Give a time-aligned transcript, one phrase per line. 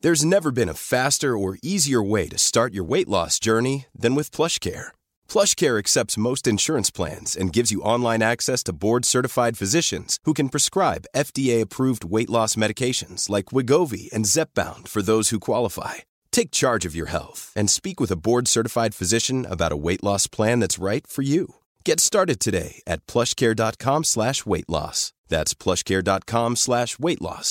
[0.00, 4.14] There's never been a faster or easier way to start your weight loss journey than
[4.14, 4.92] with PlushCare.
[5.28, 10.54] PlushCare accepts most insurance plans and gives you online access to board-certified physicians who can
[10.54, 15.94] prescribe FDA-approved weight loss medications like Wegovy and Zepbound for those who qualify.
[16.30, 20.28] Take charge of your health and speak with a board-certified physician about a weight loss
[20.28, 21.56] plan that's right for you.
[21.84, 24.98] Get started today at PlushCare.com/weight-loss.
[25.32, 27.50] That's PlushCare.com/weight-loss.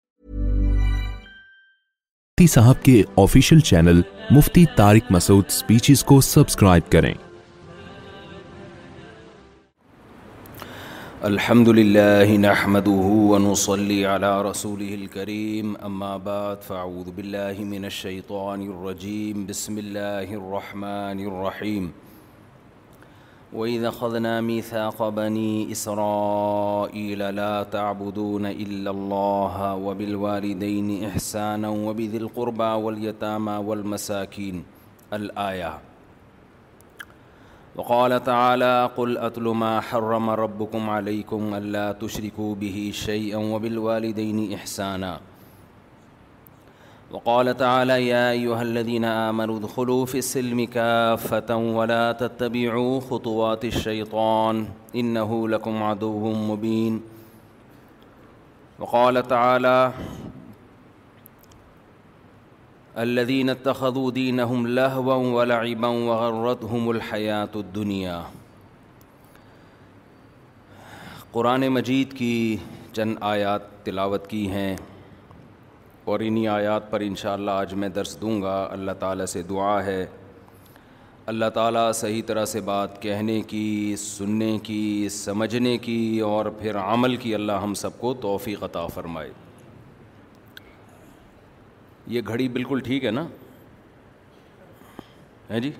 [2.41, 3.99] مفتی صاحب کے official channel
[4.35, 7.13] Mufti Tariq Masood speeches کو subscribe کریں
[11.31, 19.77] الحمد للہ نحمده ونصلي على رسوله الكريم اما بعد فاعوذ باللہ من الشیطان الرجیم بسم
[19.83, 21.91] اللہ الرحمن الرحیم
[23.53, 34.63] وَإِذَا خَذْنَا مِيثَاقَ بَنِي إِسْرَائِيلَ لَا تَعْبُدُونَ إِلَّا اللَّهَ وَبِالْوَالِدَيْنِ إِحْسَانًا وَبِذِي الْقُرْبَى وَالْيَتَامَى وَالْمَسَاكِينَ
[35.13, 35.79] الآية
[37.75, 45.19] وقال تعالى قل أتل ما حرم ربكم عليكم ألا تشركوا به شيئا وبالوالدين إحسانًا
[47.11, 55.49] وقال تعالى يا أيها الذين آمنوا ادخلوا في السلم كافة ولا تتبعوا خطوات الشيطان إنه
[55.49, 57.01] لكم عدو مبين
[58.79, 59.93] وقال تعالى
[62.97, 68.21] الذين اتخذوا دينهم لهوا ولعبا وغرتهم الحياة الدنيا
[71.33, 72.33] قرآن مجید کی
[72.93, 74.75] چند آیات تلاوت کی ہیں
[76.09, 80.05] اور انہی آیات پر انشاءاللہ آج میں درس دوں گا اللہ تعالیٰ سے دعا ہے
[81.33, 87.15] اللہ تعالیٰ صحیح طرح سے بات کہنے کی سننے کی سمجھنے کی اور پھر عمل
[87.25, 89.29] کی اللہ ہم سب کو توفیق عطا فرمائے
[92.15, 93.25] یہ گھڑی بالکل ٹھیک ہے نا
[95.49, 95.71] ہے جی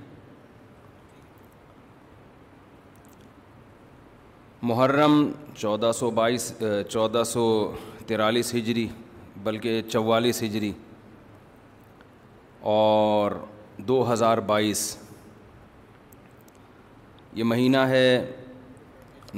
[4.72, 5.22] محرم
[5.58, 6.52] چودہ سو بائیس
[6.90, 7.46] چودہ سو
[8.08, 8.88] تیرالیس ہجری
[9.44, 10.72] بلکہ چوالیس ہجری
[12.74, 13.32] اور
[13.88, 14.82] دو ہزار بائیس
[17.36, 18.06] یہ مہینہ ہے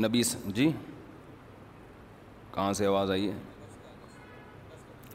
[0.06, 0.22] نبی
[0.56, 0.69] جی
[2.53, 3.36] کہاں سے آواز آئی ہے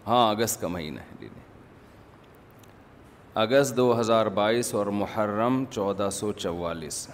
[0.06, 1.44] ہاں اگست کا مہینہ ہے دیدی جی، جی۔
[3.42, 7.06] اگست دو ہزار بائیس اور محرم چودہ سو چوالیس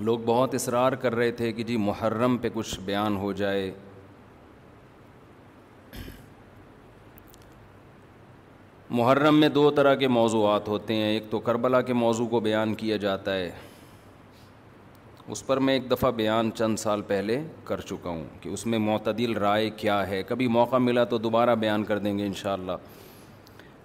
[0.00, 3.70] لوگ بہت اصرار کر رہے تھے کہ جی محرم پہ کچھ بیان ہو جائے
[8.98, 12.72] محرم میں دو طرح کے موضوعات ہوتے ہیں ایک تو کربلا کے موضوع کو بیان
[12.74, 13.50] کیا جاتا ہے
[15.32, 18.78] اس پر میں ایک دفعہ بیان چند سال پہلے کر چکا ہوں کہ اس میں
[18.78, 22.72] معتدل رائے کیا ہے کبھی موقع ملا تو دوبارہ بیان کر دیں گے انشاءاللہ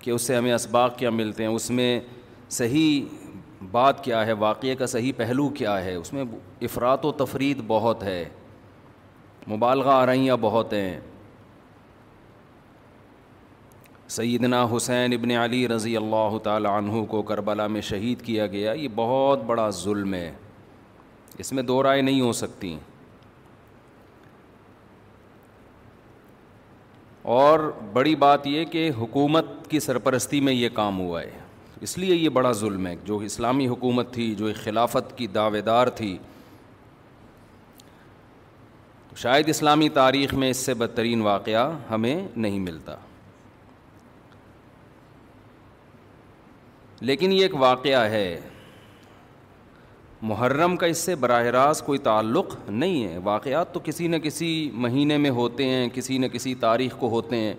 [0.02, 2.00] کہ اس سے ہمیں اسباق کیا ملتے ہیں اس میں
[2.60, 3.06] صحیح
[3.72, 6.24] بات کیا ہے واقعے کا صحیح پہلو کیا ہے اس میں
[6.64, 8.24] افراد و تفرید بہت ہے
[9.54, 11.00] مبالغہ آرائیاں بہت ہیں
[14.14, 18.88] سیدنا حسین ابن علی رضی اللہ تعالی عنہ کو کربلا میں شہید کیا گیا یہ
[18.96, 20.32] بہت بڑا ظلم ہے
[21.44, 22.78] اس میں دو رائے نہیں ہو سکتی
[27.38, 27.60] اور
[27.94, 31.40] بڑی بات یہ کہ حکومت کی سرپرستی میں یہ کام ہوا ہے
[31.88, 35.88] اس لیے یہ بڑا ظلم ہے جو اسلامی حکومت تھی جو خلافت کی دعوے دار
[36.02, 36.18] تھی
[39.22, 42.96] شاید اسلامی تاریخ میں اس سے بدترین واقعہ ہمیں نہیں ملتا
[47.06, 48.28] لیکن یہ ایک واقعہ ہے
[50.28, 54.50] محرم کا اس سے براہ راست کوئی تعلق نہیں ہے واقعات تو کسی نہ کسی
[54.86, 57.54] مہینے میں ہوتے ہیں کسی نہ کسی تاریخ کو ہوتے ہیں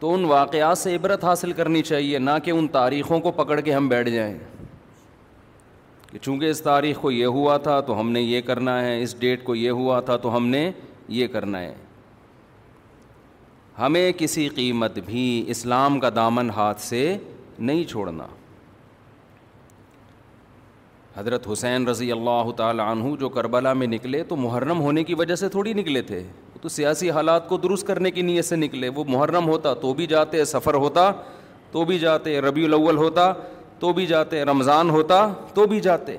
[0.00, 3.72] تو ان واقعات سے عبرت حاصل کرنی چاہیے نہ کہ ان تاریخوں کو پکڑ کے
[3.74, 4.36] ہم بیٹھ جائیں
[6.10, 9.18] کہ چونکہ اس تاریخ کو یہ ہوا تھا تو ہم نے یہ کرنا ہے اس
[9.20, 10.70] ڈیٹ کو یہ ہوا تھا تو ہم نے
[11.20, 11.74] یہ کرنا ہے
[13.78, 17.00] ہمیں کسی قیمت بھی اسلام کا دامن ہاتھ سے
[17.58, 18.26] نہیں چھوڑنا
[21.16, 25.34] حضرت حسین رضی اللہ تعالی عنہ جو کربلا میں نکلے تو محرم ہونے کی وجہ
[25.36, 26.18] سے تھوڑی نکلے تھے
[26.54, 29.92] وہ تو سیاسی حالات کو درست کرنے کی نیت سے نکلے وہ محرم ہوتا تو
[29.94, 31.10] بھی جاتے سفر ہوتا
[31.72, 33.32] تو بھی جاتے ربیع الاول ہوتا
[33.80, 36.16] تو بھی جاتے رمضان ہوتا تو بھی جاتے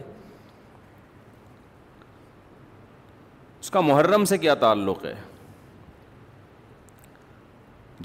[3.62, 5.14] اس کا محرم سے کیا تعلق ہے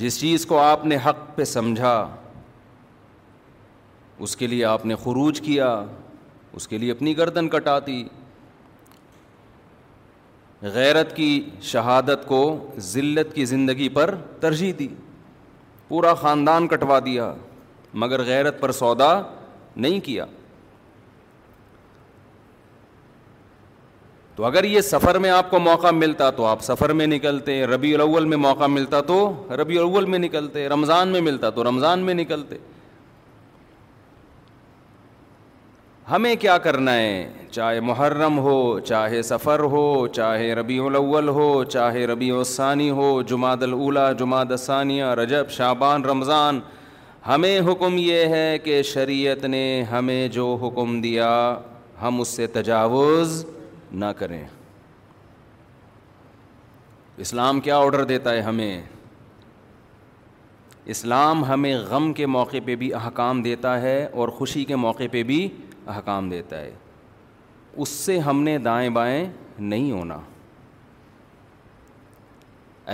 [0.01, 1.95] جس چیز کو آپ نے حق پہ سمجھا
[4.25, 5.75] اس کے لیے آپ نے خروج کیا
[6.57, 8.21] اس کے لیے اپنی گردن کٹاتی دی
[10.75, 11.31] غیرت کی
[11.63, 12.41] شہادت کو
[12.91, 14.89] ذلت کی زندگی پر ترجیح دی
[15.89, 17.33] پورا خاندان کٹوا دیا
[18.03, 19.11] مگر غیرت پر سودا
[19.77, 20.25] نہیں کیا
[24.37, 27.95] تو اگر یہ سفر میں آپ کو موقع ملتا تو آپ سفر میں نکلتے ربی
[27.95, 29.17] الاول میں موقع ملتا تو
[29.61, 32.57] ربی الاول میں نکلتے رمضان میں ملتا تو رمضان میں نکلتے
[36.11, 38.57] ہمیں کیا کرنا ہے چاہے محرم ہو
[38.87, 39.85] چاہے سفر ہو
[40.15, 46.61] چاہے ربیع الاول ہو چاہے ربیع الثانی ہو جماعت الاولا جماعت ثانیہ رجب شعبان رمضان
[47.29, 51.31] ہمیں حکم یہ ہے کہ شریعت نے ہمیں جو حکم دیا
[52.03, 53.45] ہم اس سے تجاوز
[54.01, 54.43] نہ کریں
[57.25, 58.81] اسلام کیا آڈر دیتا ہے ہمیں
[60.95, 65.23] اسلام ہمیں غم کے موقع پہ بھی احکام دیتا ہے اور خوشی کے موقع پہ
[65.31, 65.47] بھی
[65.95, 66.73] احکام دیتا ہے
[67.83, 69.25] اس سے ہم نے دائیں بائیں
[69.59, 70.19] نہیں ہونا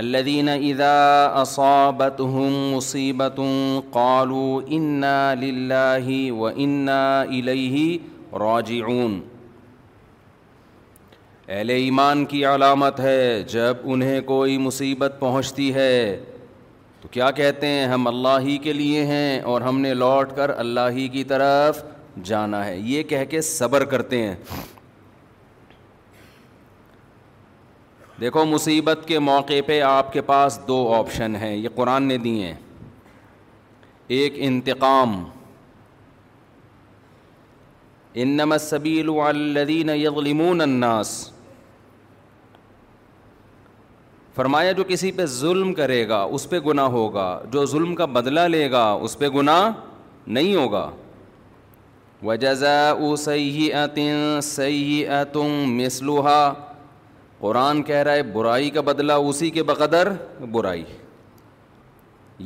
[0.00, 2.36] اللہ دین اداسوں
[2.74, 5.32] مصیبتوں قالو انا
[6.38, 7.96] و الہی
[8.44, 8.80] روجی
[11.50, 15.92] اہل ایمان کی علامت ہے جب انہیں کوئی مصیبت پہنچتی ہے
[17.02, 20.50] تو کیا کہتے ہیں ہم اللہ ہی کے لیے ہیں اور ہم نے لوٹ کر
[20.64, 21.82] اللہ ہی کی طرف
[22.30, 24.34] جانا ہے یہ کہہ کے صبر کرتے ہیں
[28.20, 32.46] دیکھو مصیبت کے موقع پہ آپ کے پاس دو آپشن ہیں یہ قرآن نے دیے
[32.46, 32.54] ہیں
[34.18, 35.22] ایک انتقام
[38.24, 41.16] انما السبیل والذین یظلمون الناس
[44.38, 48.40] فرمایا جو کسی پہ ظلم کرے گا اس پہ گناہ ہوگا جو ظلم کا بدلہ
[48.54, 49.70] لے گا اس پہ گناہ
[50.36, 50.86] نہیں ہوگا
[52.28, 53.74] و جزا وہ صحیح
[57.40, 60.12] قرآن کہہ رہا ہے برائی کا بدلہ اسی کے بقدر
[60.52, 60.84] برائی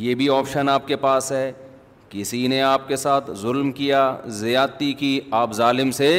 [0.06, 1.50] یہ بھی آپشن آپ کے پاس ہے
[2.10, 4.00] کسی نے آپ کے ساتھ ظلم کیا
[4.40, 6.10] زیادتی کی آپ ظالم سے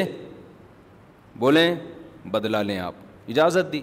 [1.46, 1.74] بولیں
[2.36, 2.94] بدلہ لیں آپ
[3.30, 3.82] اجازت دی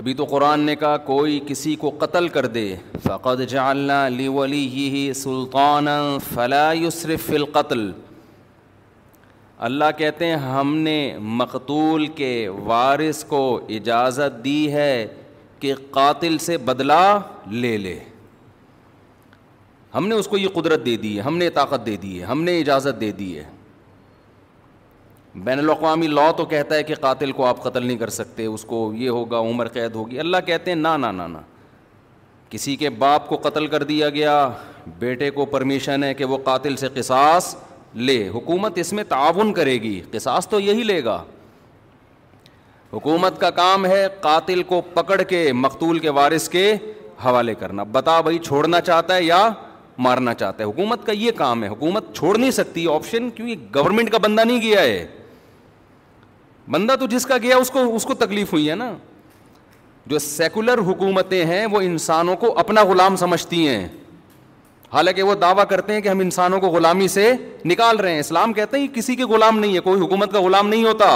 [0.00, 2.62] تبھی تو قرآن نے کہا کوئی کسی کو قتل کر دے
[3.04, 5.86] فقد جعلنا لی ولی ہی سلطان
[6.28, 7.80] فی القتل
[9.68, 10.96] اللہ کہتے ہیں ہم نے
[11.40, 12.30] مقتول کے
[12.66, 13.42] وارث کو
[13.80, 15.06] اجازت دی ہے
[15.60, 17.00] کہ قاتل سے بدلہ
[17.64, 17.98] لے لے
[19.94, 22.24] ہم نے اس کو یہ قدرت دے دی ہے ہم نے طاقت دے دی ہے
[22.26, 23.44] ہم نے اجازت دے دی ہے
[25.34, 28.64] بین الاقوامی لا تو کہتا ہے کہ قاتل کو آپ قتل نہیں کر سکتے اس
[28.68, 31.38] کو یہ ہوگا عمر قید ہوگی اللہ کہتے ہیں نا نا نہ
[32.50, 34.34] کسی کے باپ کو قتل کر دیا گیا
[34.98, 37.54] بیٹے کو پرمیشن ہے کہ وہ قاتل سے قصاص
[37.94, 41.22] لے حکومت اس میں تعاون کرے گی قصاص تو یہی لے گا
[42.92, 46.72] حکومت کا کام ہے قاتل کو پکڑ کے مقتول کے وارث کے
[47.24, 49.48] حوالے کرنا بتا بھائی چھوڑنا چاہتا ہے یا
[50.04, 54.10] مارنا چاہتا ہے حکومت کا یہ کام ہے حکومت چھوڑ نہیں سکتی آپشن کیونکہ گورنمنٹ
[54.12, 55.06] کا بندہ نہیں گیا ہے
[56.70, 58.90] بندہ تو جس کا گیا اس کو اس کو تکلیف ہوئی ہے نا
[60.10, 63.86] جو سیکولر حکومتیں ہیں وہ انسانوں کو اپنا غلام سمجھتی ہیں
[64.92, 67.32] حالانکہ وہ دعویٰ کرتے ہیں کہ ہم انسانوں کو غلامی سے
[67.72, 70.68] نکال رہے ہیں اسلام کہتے ہیں کسی کے غلام نہیں ہے کوئی حکومت کا غلام
[70.68, 71.08] نہیں ہوتا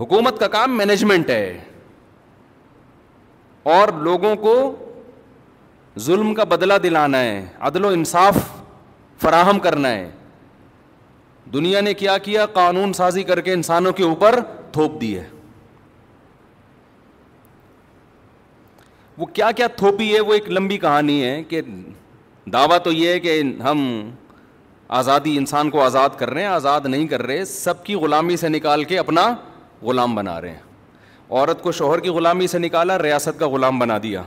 [0.00, 1.58] حکومت کا کام مینجمنٹ ہے
[3.74, 4.54] اور لوگوں کو
[6.06, 8.36] ظلم کا بدلہ دلانا ہے عدل و انصاف
[9.22, 10.08] فراہم کرنا ہے
[11.52, 14.38] دنیا نے کیا کیا قانون سازی کر کے انسانوں کے اوپر
[14.72, 15.24] تھوپ دی ہے
[19.18, 21.60] وہ کیا کیا تھوپی ہے وہ ایک لمبی کہانی ہے کہ
[22.52, 23.80] دعویٰ تو یہ ہے کہ ہم
[24.98, 28.48] آزادی انسان کو آزاد کر رہے ہیں آزاد نہیں کر رہے سب کی غلامی سے
[28.48, 29.26] نکال کے اپنا
[29.82, 30.68] غلام بنا رہے ہیں
[31.30, 34.22] عورت کو شوہر کی غلامی سے نکالا ریاست کا غلام بنا دیا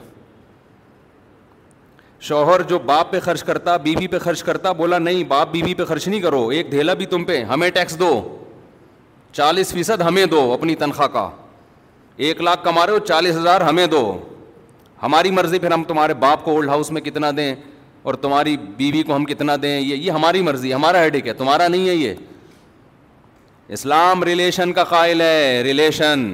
[2.25, 5.65] شوہر جو باپ پہ خرچ کرتا بیوی بی پہ خرچ کرتا بولا نہیں باپ بیوی
[5.65, 8.11] بی پہ خرچ نہیں کرو ایک دھیلا بھی تم پہ ہمیں ٹیکس دو
[9.39, 11.29] چالیس فیصد ہمیں دو اپنی تنخواہ کا
[12.27, 14.01] ایک لاکھ کما رہے ہو چالیس ہزار ہمیں دو
[15.03, 17.53] ہماری مرضی پھر ہم تمہارے باپ کو اولڈ ہاؤس میں کتنا دیں
[18.03, 21.67] اور تمہاری بیوی کو ہم کتنا دیں یہ یہ ہماری مرضی ہمارا ہیڈک ہے تمہارا
[21.67, 22.13] نہیں ہے یہ
[23.79, 26.25] اسلام ریلیشن کا قائل ہے ریلیشن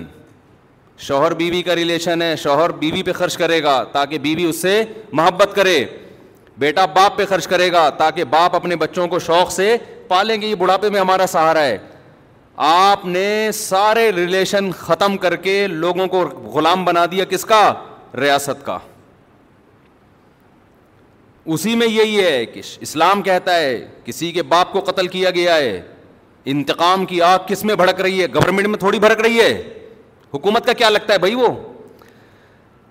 [1.02, 4.44] شوہر بیوی بی کا ریلیشن ہے شوہر بیوی بی پہ خرچ کرے گا تاکہ بیوی
[4.44, 5.84] بی اس سے محبت کرے
[6.60, 9.76] بیٹا باپ پہ خرچ کرے گا تاکہ باپ اپنے بچوں کو شوق سے
[10.08, 11.78] پالیں گے یہ بڑھاپے میں ہمارا سہارا ہے
[12.72, 16.22] آپ نے سارے ریلیشن ختم کر کے لوگوں کو
[16.54, 17.62] غلام بنا دیا کس کا
[18.22, 18.78] ریاست کا
[21.54, 25.56] اسی میں یہی ہے کہ اسلام کہتا ہے کسی کے باپ کو قتل کیا گیا
[25.56, 25.82] ہے
[26.54, 29.52] انتقام کی آگ کس میں بھڑک رہی ہے گورنمنٹ میں تھوڑی بھڑک رہی ہے
[30.34, 31.48] حکومت کا کیا لگتا ہے بھائی وہ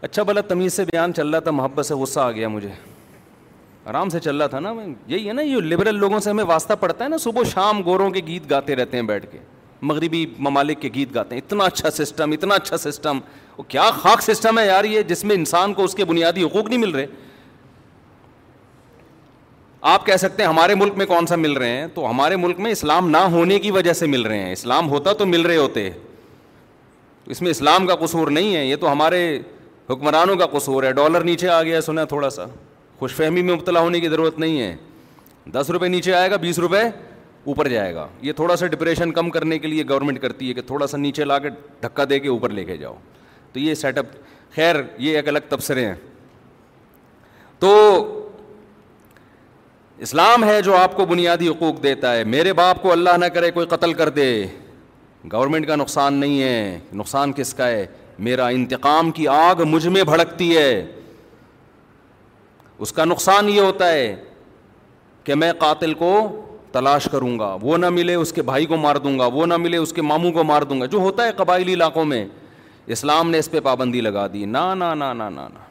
[0.03, 2.69] اچھا بھلا تمیز سے بیان چل رہا تھا محبت سے غصہ آ گیا مجھے
[3.91, 4.73] آرام سے چل رہا تھا نا
[5.07, 8.09] یہی ہے نا یہ لبرل لوگوں سے ہمیں واسطہ پڑتا ہے نا صبح شام گوروں
[8.11, 9.39] کے گیت گاتے رہتے ہیں بیٹھ کے
[9.89, 13.19] مغربی ممالک کے گیت گاتے ہیں اتنا اچھا سسٹم اتنا اچھا سسٹم
[13.57, 16.69] وہ کیا خاک سسٹم ہے یار یہ جس میں انسان کو اس کے بنیادی حقوق
[16.69, 17.07] نہیں مل رہے
[19.93, 22.61] آپ کہہ سکتے ہیں ہمارے ملک میں کون سا مل رہے ہیں تو ہمارے ملک
[22.61, 25.57] میں اسلام نہ ہونے کی وجہ سے مل رہے ہیں اسلام ہوتا تو مل رہے
[25.57, 25.89] ہوتے
[27.31, 29.21] اس میں اسلام کا قصور نہیں ہے یہ تو ہمارے
[29.91, 32.45] حکمرانوں کا قصور ہے ڈالر نیچے آ گیا ہے سنا تھوڑا سا
[32.99, 34.75] خوش فہمی میں مبتلا ہونے کی ضرورت نہیں ہے
[35.53, 36.81] دس روپے نیچے آئے گا بیس روپے
[37.51, 40.61] اوپر جائے گا یہ تھوڑا سا ڈپریشن کم کرنے کے لیے گورنمنٹ کرتی ہے کہ
[40.67, 41.49] تھوڑا سا نیچے لا کے
[41.83, 42.95] دھکا دے کے اوپر لے کے جاؤ
[43.53, 44.07] تو یہ سیٹ اپ
[44.55, 45.95] خیر یہ ایک الگ تبصرے ہیں
[47.59, 47.75] تو
[50.07, 53.51] اسلام ہے جو آپ کو بنیادی حقوق دیتا ہے میرے باپ کو اللہ نہ کرے
[53.51, 54.29] کوئی قتل کر دے
[55.33, 57.87] گورنمنٹ کا نقصان نہیں ہے نقصان کس کا ہے
[58.25, 60.71] میرا انتقام کی آگ مجھ میں بھڑکتی ہے
[62.79, 64.15] اس کا نقصان یہ ہوتا ہے
[65.25, 66.11] کہ میں قاتل کو
[66.73, 69.57] تلاش کروں گا وہ نہ ملے اس کے بھائی کو مار دوں گا وہ نہ
[69.57, 72.25] ملے اس کے ماموں کو مار دوں گا جو ہوتا ہے قبائلی علاقوں میں
[72.97, 75.65] اسلام نے اس پہ پابندی لگا دی نا نا نا نا نا نا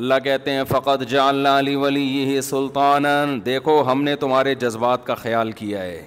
[0.00, 3.04] اللہ کہتے ہیں فقط جاللہ علی یہ سلطان
[3.46, 6.04] دیکھو ہم نے تمہارے جذبات کا خیال کیا ہے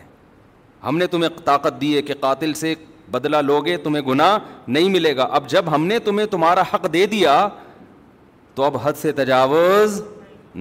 [0.86, 2.74] ہم نے تمہیں طاقت دی ہے کہ قاتل سے
[3.12, 7.05] بدلا لوگے تمہیں گناہ نہیں ملے گا اب جب ہم نے تمہیں تمہارا حق دے
[7.13, 7.48] دیا
[8.55, 10.01] تو اب حد سے تجاوز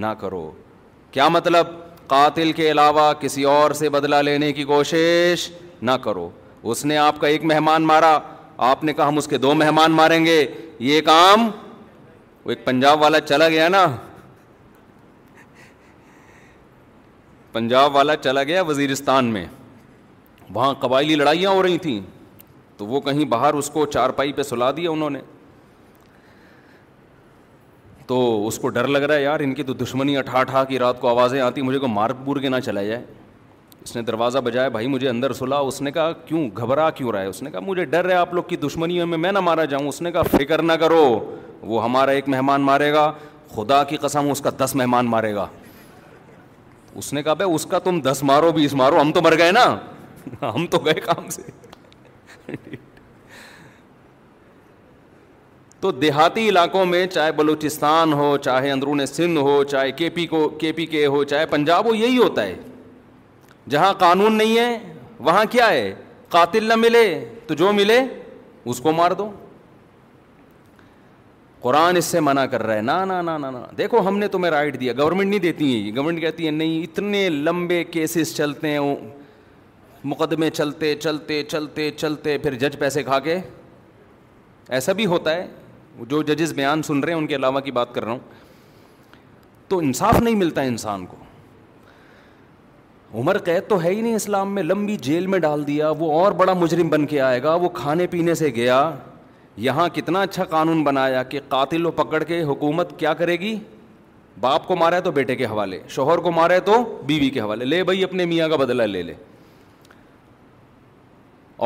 [0.03, 0.51] نہ کرو
[1.11, 1.67] کیا مطلب
[2.07, 5.49] قاتل کے علاوہ کسی اور سے بدلا لینے کی کوشش
[5.81, 6.29] نہ کرو
[6.71, 8.17] اس نے آپ کا ایک مہمان مارا
[8.69, 10.45] آپ نے کہا ہم اس کے دو مہمان ماریں گے
[10.87, 11.49] یہ کام
[12.45, 13.85] وہ ایک پنجاب والا چلا گیا نا
[17.51, 19.45] پنجاب والا چلا گیا وزیرستان میں
[20.53, 21.99] وہاں قبائلی لڑائیاں ہو رہی تھیں
[22.77, 25.19] تو وہ کہیں باہر اس کو چارپائی پہ سلا دیا انہوں نے
[28.07, 30.79] تو اس کو ڈر لگ رہا ہے یار ان کی تو دشمنی اٹھا اٹھا کی
[30.79, 33.03] رات کو آوازیں آتی مجھے کو مار پور کے نہ چلا جائے
[33.83, 37.21] اس نے دروازہ بجایا بھائی مجھے اندر سلا اس نے کہا کیوں گھبرا کیوں رہا
[37.21, 39.65] ہے اس نے کہا مجھے ڈر ہے آپ لوگ کی دشمنی میں میں نہ مارا
[39.73, 41.03] جاؤں اس نے کہا فکر نہ کرو
[41.61, 43.11] وہ ہمارا ایک مہمان مارے گا
[43.55, 45.45] خدا کی قسم اس کا دس مہمان مارے گا
[46.95, 49.51] اس نے کہا بھائی اس کا تم دس مارو بیس مارو ہم تو مر گئے
[49.51, 49.63] نا
[50.41, 51.41] ہم تو گئے کام سے
[55.81, 60.47] تو دیہاتی علاقوں میں چاہے بلوچستان ہو چاہے اندرون سندھ ہو چاہے کے پی کو
[60.59, 62.55] کے پی کے ہو چاہے پنجاب ہو یہی ہوتا ہے
[63.69, 64.77] جہاں قانون نہیں ہے
[65.27, 65.93] وہاں کیا ہے
[66.29, 67.05] قاتل نہ ملے
[67.47, 67.99] تو جو ملے
[68.71, 69.29] اس کو مار دو
[71.61, 74.27] قرآن اس سے منع کر رہا ہے نا نا نا نا نا دیکھو ہم نے
[74.35, 78.69] تمہیں رائٹ دیا گورنمنٹ نہیں دیتی ہے گورنمنٹ کہتی ہے نہیں اتنے لمبے کیسز چلتے
[78.71, 78.79] ہیں
[80.03, 83.37] مقدمے چلتے چلتے چلتے چلتے پھر جج پیسے کھا کے
[84.77, 85.47] ایسا بھی ہوتا ہے
[86.09, 88.19] جو ججز بیان سن رہے ہیں ان کے علاوہ کی بات کر رہا ہوں
[89.69, 91.15] تو انصاف نہیں ملتا انسان کو
[93.19, 96.31] عمر قید تو ہے ہی نہیں اسلام میں لمبی جیل میں ڈال دیا وہ اور
[96.39, 98.89] بڑا مجرم بن کے آئے گا وہ کھانے پینے سے گیا
[99.67, 103.55] یہاں کتنا اچھا قانون بنایا کہ قاتل و پکڑ کے حکومت کیا کرے گی
[104.41, 106.73] باپ کو مارا ہے تو بیٹے کے حوالے شوہر کو مارا ہے تو
[107.07, 109.13] بیوی کے حوالے لے بھائی اپنے میاں کا بدلہ لے لے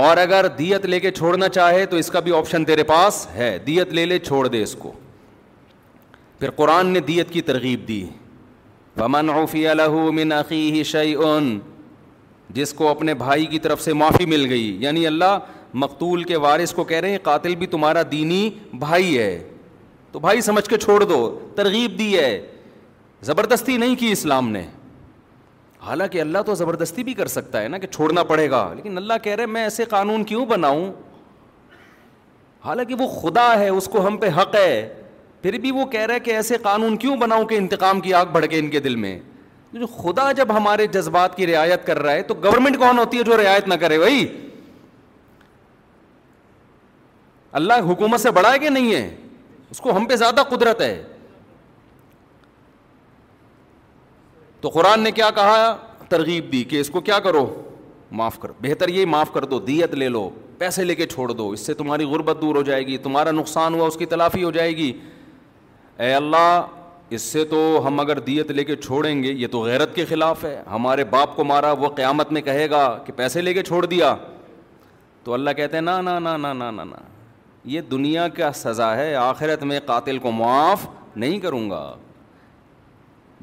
[0.02, 3.58] اور اگر دیت لے کے چھوڑنا چاہے تو اس کا بھی آپشن تیرے پاس ہے
[3.66, 4.92] دیت لے لے چھوڑ دے اس کو
[6.40, 8.04] پھر قرآن نے دیت کی ترغیب دی
[9.00, 9.66] رمان اوفی
[10.32, 11.14] عقی شعی
[12.54, 15.38] جس کو اپنے بھائی کی طرف سے معافی مل گئی یعنی اللہ
[15.84, 18.50] مقتول کے وارث کو کہہ رہے ہیں قاتل بھی تمہارا دینی
[18.86, 19.32] بھائی ہے
[20.12, 21.22] تو بھائی سمجھ کے چھوڑ دو
[21.56, 22.40] ترغیب دی ہے
[23.30, 24.66] زبردستی نہیں کی اسلام نے
[25.86, 29.14] حالانکہ اللہ تو زبردستی بھی کر سکتا ہے نا کہ چھوڑنا پڑے گا لیکن اللہ
[29.24, 30.86] کہہ رہے میں ایسے قانون کیوں بناؤں
[32.66, 34.88] حالانکہ وہ خدا ہے اس کو ہم پہ حق ہے
[35.42, 38.46] پھر بھی وہ کہہ رہے کہ ایسے قانون کیوں بناؤں کہ انتقام کی آگ بڑھ
[38.50, 39.18] کے ان کے دل میں
[39.74, 43.24] جو خدا جب ہمارے جذبات کی رعایت کر رہا ہے تو گورنمنٹ کون ہوتی ہے
[43.32, 44.26] جو رعایت نہ کرے بھائی
[47.62, 49.08] اللہ حکومت سے بڑا ہے کہ نہیں ہے
[49.72, 50.96] اس کو ہم پہ زیادہ قدرت ہے
[54.64, 55.76] تو قرآن نے کیا کہا
[56.10, 57.44] ترغیب دی کہ اس کو کیا کرو
[58.20, 61.50] معاف کرو بہتر یہ معاف کر دو دیت لے لو پیسے لے کے چھوڑ دو
[61.52, 64.52] اس سے تمہاری غربت دور ہو جائے گی تمہارا نقصان ہوا اس کی تلافی ہو
[64.58, 64.88] جائے گی
[66.04, 66.62] اے اللہ
[67.18, 70.44] اس سے تو ہم اگر دیت لے کے چھوڑیں گے یہ تو غیرت کے خلاف
[70.46, 73.86] ہے ہمارے باپ کو مارا وہ قیامت میں کہے گا کہ پیسے لے کے چھوڑ
[73.86, 74.16] دیا
[75.24, 76.86] تو اللہ کہتے ہیں نا نا نا نا نا نا
[77.74, 81.84] یہ دنیا کا سزا ہے آخرت میں قاتل کو معاف نہیں کروں گا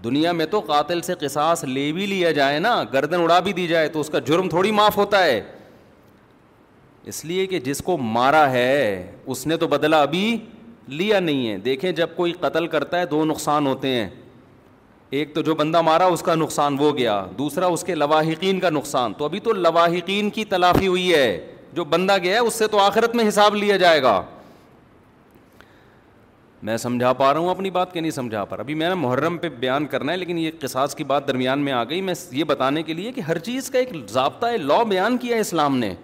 [0.04, 3.66] دنیا میں تو قاتل سے قصاص لے بھی لیا جائے نا گردن اڑا بھی دی
[3.68, 5.40] جائے تو اس کا جرم تھوڑی معاف ہوتا ہے
[7.10, 10.36] اس لیے کہ جس کو مارا ہے اس نے تو بدلہ ابھی
[10.88, 14.08] لیا نہیں ہے دیکھیں جب کوئی قتل کرتا ہے دو نقصان ہوتے ہیں
[15.18, 18.70] ایک تو جو بندہ مارا اس کا نقصان وہ گیا دوسرا اس کے لواحقین کا
[18.70, 21.26] نقصان تو ابھی تو لواحقین کی تلافی ہوئی ہے
[21.74, 24.20] جو بندہ گیا ہے اس سے تو آخرت میں حساب لیا جائے گا
[26.66, 28.94] میں سمجھا پا رہا ہوں اپنی بات کے نہیں سمجھا پا رہا ابھی میں نے
[28.94, 32.14] محرم پہ بیان کرنا ہے لیکن یہ قصاص کی بات درمیان میں آ گئی میں
[32.32, 35.40] یہ بتانے کے لیے کہ ہر چیز کا ایک ضابطہ ہے لا بیان کیا ہے
[35.40, 35.94] اسلام نے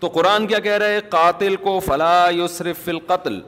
[0.00, 3.40] تو قرآن کیا کہہ رہا ہے قاتل کو فلاح فی القتل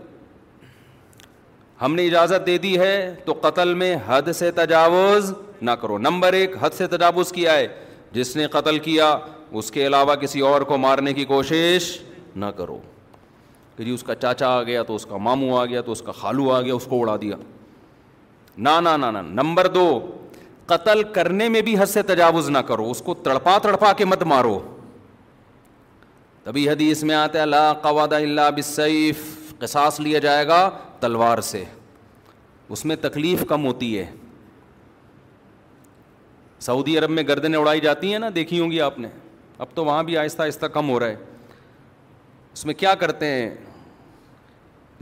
[1.80, 2.94] ہم نے اجازت دے دی ہے
[3.24, 5.32] تو قتل میں حد سے تجاوز
[5.62, 7.66] نہ کرو نمبر ایک حد سے تجاوز کیا ہے
[8.12, 9.16] جس نے قتل کیا
[9.60, 11.96] اس کے علاوہ کسی اور کو مارنے کی کوشش
[12.36, 12.78] نہ کرو
[13.84, 16.12] جی اس کا چاچا آ گیا تو اس کا ماموں آ گیا تو اس کا
[16.12, 17.36] خالو آ گیا اس کو اڑا دیا
[18.58, 19.88] نہ نمبر دو
[20.66, 24.22] قتل کرنے میں بھی حد سے تجاوز نہ کرو اس کو تڑپا تڑپا کے مت
[24.32, 24.58] مارو
[26.44, 29.22] تبھی حدیث میں میں آتے اللہ قواد اللہ بسیف
[29.58, 30.68] قصاص لیا جائے گا
[31.00, 31.64] تلوار سے
[32.76, 34.04] اس میں تکلیف کم ہوتی ہے
[36.60, 39.08] سعودی عرب میں گردنیں اڑائی جاتی ہیں نا دیکھی ہوں گی آپ نے
[39.58, 41.16] اب تو وہاں بھی آہستہ آہستہ کم ہو رہا ہے
[42.58, 43.48] اس میں کیا کرتے ہیں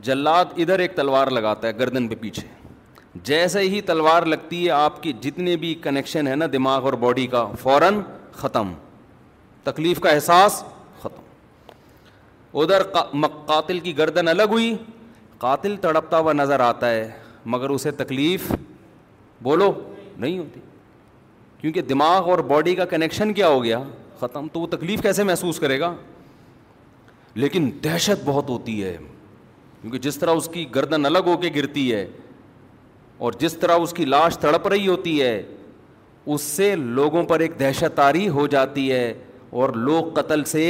[0.04, 2.42] جلاد ادھر ایک تلوار لگاتا ہے گردن پہ پیچھے
[3.24, 7.26] جیسے ہی تلوار لگتی ہے آپ کی جتنے بھی کنیکشن ہے نا دماغ اور باڈی
[7.34, 8.00] کا فوراً
[8.40, 8.72] ختم
[9.64, 10.62] تکلیف کا احساس
[11.02, 12.82] ختم ادھر
[13.46, 14.74] قاتل کی گردن الگ ہوئی
[15.46, 17.08] قاتل تڑپتا ہوا نظر آتا ہے
[17.54, 18.50] مگر اسے تکلیف
[19.42, 19.70] بولو
[20.18, 20.60] نہیں ہوتی
[21.60, 23.82] کیونکہ دماغ اور باڈی کا کنیکشن کیا ہو گیا
[24.20, 25.92] ختم تو وہ تکلیف کیسے محسوس کرے گا
[27.42, 28.96] لیکن دہشت بہت ہوتی ہے
[29.80, 32.06] کیونکہ جس طرح اس کی گردن الگ ہو کے گرتی ہے
[33.24, 35.34] اور جس طرح اس کی لاش تڑپ رہی ہوتی ہے
[36.34, 39.12] اس سے لوگوں پر ایک دہشت آری ہو جاتی ہے
[39.60, 40.64] اور لوگ قتل سے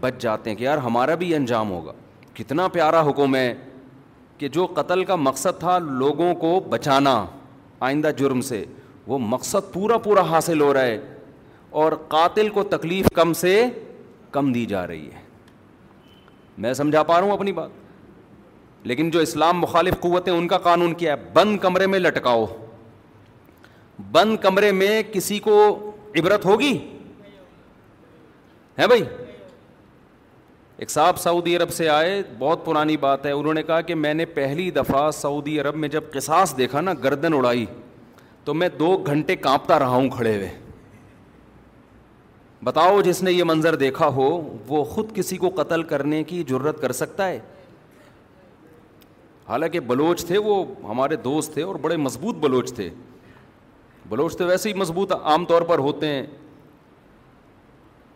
[0.00, 1.92] بچ جاتے ہیں کہ یار ہمارا بھی یہ انجام ہوگا
[2.34, 3.52] کتنا پیارا حکم ہے
[4.38, 7.24] کہ جو قتل کا مقصد تھا لوگوں کو بچانا
[7.88, 8.64] آئندہ جرم سے
[9.06, 10.98] وہ مقصد پورا پورا حاصل ہو رہا ہے
[11.82, 13.62] اور قاتل کو تکلیف کم سے
[14.32, 15.22] کم دی جا رہی ہے
[16.62, 17.70] میں سمجھا پا رہا ہوں اپنی بات
[18.86, 22.44] لیکن جو اسلام مخالف قوتیں ان کا قانون کیا ہے بند کمرے میں لٹکاؤ
[24.12, 25.56] بند کمرے میں کسی کو
[26.18, 26.76] عبرت ہوگی
[28.78, 29.02] ہے بھائی
[30.76, 34.14] ایک صاحب سعودی عرب سے آئے بہت پرانی بات ہے انہوں نے کہا کہ میں
[34.14, 37.64] نے پہلی دفعہ سعودی عرب میں جب قصاص دیکھا نا گردن اڑائی
[38.44, 40.48] تو میں دو گھنٹے کانپتا رہا ہوں کھڑے ہوئے
[42.64, 44.28] بتاؤ جس نے یہ منظر دیکھا ہو
[44.66, 47.38] وہ خود کسی کو قتل کرنے کی ضرورت کر سکتا ہے
[49.48, 52.88] حالانکہ بلوچ تھے وہ ہمارے دوست تھے اور بڑے مضبوط بلوچ تھے
[54.08, 56.22] بلوچ تو ویسے ہی مضبوط عام طور پر ہوتے ہیں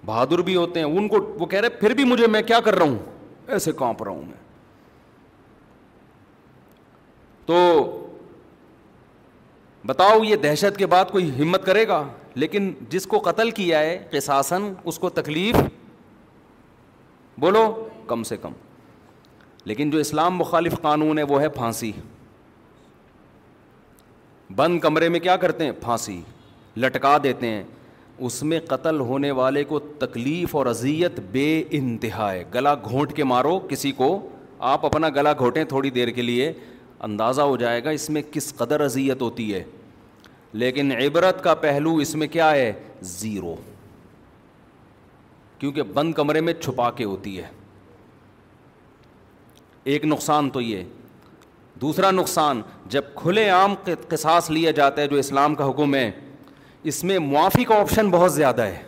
[0.07, 2.75] بہادر بھی ہوتے ہیں ان کو وہ کہہ رہے پھر بھی مجھے میں کیا کر
[2.79, 2.99] رہا ہوں
[3.57, 4.47] ایسے کانپ رہا ہوں میں
[7.47, 7.59] تو
[9.87, 12.03] بتاؤ یہ دہشت کے بعد کوئی ہمت کرے گا
[12.38, 15.57] لیکن جس کو قتل کیا ہے قصاصن اس کو تکلیف
[17.40, 17.62] بولو
[18.07, 18.53] کم سے کم
[19.70, 21.90] لیکن جو اسلام مخالف قانون ہے وہ ہے پھانسی
[24.57, 26.20] بند کمرے میں کیا کرتے ہیں پھانسی
[26.85, 27.62] لٹکا دیتے ہیں
[28.29, 31.48] اس میں قتل ہونے والے کو تکلیف اور اذیت بے
[31.81, 34.09] انتہا ہے گلا گھونٹ کے مارو کسی کو
[34.74, 36.53] آپ اپنا گلا گھونٹیں تھوڑی دیر کے لیے
[37.09, 39.62] اندازہ ہو جائے گا اس میں کس قدر اذیت ہوتی ہے
[40.59, 42.73] لیکن عبرت کا پہلو اس میں کیا ہے
[43.18, 43.55] زیرو
[45.59, 47.47] کیونکہ بند کمرے میں چھپا کے ہوتی ہے
[49.92, 50.83] ایک نقصان تو یہ
[51.81, 52.62] دوسرا نقصان
[52.94, 53.75] جب کھلے عام
[54.09, 56.11] قصاص لیا جاتا ہے جو اسلام کا حکم ہے
[56.92, 58.83] اس میں معافی کا آپشن بہت زیادہ ہے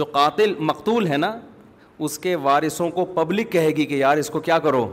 [0.00, 1.32] جو قاتل مقتول ہے نا
[2.06, 4.86] اس کے وارثوں کو پبلک کہے گی کہ یار اس کو کیا کرو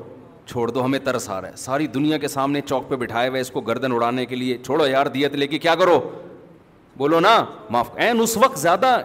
[0.45, 3.41] چھوڑ دو ہمیں ترس آ رہا ہے ساری دنیا کے سامنے چوک پہ بٹھائے ہوئے
[3.41, 5.99] اس کو گردن اڑانے کے لیے چھوڑو یار دیت لے کے کیا کرو
[6.97, 7.37] بولو نا
[7.69, 8.97] معاف این اس وقت زیادہ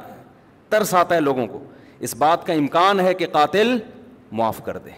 [0.70, 1.62] ترس آتا ہے لوگوں کو
[2.06, 3.76] اس بات کا امکان ہے کہ قاتل
[4.40, 4.90] معاف کر دے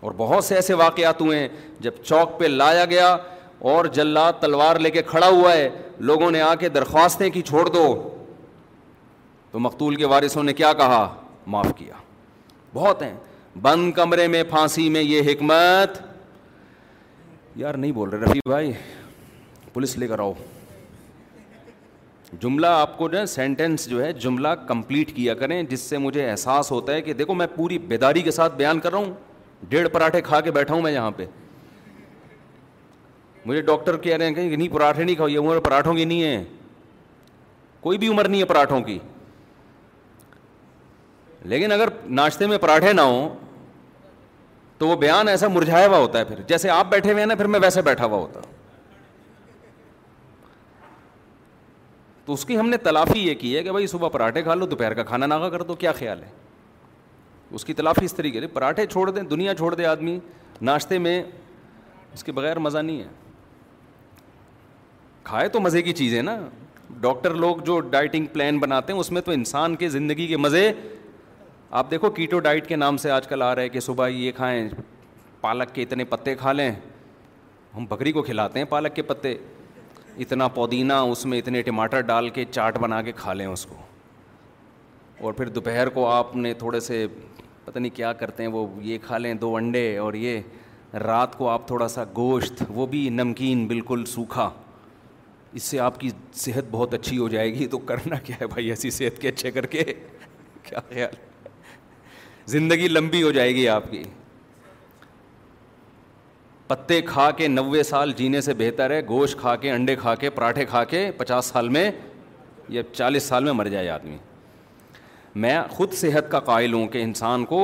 [0.00, 1.46] اور بہت سے ایسے واقعات ہیں
[1.80, 3.16] جب چوک پہ لایا گیا
[3.70, 5.68] اور جلات تلوار لے کے کھڑا ہوا ہے
[6.10, 7.86] لوگوں نے آ کے درخواستیں کی چھوڑ دو
[9.50, 11.06] تو مقتول کے وارثوں نے کیا کہا
[11.46, 11.94] معاف کیا
[12.74, 13.14] بہت ہیں
[13.62, 15.98] بند کمرے میں پھانسی میں یہ حکمت
[17.56, 18.72] یار نہیں بول رہے رفیع بھائی
[19.72, 20.32] پولیس لے کر آؤ
[22.40, 26.28] جملہ آپ کو جو ہے سینٹینس جو ہے جملہ کمپلیٹ کیا کریں جس سے مجھے
[26.30, 29.14] احساس ہوتا ہے کہ دیکھو میں پوری بیداری کے ساتھ بیان کر رہا ہوں
[29.68, 31.24] ڈیڑھ پراٹھے کھا کے بیٹھا ہوں میں یہاں پہ
[33.46, 36.22] مجھے ڈاکٹر کہہ رہے ہیں کہ نہیں پراٹھے نہیں کھاؤ یہ عمر پراٹھوں کی نہیں
[36.22, 36.44] ہے
[37.80, 38.98] کوئی بھی عمر نہیں ہے پراٹھوں کی
[41.52, 41.88] لیکن اگر
[42.20, 43.28] ناشتے میں پراٹھے نہ ہوں
[44.78, 47.34] تو وہ بیان ایسا مرجھایا ہوا ہوتا ہے پھر جیسے آپ بیٹھے ہوئے ہیں نا
[47.34, 48.40] پھر میں ویسے بیٹھا ہوا ہوتا
[52.24, 54.66] تو اس کی ہم نے تلافی یہ کی ہے کہ بھائی صبح پراٹھے کھا لو
[54.66, 56.28] دوپہر کا کھانا ناگا کر دو کیا خیال ہے
[57.54, 60.18] اس کی تلافی اس طریقے سے پراٹھے چھوڑ دیں دنیا چھوڑ دیں آدمی
[60.62, 61.22] ناشتے میں
[62.14, 63.06] اس کے بغیر مزہ نہیں ہے
[65.24, 66.36] کھائے تو مزے کی چیزیں نا
[67.00, 70.70] ڈاکٹر لوگ جو ڈائٹنگ پلان بناتے ہیں اس میں تو انسان کے زندگی کے مزے
[71.74, 74.68] آپ دیکھو کیٹو ڈائٹ کے نام سے آج کل آ رہے کہ صبح یہ کھائیں
[75.40, 76.70] پالک کے اتنے پتے کھا لیں
[77.76, 79.34] ہم بکری کو کھلاتے ہیں پالک کے پتے
[80.22, 83.76] اتنا پودینہ اس میں اتنے ٹماٹر ڈال کے چاٹ بنا کے کھا لیں اس کو
[85.24, 87.06] اور پھر دوپہر کو آپ نے تھوڑے سے
[87.64, 91.48] پتہ نہیں کیا کرتے ہیں وہ یہ کھا لیں دو انڈے اور یہ رات کو
[91.50, 94.50] آپ تھوڑا سا گوشت وہ بھی نمکین بالکل سوکھا
[95.52, 96.10] اس سے آپ کی
[96.44, 99.50] صحت بہت اچھی ہو جائے گی تو کرنا کیا ہے بھائی ایسی صحت کے اچھے
[99.50, 99.84] کر کے
[100.64, 101.06] کیا ہے
[102.50, 104.02] زندگی لمبی ہو جائے گی آپ کی
[106.66, 110.30] پتے کھا کے نوے سال جینے سے بہتر ہے گوشت کھا کے انڈے کھا کے
[110.30, 111.90] پراٹھے کھا کے پچاس سال میں
[112.68, 114.16] یا چالیس سال میں مر جائے آدمی
[115.44, 117.60] میں خود صحت کا قائل ہوں کہ انسان کو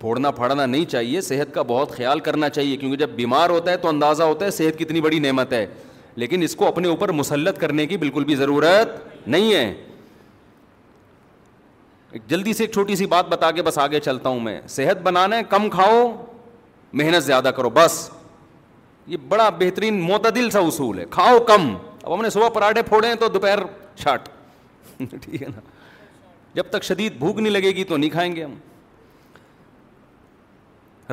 [0.00, 3.76] پھوڑنا پھاڑنا نہیں چاہیے صحت کا بہت خیال کرنا چاہیے کیونکہ جب بیمار ہوتا ہے
[3.82, 5.66] تو اندازہ ہوتا ہے صحت کی اتنی بڑی نعمت ہے
[6.22, 9.72] لیکن اس کو اپنے اوپر مسلط کرنے کی بالکل بھی ضرورت نہیں ہے
[12.28, 15.36] جلدی سے ایک چھوٹی سی بات بتا کے بس آگے چلتا ہوں میں صحت بنانا
[15.36, 16.06] ہے کم کھاؤ
[16.92, 18.08] محنت زیادہ کرو بس
[19.06, 23.08] یہ بڑا بہترین معتدل سا اصول ہے کھاؤ کم اب ہم نے صبح پراٹھے پھوڑے
[23.08, 23.58] ہیں تو دوپہر
[24.02, 24.28] چھاٹ
[24.98, 25.60] ٹھیک ہے نا
[26.54, 28.54] جب تک شدید بھوک نہیں لگے گی تو نہیں کھائیں گے ہم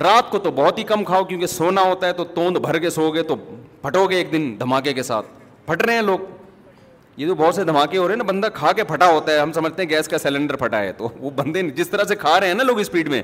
[0.02, 2.90] رات کو تو بہت ہی کم کھاؤ کیونکہ سونا ہوتا ہے تو توند بھر کے
[2.90, 3.36] سو گے تو
[3.82, 5.26] پھٹو گے ایک دن دھماکے کے ساتھ
[5.66, 6.20] پھٹ رہے ہیں لوگ
[7.18, 9.38] یہ جو بہت سے دھماکے ہو رہے ہیں نا بندہ کھا کے پھٹا ہوتا ہے
[9.40, 12.40] ہم سمجھتے ہیں گیس کا سلنڈر پھٹا ہے تو وہ بندے جس طرح سے کھا
[12.40, 13.22] رہے ہیں نا لوگ اسپیڈ میں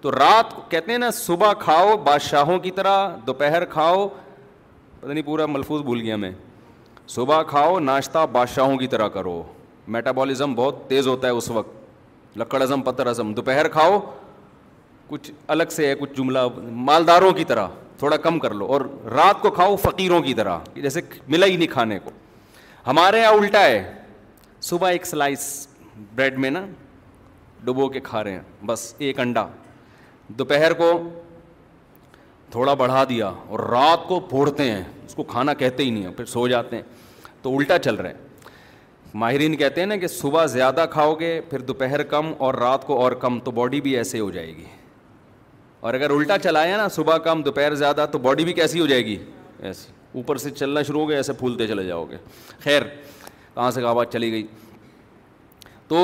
[0.00, 4.06] تو رات کہتے ہیں نا صبح کھاؤ بادشاہوں کی طرح دوپہر کھاؤ
[5.00, 6.30] پتہ نہیں پورا ملفوظ بھول گیا میں
[7.08, 9.42] صبح کھاؤ ناشتہ بادشاہوں کی طرح کرو
[9.94, 13.98] میٹابالزم بہت تیز ہوتا ہے اس وقت لکڑ ازم پتر ازم دوپہر کھاؤ
[15.08, 16.38] کچھ الگ سے ہے کچھ جملہ
[16.90, 17.66] مالداروں کی طرح
[17.98, 18.80] تھوڑا کم کر لو اور
[19.14, 22.10] رات کو کھاؤ فقیروں کی طرح جیسے ملا ہی نہیں کھانے کو
[22.86, 23.82] ہمارے یہاں الٹا ہے
[24.68, 25.42] صبح ایک سلائس
[26.14, 26.64] بریڈ میں نا
[27.64, 29.46] ڈبو کے کھا رہے ہیں بس ایک انڈا
[30.38, 30.90] دوپہر کو
[32.50, 36.12] تھوڑا بڑھا دیا اور رات کو پھوڑتے ہیں اس کو کھانا کہتے ہی نہیں ہیں
[36.16, 36.82] پھر سو جاتے ہیں
[37.42, 38.28] تو الٹا چل رہے ہیں
[39.20, 42.98] ماہرین کہتے ہیں نا کہ صبح زیادہ کھاؤ گے پھر دوپہر کم اور رات کو
[43.02, 44.64] اور کم تو باڈی بھی ایسے ہو جائے گی
[45.80, 49.04] اور اگر الٹا چلایا نا صبح کم دوپہر زیادہ تو باڈی بھی کیسی ہو جائے
[49.06, 49.16] گی
[49.60, 52.16] ایسی اوپر سے چلنا شروع ہو گئے ایسے پھولتے چلے جاؤ گے
[52.60, 52.82] خیر
[53.54, 54.46] کہاں سے کہاں بات چلی گئی
[55.88, 55.98] تو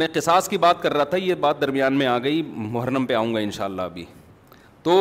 [0.00, 3.14] میں قصاص کی بات کر رہا تھا یہ بات درمیان میں آ گئی محرم پہ
[3.14, 4.04] آؤں گا ان شاء اللہ ابھی
[4.82, 4.92] تو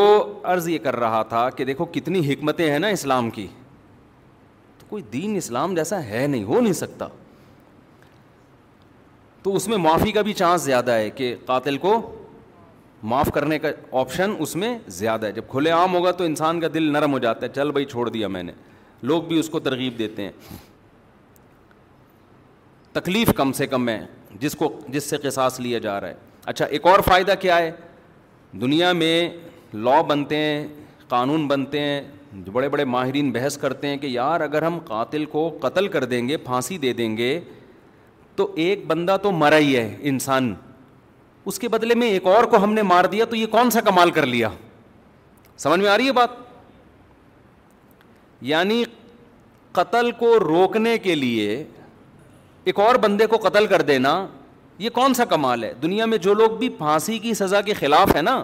[0.54, 3.48] عرض یہ کر رہا تھا کہ دیکھو کتنی حکمتیں ہیں نا اسلام کی
[4.80, 7.08] تو کوئی دین اسلام جیسا ہے نہیں ہو نہیں سکتا
[9.44, 11.94] تو اس میں معافی کا بھی چانس زیادہ ہے کہ قاتل کو
[13.10, 16.68] معاف کرنے کا آپشن اس میں زیادہ ہے جب کھلے عام ہوگا تو انسان کا
[16.74, 18.52] دل نرم ہو جاتا ہے چل بھائی چھوڑ دیا میں نے
[19.04, 20.32] لوگ بھی اس کو ترغیب دیتے ہیں
[22.94, 24.00] تکلیف کم سے کم ہے
[24.40, 26.14] جس کو جس سے قصاص لیا جا رہا ہے
[26.46, 27.72] اچھا ایک اور فائدہ کیا ہے
[28.62, 29.30] دنیا میں
[29.74, 30.66] لا بنتے ہیں
[31.10, 32.02] قانون بنتے ہیں
[32.54, 36.28] بڑے بڑے ماہرین بحث کرتے ہیں کہ یار اگر ہم قاتل کو قتل کر دیں
[36.28, 37.40] گے پھانسی دے دیں گے
[38.36, 40.54] تو ایک بندہ تو مرا ہی ہے انسان
[41.48, 43.82] اس کے بدلے میں ایک اور کو ہم نے مار دیا تو یہ کون سا
[43.86, 44.50] کمال کر لیا
[45.58, 46.30] سمجھ میں آ رہی ہے بات
[48.50, 48.84] یعنی
[49.72, 51.64] قتل کو روکنے کے لیے
[52.66, 54.26] ایک اور بندے کو قتل کر دینا
[54.80, 58.16] یہ کون سا کمال ہے دنیا میں جو لوگ بھی پھانسی کی سزا کے خلاف
[58.16, 58.44] ہے نا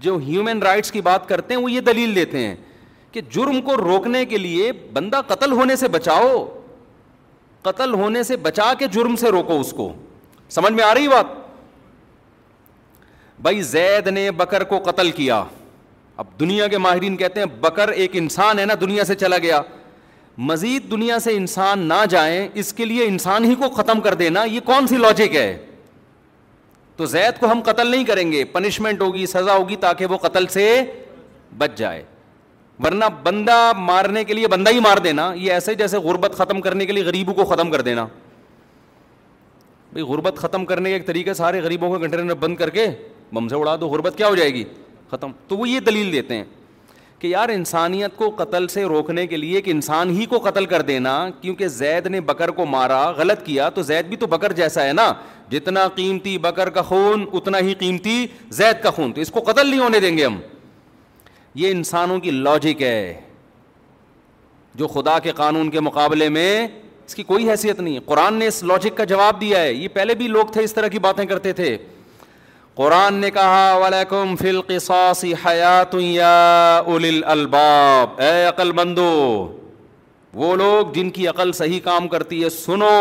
[0.00, 2.54] جو ہیومن رائٹس کی بات کرتے ہیں وہ یہ دلیل دیتے ہیں
[3.12, 6.44] کہ جرم کو روکنے کے لیے بندہ قتل ہونے سے بچاؤ
[7.62, 9.92] قتل ہونے سے بچا کے جرم سے روکو اس کو
[10.56, 11.26] سمجھ میں آ رہی بات
[13.42, 15.42] بھائی زید نے بکر کو قتل کیا
[16.16, 19.60] اب دنیا کے ماہرین کہتے ہیں بکر ایک انسان ہے نا دنیا سے چلا گیا
[20.50, 24.44] مزید دنیا سے انسان نہ جائیں اس کے لیے انسان ہی کو ختم کر دینا
[24.44, 25.56] یہ کون سی لاجک ہے
[26.96, 30.46] تو زید کو ہم قتل نہیں کریں گے پنشمنٹ ہوگی سزا ہوگی تاکہ وہ قتل
[30.52, 30.70] سے
[31.58, 32.02] بچ جائے
[32.84, 36.86] ورنہ بندہ مارنے کے لیے بندہ ہی مار دینا یہ ایسے جیسے غربت ختم کرنے
[36.86, 38.04] کے لیے غریبوں کو ختم کر دینا
[39.92, 42.86] بھائی غربت ختم کرنے کا ایک طریقہ سارے غریبوں کو کنٹینر بند کر کے
[43.32, 44.64] بم سے اڑا دو غربت کیا ہو جائے گی
[45.10, 46.44] ختم تو وہ یہ دلیل دیتے ہیں
[47.18, 50.82] کہ یار انسانیت کو قتل سے روکنے کے لیے کہ انسان ہی کو قتل کر
[50.90, 54.84] دینا کیونکہ زید نے بکر کو مارا غلط کیا تو زید بھی تو بکر جیسا
[54.86, 55.12] ہے نا
[55.50, 58.26] جتنا قیمتی بکر کا خون اتنا ہی قیمتی
[58.58, 60.38] زید کا خون تو اس کو قتل نہیں ہونے دیں گے ہم
[61.54, 63.20] یہ انسانوں کی لاجک ہے
[64.78, 66.66] جو خدا کے قانون کے مقابلے میں
[67.06, 70.14] اس کی کوئی حیثیت نہیں قرآن نے اس لاجک کا جواب دیا ہے یہ پہلے
[70.22, 71.76] بھی لوگ تھے اس طرح کی باتیں کرتے تھے
[72.76, 76.88] قرآن نے کہا حَيَاتٌ يَا ساسی حیات یا
[78.48, 79.12] عقل مندو
[80.40, 82.94] وہ لوگ جن کی عقل صحیح کام کرتی ہے سنو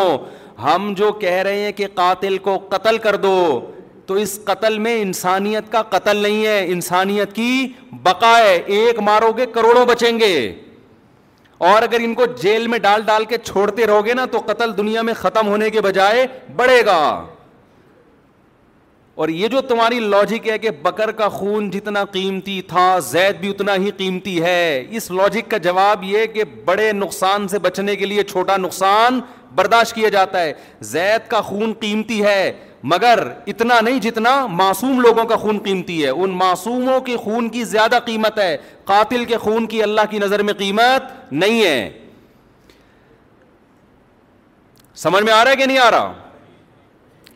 [0.64, 3.36] ہم جو کہہ رہے ہیں کہ قاتل کو قتل کر دو
[4.06, 7.52] تو اس قتل میں انسانیت کا قتل نہیں ہے انسانیت کی
[8.04, 10.36] بقا ہے ایک مارو گے کروڑوں بچیں گے
[11.72, 14.78] اور اگر ان کو جیل میں ڈال ڈال کے چھوڑتے رہو گے نا تو قتل
[14.78, 17.00] دنیا میں ختم ہونے کے بجائے بڑھے گا
[19.16, 23.50] اور یہ جو تمہاری لاجک ہے کہ بکر کا خون جتنا قیمتی تھا زید بھی
[23.50, 24.60] اتنا ہی قیمتی ہے
[25.00, 29.20] اس لاجک کا جواب یہ کہ بڑے نقصان سے بچنے کے لیے چھوٹا نقصان
[29.56, 30.52] برداشت کیا جاتا ہے
[30.92, 32.52] زید کا خون قیمتی ہے
[32.94, 37.64] مگر اتنا نہیں جتنا معصوم لوگوں کا خون قیمتی ہے ان معصوموں کے خون کی
[37.72, 38.56] زیادہ قیمت ہے
[38.92, 41.90] قاتل کے خون کی اللہ کی نظر میں قیمت نہیں ہے
[45.06, 46.14] سمجھ میں آ رہا ہے کہ نہیں آ رہا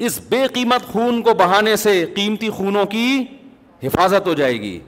[0.08, 3.06] اس بے قیمت خون کو بہانے سے قیمتی خونوں کی
[3.84, 4.80] حفاظت ہو جائے گی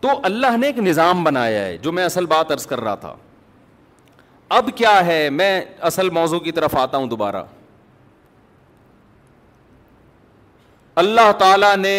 [0.00, 3.14] تو اللہ نے ایک نظام بنایا ہے جو میں اصل بات عرض کر رہا تھا
[4.58, 5.52] اب کیا ہے میں
[5.90, 7.44] اصل موضوع کی طرف آتا ہوں دوبارہ
[11.04, 11.96] اللہ تعالی نے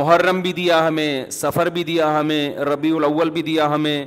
[0.00, 4.04] محرم بھی دیا ہمیں سفر بھی دیا ہمیں ربیع الاول بھی دیا ہمیں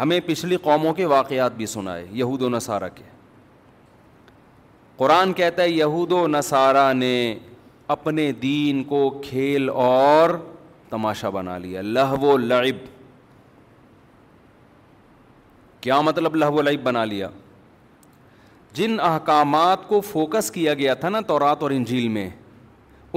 [0.00, 3.02] ہمیں پچھلی قوموں کے واقعات بھی سنائے یہود و نصارہ کے
[4.96, 7.10] قرآن کہتا ہے یہود و نصارہ نے
[7.94, 10.30] اپنے دین کو کھیل اور
[10.90, 12.86] تماشا بنا لیا لہو و لعب
[15.82, 17.28] کیا مطلب لہو و لعب بنا لیا
[18.74, 22.28] جن احکامات کو فوکس کیا گیا تھا نا تورات اور انجیل میں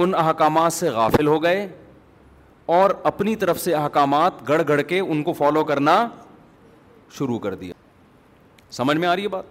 [0.00, 1.66] ان احکامات سے غافل ہو گئے
[2.80, 6.06] اور اپنی طرف سے احکامات گڑ گڑ کے ان کو فالو کرنا
[7.16, 7.72] شروع کر دیا
[8.76, 9.44] سمجھ میں آ رہی ہے بات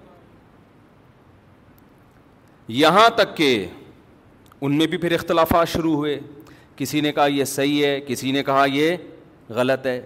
[2.70, 3.66] یہاں تک کہ
[4.62, 6.20] ان میں بھی پھر اختلافات شروع ہوئے
[6.76, 8.96] کسی نے کہا یہ صحیح ہے کسی نے کہا یہ
[9.60, 10.02] غلط ہے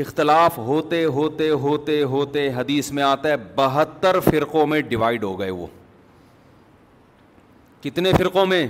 [0.00, 5.50] اختلاف ہوتے ہوتے ہوتے ہوتے حدیث میں آتا ہے بہتر فرقوں میں ڈیوائڈ ہو گئے
[5.50, 5.66] وہ
[7.82, 8.66] کتنے فرقوں میں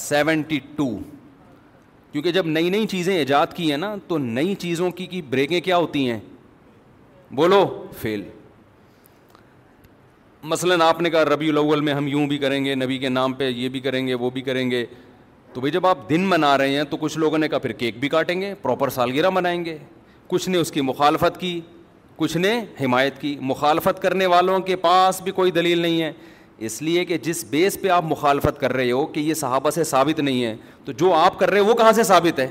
[0.00, 0.88] سیونٹی ٹو
[2.12, 5.60] کیونکہ جب نئی نئی چیزیں ایجاد کی ہیں نا تو نئی چیزوں کی کی بریکیں
[5.60, 6.18] کیا ہوتی ہیں
[7.36, 7.66] بولو
[8.00, 8.22] فیل
[10.44, 13.32] مثلاً آپ نے کہا ربی الاول میں ہم یوں بھی کریں گے نبی کے نام
[13.40, 14.84] پہ یہ بھی کریں گے وہ بھی کریں گے
[15.52, 17.98] تو بھائی جب آپ دن منا رہے ہیں تو کچھ لوگوں نے کہا پھر کیک
[18.00, 19.76] بھی کاٹیں گے پراپر سالگرہ منائیں گے
[20.28, 21.60] کچھ نے اس کی مخالفت کی
[22.16, 26.12] کچھ نے حمایت کی مخالفت کرنے والوں کے پاس بھی کوئی دلیل نہیں ہے
[26.66, 29.84] اس لیے کہ جس بیس پہ آپ مخالفت کر رہے ہو کہ یہ صحابہ سے
[29.84, 32.48] ثابت نہیں ہے تو جو آپ کر رہے ہو وہ کہاں سے ثابت ہے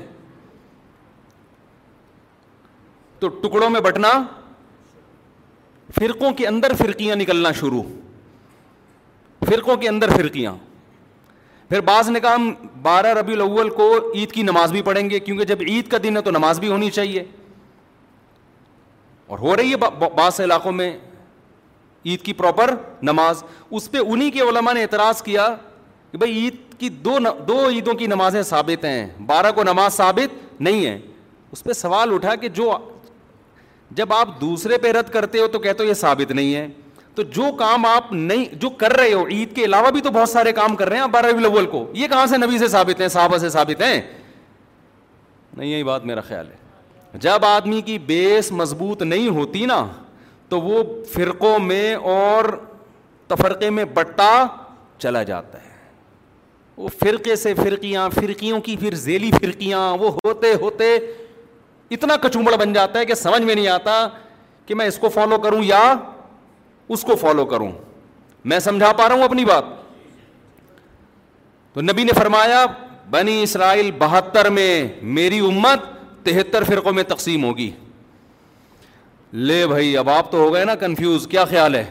[3.20, 4.10] تو ٹکڑوں میں بٹنا
[5.94, 7.82] فرقوں کے اندر فرقیاں نکلنا شروع
[9.46, 10.54] فرقوں کے اندر فرقیاں
[11.68, 15.18] پھر بعض نے کہا ہم بارہ ربیع الاول کو عید کی نماز بھی پڑھیں گے
[15.20, 17.24] کیونکہ جب عید کا دن ہے تو نماز بھی ہونی چاہیے
[19.34, 19.76] اور ہو رہی ہے
[20.14, 20.90] بعض علاقوں میں
[22.06, 25.48] عید کی پراپر نماز اس پہ انہیں کے علماء نے اعتراض کیا
[26.12, 27.16] کہ بھائی عید کی دو
[27.48, 30.98] دو عیدوں کی نمازیں ثابت ہیں بارہ کو نماز ثابت نہیں ہے
[31.52, 32.70] اس پہ سوال اٹھا کہ جو
[33.96, 36.66] جب آپ دوسرے پہ رد کرتے ہو تو کہتے ہو یہ ثابت نہیں ہے
[37.14, 40.28] تو جو کام آپ نہیں جو کر رہے ہو عید کے علاوہ بھی تو بہت
[40.28, 43.00] سارے کام کر رہے ہیں آپ بارہ الاول کو یہ کہاں سے نبی سے ثابت
[43.00, 44.00] ہیں صحابہ سے ثابت ہیں
[45.56, 49.84] نہیں یہی بات میرا خیال ہے جب آدمی کی بیس مضبوط نہیں ہوتی نا
[50.48, 50.82] تو وہ
[51.14, 52.44] فرقوں میں اور
[53.28, 54.30] تفرقے میں بٹا
[54.98, 55.68] چلا جاتا ہے
[56.76, 60.96] وہ فرقے سے فرقیاں فرقیوں کی پھر ذیلی فرقیاں وہ ہوتے ہوتے
[61.94, 63.94] اتنا کچوبڑ بن جاتا ہے کہ سمجھ میں نہیں آتا
[64.66, 65.82] کہ میں اس کو فالو کروں یا
[66.94, 67.70] اس کو فالو کروں
[68.50, 69.64] میں سمجھا پا رہا ہوں اپنی بات
[71.74, 72.64] تو نبی نے فرمایا
[73.10, 74.70] بنی اسرائیل بہتر میں
[75.18, 75.84] میری امت
[76.26, 77.70] تہتر فرقوں میں تقسیم ہوگی
[79.46, 81.84] لے بھائی اب آپ تو ہو گئے نا کنفیوز کیا خیال ہے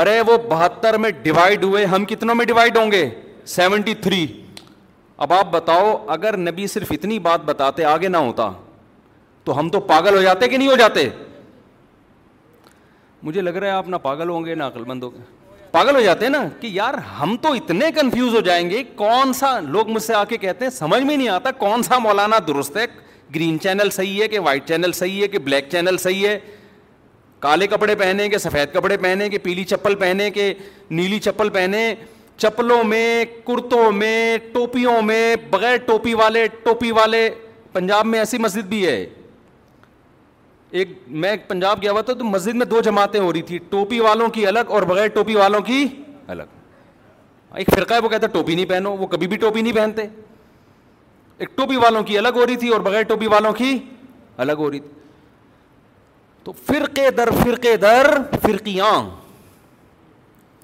[0.00, 3.08] ارے وہ بہتر میں ڈیوائڈ ہوئے ہم کتنوں میں ڈیوائڈ ہوں گے
[3.54, 4.26] سیونٹی تھری
[5.24, 8.50] اب آپ بتاؤ اگر نبی صرف اتنی بات بتاتے آگے نہ ہوتا
[9.44, 11.08] تو ہم تو پاگل ہو جاتے کہ نہیں ہو جاتے
[13.22, 15.36] مجھے لگ رہا ہے آپ نہ پاگل ہوں گے نہ عقل مند ہوں گے
[15.70, 19.32] پاگل ہو جاتے ہیں نا کہ یار ہم تو اتنے کنفیوز ہو جائیں گے کون
[19.38, 22.38] سا لوگ مجھ سے آ کے کہتے ہیں سمجھ میں نہیں آتا کون سا مولانا
[22.48, 22.84] درست ہے
[23.34, 26.38] گرین چینل صحیح ہے کہ وائٹ چینل صحیح ہے کہ بلیک چینل صحیح ہے
[27.40, 30.52] کالے کپڑے پہنے کے سفید کپڑے پہنے کے پیلی چپل پہنے کے
[30.90, 31.94] نیلی چپل پہنے
[32.38, 37.28] چپلوں میں کرتوں میں ٹوپیوں میں بغیر ٹوپی والے ٹوپی والے
[37.72, 38.98] پنجاب میں ایسی مسجد بھی ہے
[40.80, 40.88] ایک
[41.22, 44.28] میں پنجاب گیا ہوا تھا تو مسجد میں دو جماعتیں ہو رہی تھی ٹوپی والوں
[44.30, 45.84] کی الگ اور بغیر ٹوپی والوں کی
[46.36, 46.56] الگ
[47.60, 50.02] ایک فرقہ ہے وہ کہتا ٹوپی نہیں پہنو وہ کبھی بھی ٹوپی نہیں پہنتے
[51.44, 53.76] ایک ٹوپی والوں کی الگ ہو رہی تھی اور بغیر ٹوپی والوں کی
[54.44, 54.90] الگ ہو رہی تھی
[56.44, 58.06] تو فرقے در فرقے در
[58.42, 58.92] فرقیاں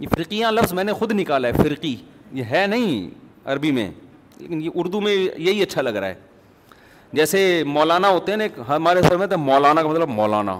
[0.00, 1.94] یہ فرقیاں لفظ میں نے خود نکالا ہے فرقی
[2.35, 3.09] یہ ہے نہیں
[3.52, 3.90] عربی میں
[4.38, 6.14] لیکن یہ اردو میں یہی اچھا لگ رہا ہے
[7.12, 10.59] جیسے مولانا ہوتے ہیں نا ہمارے سر میں تو مولانا کا مطلب مولانا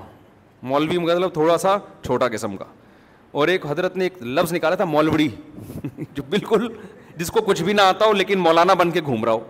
[0.73, 2.65] مولوی کا مطلب تھوڑا سا چھوٹا قسم کا
[3.41, 5.29] اور ایک حضرت نے ایک لفظ نکالا تھا مولوڑی
[6.15, 6.67] جو بالکل
[7.19, 9.41] جس کو کچھ بھی نہ آتا ہو لیکن مولانا بن کے گھوم رہا ہو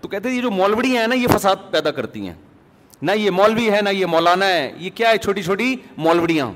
[0.00, 2.34] تو کہتے ہیں یہ جو مولوڑی ہیں نا یہ فساد پیدا کرتی ہیں
[3.02, 6.50] نہ یہ مولوی ہے نہ یہ مولانا ہے یہ کیا ہے چھوٹی چھوٹی مولوڑیاں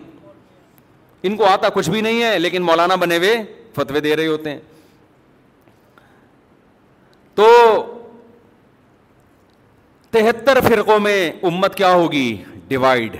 [1.25, 3.37] ان کو آتا کچھ بھی نہیں ہے لیکن مولانا بنے ہوئے
[3.77, 4.59] فتوے دے رہے ہوتے ہیں
[7.35, 7.47] تو
[10.11, 12.35] تہتر فرقوں میں امت کیا ہوگی
[12.69, 13.17] ڈیوائڈ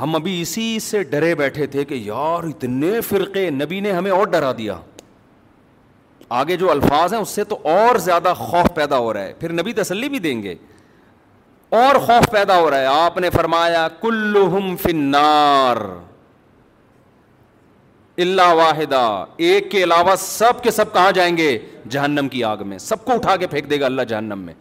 [0.00, 4.26] ہم ابھی اسی سے ڈرے بیٹھے تھے کہ یار اتنے فرقے نبی نے ہمیں اور
[4.32, 4.78] ڈرا دیا
[6.40, 9.52] آگے جو الفاظ ہیں اس سے تو اور زیادہ خوف پیدا ہو رہا ہے پھر
[9.60, 10.54] نبی تسلی بھی دیں گے
[11.74, 15.76] اور خوف پیدا ہو رہا ہے آپ نے فرمایا کلہم فنار
[18.24, 19.00] اللہ واحدہ
[19.46, 21.58] ایک کے علاوہ سب کے سب کہاں جائیں گے
[21.94, 24.54] جہنم کی آگ میں سب کو اٹھا کے پھینک دے گا اللہ جہنم میں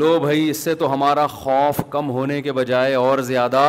[0.00, 3.64] لو بھائی اس سے تو ہمارا خوف کم ہونے کے بجائے اور زیادہ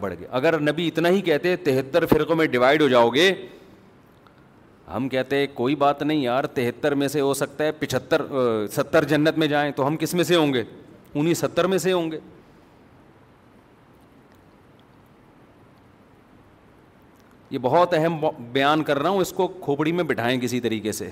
[0.00, 3.32] بڑھ گیا اگر نبی اتنا ہی کہتے تہتر فرقوں میں ڈیوائڈ ہو جاؤ گے
[4.94, 8.22] ہم کہتے کوئی بات نہیں یار تہتر میں سے ہو سکتا ہے پچہتر
[8.72, 10.62] ستر جنت میں جائیں تو ہم کس میں سے ہوں گے
[11.14, 12.18] انہیں ستر میں سے ہوں گے
[17.50, 18.18] یہ بہت اہم
[18.52, 21.10] بیان کر رہا ہوں اس کو کھوپڑی میں بٹھائیں کسی طریقے سے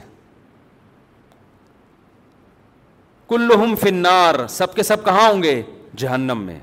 [3.29, 5.61] کل فنار سب کے سب کہاں ہوں گے
[5.99, 6.59] جہنم میں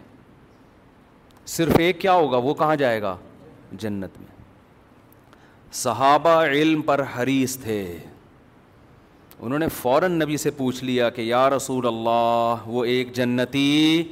[1.55, 3.15] صرف ایک کیا ہوگا وہ کہاں جائے گا
[3.79, 4.31] جنت میں
[5.73, 7.77] صحابہ علم پر حریص تھے
[9.45, 14.03] انہوں نے فوراً نبی سے پوچھ لیا کہ یا رسول اللہ وہ ایک جنتی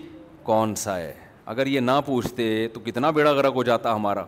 [0.43, 1.13] کون سا ہے
[1.53, 4.23] اگر یہ نہ پوچھتے تو کتنا بیڑا غرق ہو جاتا ہمارا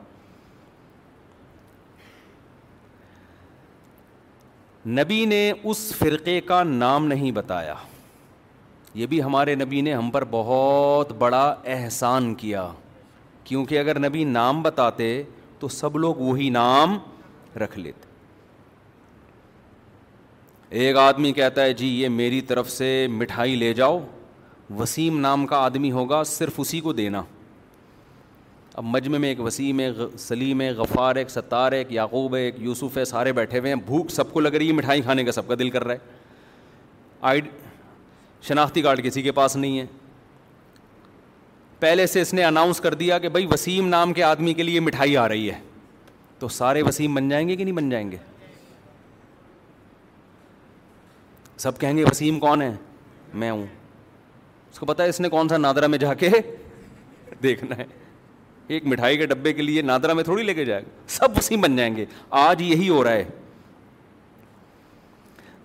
[5.00, 7.74] نبی نے اس فرقے کا نام نہیں بتایا
[9.02, 12.68] یہ بھی ہمارے نبی نے ہم پر بہت بڑا احسان کیا
[13.44, 15.10] کیونکہ اگر نبی نام بتاتے
[15.60, 16.98] تو سب لوگ وہی نام
[17.62, 18.12] رکھ لیتے
[20.86, 24.00] ایک آدمی کہتا ہے جی یہ میری طرف سے مٹھائی لے جاؤ
[24.80, 27.22] وسیم نام کا آدمی ہوگا صرف اسی کو دینا
[28.74, 29.90] اب مجمع میں ایک وسیم ہے
[30.20, 33.82] سلیم ہے غفار ایک ستار ایک یعقوب ہے ایک یوسف ہے سارے بیٹھے ہوئے ہیں
[33.86, 36.22] بھوک سب کو لگ رہی ہے مٹھائی کھانے کا سب کا دل کر رہا ہے
[37.32, 37.42] آئی
[38.48, 39.86] شناختی کارڈ کسی کے پاس نہیں ہے
[41.80, 44.80] پہلے سے اس نے اناؤنس کر دیا کہ بھائی وسیم نام کے آدمی کے لیے
[44.80, 45.60] مٹھائی آ رہی ہے
[46.40, 48.18] تو سارے وسیم بن جائیں گے کہ نہیں بن جائیں گے
[51.58, 52.72] سب کہیں گے وسیم کون ہے
[53.42, 53.66] میں ہوں
[54.72, 56.30] اس کو پتا ہے اس نے کون سا نادرا میں جا کے
[57.44, 57.86] دیکھنا ہے
[58.74, 61.62] ایک مٹھائی کے ڈبے کے لیے نادرا میں تھوڑی لے کے جائے گا سب وسیم
[61.62, 62.06] بن جائیں گے
[62.42, 63.24] آج یہی ہو رہا ہے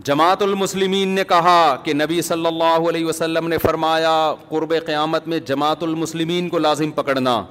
[0.04, 4.10] جماعت المسلمین نے کہا کہ نبی صلی اللہ علیہ وسلم نے فرمایا
[4.48, 7.42] قرب قیامت میں جماعت المسلمین کو لازم پکڑنا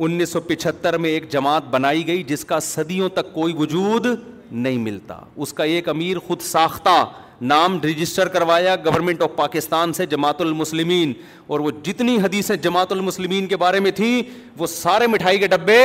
[0.00, 4.06] انیس سو پچہتر میں ایک جماعت بنائی گئی جس کا صدیوں تک کوئی وجود
[4.52, 7.04] نہیں ملتا اس کا ایک امیر خود ساختہ
[7.50, 11.12] نام رجسٹر کروایا گورنمنٹ آف پاکستان سے جماعت المسلمین
[11.46, 14.22] اور وہ جتنی حدیثیں جماعت المسلمین کے بارے میں تھیں
[14.58, 15.80] وہ سارے مٹھائی کے ڈبے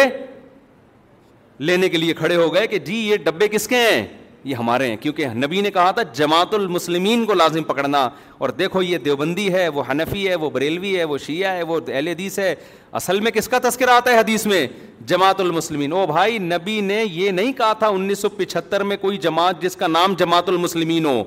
[1.60, 4.05] لینے کے لیے کھڑے ہو گئے کہ جی یہ ڈبے کس کے ہیں
[4.49, 8.01] یہ ہمارے ہیں کیونکہ نبی نے کہا تھا جماعت المسلمین کو لازم پکڑنا
[8.45, 11.79] اور دیکھو یہ دیوبندی ہے وہ حنفی ہے وہ بریلوی ہے وہ شیعہ ہے وہ
[11.87, 12.53] اہل حدیث ہے
[12.99, 14.65] اصل میں کس کا تذکرہ آتا ہے حدیث میں
[15.11, 19.17] جماعت المسلمین او بھائی نبی نے یہ نہیں کہا تھا انیس سو پچہتر میں کوئی
[19.27, 21.23] جماعت جس کا نام جماعت المسلمین ہو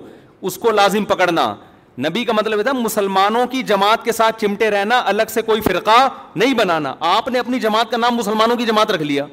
[0.50, 1.54] اس کو لازم پکڑنا
[2.06, 5.98] نبی کا مطلب تھا مسلمانوں کی جماعت کے ساتھ چمٹے رہنا الگ سے کوئی فرقہ
[6.42, 9.26] نہیں بنانا آپ نے اپنی جماعت کا نام مسلمانوں کی جماعت رکھ لیا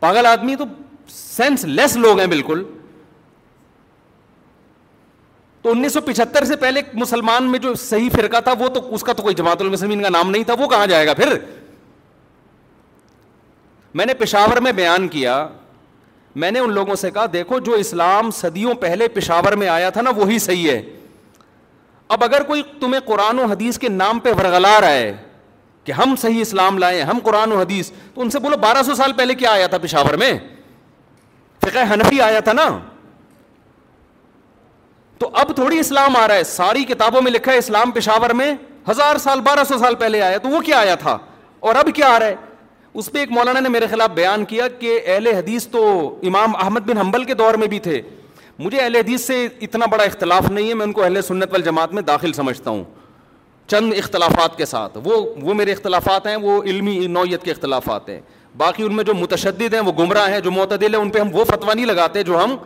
[0.00, 0.64] پاگل آدمی تو
[1.14, 2.62] سینس لیس لوگ ہیں بالکل
[5.62, 9.02] تو انیس سو پچہتر سے پہلے مسلمان میں جو صحیح فرقہ تھا وہ تو اس
[9.04, 11.36] کا تو کوئی جماعت المسلمین کا نام نہیں تھا وہ کہاں جائے گا پھر
[13.94, 15.46] میں نے پشاور میں بیان کیا
[16.42, 20.00] میں نے ان لوگوں سے کہا دیکھو جو اسلام صدیوں پہلے پشاور میں آیا تھا
[20.02, 20.80] نا وہی صحیح ہے
[22.16, 25.12] اب اگر کوئی تمہیں قرآن و حدیث کے نام پہ رہا ہے
[25.84, 28.94] کہ ہم صحیح اسلام لائے ہم قرآن و حدیث تو ان سے بولو بارہ سو
[28.94, 30.32] سال پہلے کیا آیا تھا پشاور میں
[31.66, 32.68] فقہ حنفی آیا تھا نا
[35.18, 38.52] تو اب تھوڑی اسلام آ رہا ہے ساری کتابوں میں لکھا ہے اسلام پشاور میں
[38.90, 41.16] ہزار سال بارہ سو سال پہلے آیا تو وہ کیا آیا تھا
[41.70, 42.34] اور اب کیا آ رہا ہے
[43.00, 45.84] اس پہ ایک مولانا نے میرے خلاف بیان کیا کہ اہل حدیث تو
[46.28, 48.00] امام احمد بن حنبل کے دور میں بھی تھے
[48.58, 51.62] مجھے اہل حدیث سے اتنا بڑا اختلاف نہیں ہے میں ان کو اہل سنت وال
[51.62, 52.84] جماعت میں داخل سمجھتا ہوں
[53.70, 58.20] چند اختلافات کے ساتھ وہ وہ میرے اختلافات ہیں وہ علمی نوعیت کے اختلافات ہیں
[58.56, 61.34] باقی ان میں جو متشدد ہیں وہ گمراہ ہیں جو معتدل ہیں ان پہ ہم
[61.34, 61.44] وہ
[61.74, 62.56] نہیں لگاتے جو ہم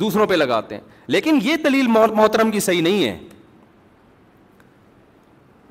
[0.00, 0.82] دوسروں پہ لگاتے ہیں
[1.14, 3.16] لیکن یہ دلیل محترم کی صحیح نہیں ہے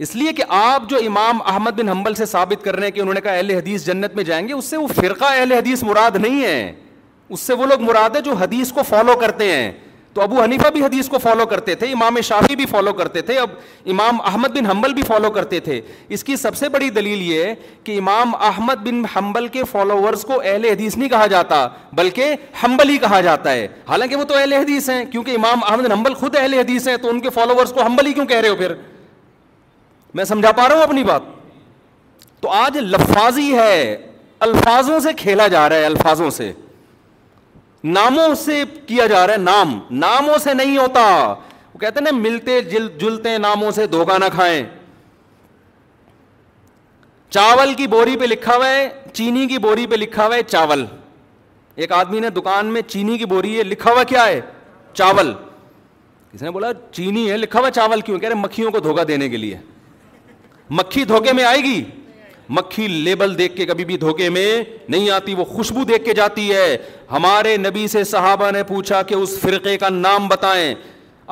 [0.05, 2.99] اس لیے کہ آپ جو امام احمد بن حنبل سے ثابت کر رہے ہیں کہ
[2.99, 5.83] انہوں نے کہا اہل حدیث جنت میں جائیں گے اس سے وہ فرقہ اہل حدیث
[5.83, 6.71] مراد نہیں ہے
[7.29, 9.71] اس سے وہ لوگ مراد ہے جو حدیث کو فالو کرتے ہیں
[10.15, 13.37] تو ابو حنیفہ بھی حدیث کو فالو کرتے تھے امام شافی بھی فالو کرتے تھے
[13.39, 13.49] اب
[13.93, 15.79] امام احمد بن حنبل بھی فالو کرتے تھے
[16.17, 17.53] اس کی سب سے بڑی دلیل یہ
[17.83, 21.67] کہ امام احمد بن حنبل کے فالوورز کو اہل حدیث نہیں کہا جاتا
[21.99, 25.83] بلکہ حنبل ہی کہا جاتا ہے حالانکہ وہ تو اہل حدیث ہیں کیونکہ امام احمد
[25.85, 28.39] بن حنبل خود اہل حدیث ہیں تو ان کے فالوورز کو حنبل ہی کیوں کہہ
[28.41, 28.73] رہے ہو پھر
[30.13, 31.21] میں سمجھا پا رہا ہوں اپنی بات
[32.41, 33.95] تو آج لفاظی ہے
[34.45, 36.51] الفاظوں سے کھیلا جا رہا ہے الفاظوں سے
[37.93, 41.01] ناموں سے کیا جا رہا ہے نام ناموں سے نہیں ہوتا
[41.73, 44.63] وہ کہتے نا ملتے جل جلتے ناموں سے دھوکا نہ کھائیں
[47.37, 50.85] چاول کی بوری پہ لکھا ہوا ہے چینی کی بوری پہ لکھا ہوا ہے چاول
[51.83, 54.39] ایک آدمی نے دکان میں چینی کی بوری ہے لکھا ہوا کیا ہے
[55.01, 55.31] چاول
[56.33, 59.29] کسی نے بولا چینی ہے لکھا ہوا چاول کیوں کہہ رہے مکھیوں کو دھوکا دینے
[59.29, 59.57] کے لیے
[60.79, 61.81] مکھی دھوکے میں آئے گی
[62.49, 66.49] مکھی لیبل دیکھ کے کبھی بھی دھوکے میں نہیں آتی وہ خوشبو دیکھ کے جاتی
[66.53, 66.77] ہے
[67.11, 70.73] ہمارے نبی سے صحابہ نے پوچھا کہ اس فرقے کا نام بتائیں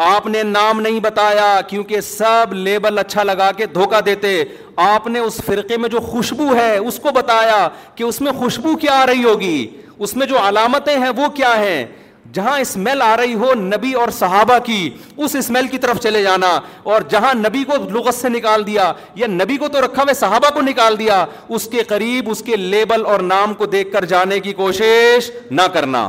[0.04, 4.44] آپ نے نام نہیں بتایا کیونکہ سب لیبل اچھا لگا کے دھوکا دیتے
[4.92, 8.76] آپ نے اس فرقے میں جو خوشبو ہے اس کو بتایا کہ اس میں خوشبو
[8.82, 9.68] کیا آ رہی ہوگی
[10.00, 11.86] اس میں جو علامتیں ہیں وہ کیا ہیں
[12.34, 16.50] جہاں اسمیل آ رہی ہو نبی اور صحابہ کی اس اسمیل کی طرف چلے جانا
[16.94, 20.50] اور جہاں نبی کو لغت سے نکال دیا یا نبی کو تو رکھا ہوئے صحابہ
[20.54, 21.24] کو نکال دیا
[21.56, 25.62] اس کے قریب اس کے لیبل اور نام کو دیکھ کر جانے کی کوشش نہ
[25.74, 26.06] کرنا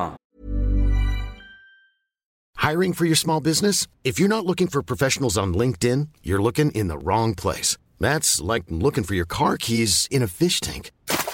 [2.64, 5.64] hiring for your small business if you not looking for professional
[6.42, 6.70] looking
[8.02, 11.33] that's like looking for your car keys in fish tank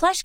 [0.00, 0.20] آج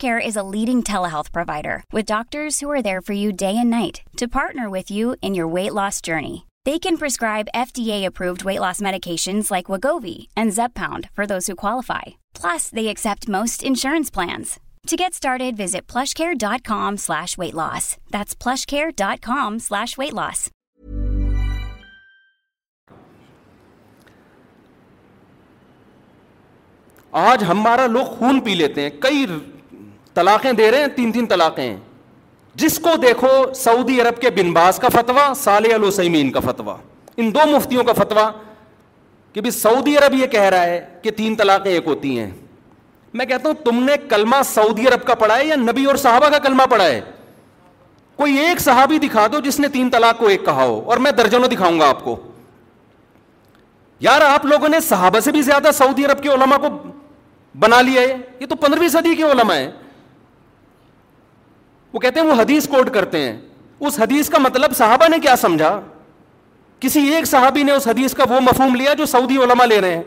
[27.48, 29.26] ہمارا لوگ خون پی لیتے ہیں کئی
[30.14, 31.76] طلاقیں دے رہے ہیں تین تین طلاقیں
[32.62, 36.76] جس کو دیکھو سعودی عرب کے بن باز کا فتویٰ سال علسمین کا فتویٰ
[37.24, 38.30] ان دو مفتیوں کا فتویٰ
[39.34, 42.30] کہ بھائی سعودی عرب یہ کہہ رہا ہے کہ تین طلاقیں ایک ہوتی ہیں
[43.20, 46.30] میں کہتا ہوں تم نے کلمہ سعودی عرب کا پڑھا ہے یا نبی اور صحابہ
[46.30, 47.02] کا کلمہ پڑھا ہے
[48.16, 51.12] کوئی ایک صحابی دکھا دو جس نے تین طلاق کو ایک کہا ہو اور میں
[51.18, 52.16] درجنوں دکھاؤں گا آپ کو
[54.00, 56.70] یار آپ لوگوں نے صحابہ سے بھی زیادہ سعودی عرب کے علماء کو
[57.60, 59.70] بنا لیا ہے یہ تو پندرہویں صدی کے علماء ہیں
[61.94, 63.36] وہ کہتے ہیں وہ حدیث کوٹ کرتے ہیں
[63.88, 65.80] اس حدیث کا مطلب صحابہ نے کیا سمجھا
[66.80, 69.96] کسی ایک صحابی نے اس حدیث کا وہ مفہوم لیا جو سعودی علماء لے رہے
[69.96, 70.04] ہیں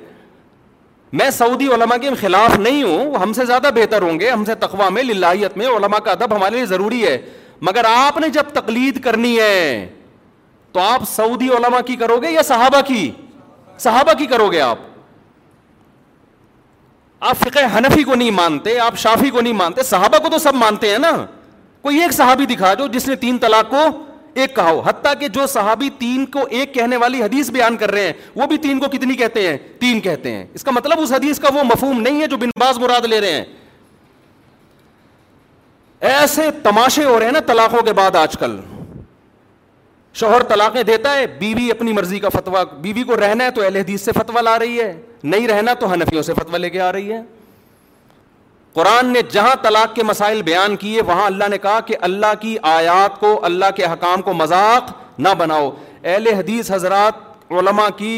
[1.18, 4.44] میں سعودی علماء کے خلاف نہیں ہوں وہ ہم سے زیادہ بہتر ہوں گے ہم
[4.44, 7.16] سے تقوا میں للہیت میں علماء کا ادب ہمارے لیے ضروری ہے
[7.68, 9.86] مگر آپ نے جب تقلید کرنی ہے
[10.72, 13.10] تو آپ سعودی علماء کی کرو گے یا صحابہ کی
[13.84, 14.78] صحابہ کی کرو گے آپ
[17.28, 20.54] آپ فقہ حنفی کو نہیں مانتے آپ شافی کو نہیں مانتے صحابہ کو تو سب
[20.54, 21.10] مانتے ہیں نا
[21.82, 23.84] کوئی ایک صحابی دکھا جو جس نے تین طلاق کو
[24.40, 27.90] ایک کہا ہو حتیٰ کہ جو صحابی تین کو ایک کہنے والی حدیث بیان کر
[27.90, 31.00] رہے ہیں وہ بھی تین کو کتنی کہتے ہیں تین کہتے ہیں اس کا مطلب
[31.00, 33.44] اس حدیث کا وہ مفہوم نہیں ہے جو بن باز مراد لے رہے ہیں
[36.20, 38.56] ایسے تماشے ہو رہے ہیں نا طلاقوں کے بعد آج کل
[40.20, 43.50] شوہر طلاقیں دیتا ہے بیوی بی اپنی مرضی کا فتوا بیوی بی کو رہنا ہے
[43.54, 46.70] تو اہل حدیث سے فتوا لا رہی ہے نہیں رہنا تو حنفیوں سے فتوا لے
[46.70, 47.20] کے آ رہی ہے
[48.76, 52.56] قرآن نے جہاں طلاق کے مسائل بیان کیے وہاں اللہ نے کہا کہ اللہ کی
[52.70, 54.90] آیات کو اللہ کے حکام کو مذاق
[55.26, 55.70] نہ بناؤ
[56.02, 58.14] اہل حدیث حضرات علماء کی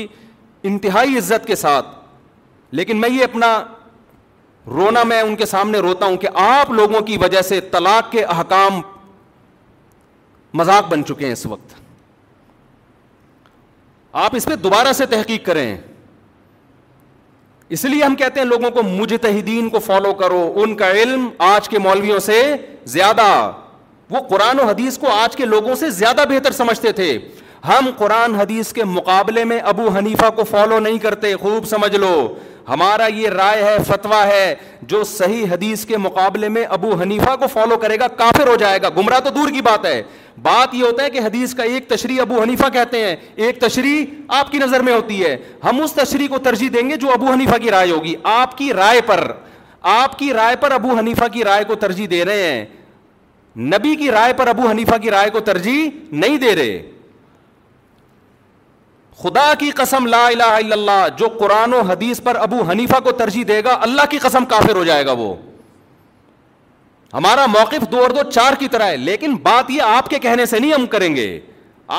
[0.71, 1.87] انتہائی عزت کے ساتھ
[2.79, 3.53] لیکن میں یہ اپنا
[4.79, 8.25] رونا میں ان کے سامنے روتا ہوں کہ آپ لوگوں کی وجہ سے طلاق کے
[8.37, 8.81] احکام
[10.61, 11.75] مذاق بن چکے ہیں اس وقت
[14.25, 15.77] آپ اس پہ دوبارہ سے تحقیق کریں
[17.77, 21.69] اس لیے ہم کہتے ہیں لوگوں کو مجتہدین کو فالو کرو ان کا علم آج
[21.69, 22.41] کے مولویوں سے
[22.95, 23.23] زیادہ
[24.11, 27.17] وہ قرآن و حدیث کو آج کے لوگوں سے زیادہ بہتر سمجھتے تھے
[27.69, 32.13] ہم قرآن حدیث کے مقابلے میں ابو حنیفہ کو فالو نہیں کرتے خوب سمجھ لو
[32.69, 34.55] ہمارا یہ رائے ہے فتویٰ ہے
[34.89, 38.83] جو صحیح حدیث کے مقابلے میں ابو حنیفا کو فالو کرے گا کافر ہو جائے
[38.83, 40.03] گا گمراہ تو دور کی بات ہے
[40.43, 43.15] بات یہ ہوتا ہے کہ حدیث کا ایک تشریح ابو حنیفا کہتے ہیں
[43.47, 46.97] ایک تشریح آپ کی نظر میں ہوتی ہے ہم اس تشریح کو ترجیح دیں گے
[47.07, 49.27] جو ابو حنیفا کی رائے ہوگی آپ کی رائے پر
[49.95, 52.65] آپ کی رائے پر ابو حنیفا کی رائے کو ترجیح دے رہے ہیں
[53.75, 56.81] نبی کی رائے پر ابو حنیفا کی رائے کو ترجیح نہیں دے رہے
[59.23, 63.13] خدا کی قسم لا الہ الا اللہ جو قرآن و حدیث پر ابو حنیفہ کو
[63.23, 65.35] ترجیح دے گا اللہ کی قسم کافر ہو جائے گا وہ
[67.13, 70.47] ہمارا موقف دو اور دو چار کی طرح ہے لیکن بات یہ آپ کے کہنے
[70.47, 71.29] سے نہیں ہم کریں گے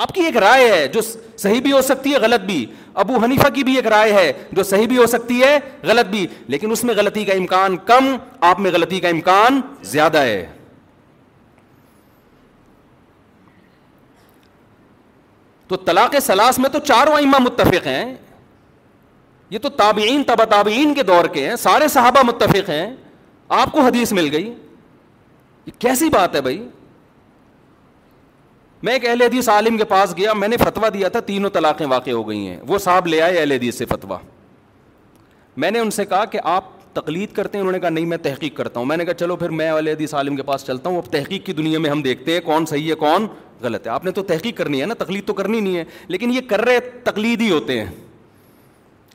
[0.01, 2.65] آپ کی ایک رائے ہے جو صحیح بھی ہو سکتی ہے غلط بھی
[3.03, 5.57] ابو حنیفہ کی بھی ایک رائے ہے جو صحیح بھی ہو سکتی ہے
[5.91, 8.15] غلط بھی لیکن اس میں غلطی کا امکان کم
[8.51, 9.59] آپ میں غلطی کا امکان
[9.91, 10.45] زیادہ ہے
[15.69, 18.05] تو طلاق سلاس میں تو چاروں عمہ متفق ہیں
[19.49, 22.85] یہ تو تابعین تابعین کے دور کے ہیں سارے صحابہ متفق ہیں
[23.57, 24.45] آپ کو حدیث مل گئی
[25.65, 26.57] یہ کیسی بات ہے بھائی
[28.87, 31.85] میں ایک اہل حدیث عالم کے پاس گیا میں نے فتویٰ دیا تھا تینوں طلاقیں
[31.93, 34.17] واقع ہو گئی ہیں وہ صاحب لے آئے اہل حدیث سے فتویٰ
[35.63, 36.63] میں نے ان سے کہا کہ آپ
[36.93, 39.35] تقلید کرتے ہیں انہوں نے کہا نہیں میں تحقیق کرتا ہوں میں نے کہا چلو
[39.35, 42.33] پھر میں حدیث عالم کے پاس چلتا ہوں اب تحقیق کی دنیا میں ہم دیکھتے
[42.33, 43.27] ہیں کون صحیح ہے کون
[43.61, 46.33] غلط ہے آپ نے تو تحقیق کرنی ہے نا تقلید تو کرنی نہیں ہے لیکن
[46.33, 47.85] یہ کر رہے تقلید ہی ہوتے ہیں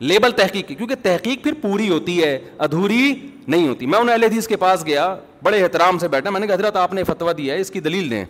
[0.00, 3.14] لیبل تحقیق کی کیونکہ تحقیق پھر پوری ہوتی ہے ادھوری
[3.46, 6.46] نہیں ہوتی میں انہیں اہل حدیث کے پاس گیا بڑے احترام سے بیٹھا میں نے
[6.46, 8.24] کہا حضرت آپ نے فتویٰ دیا ہے اس کی دلیل دیں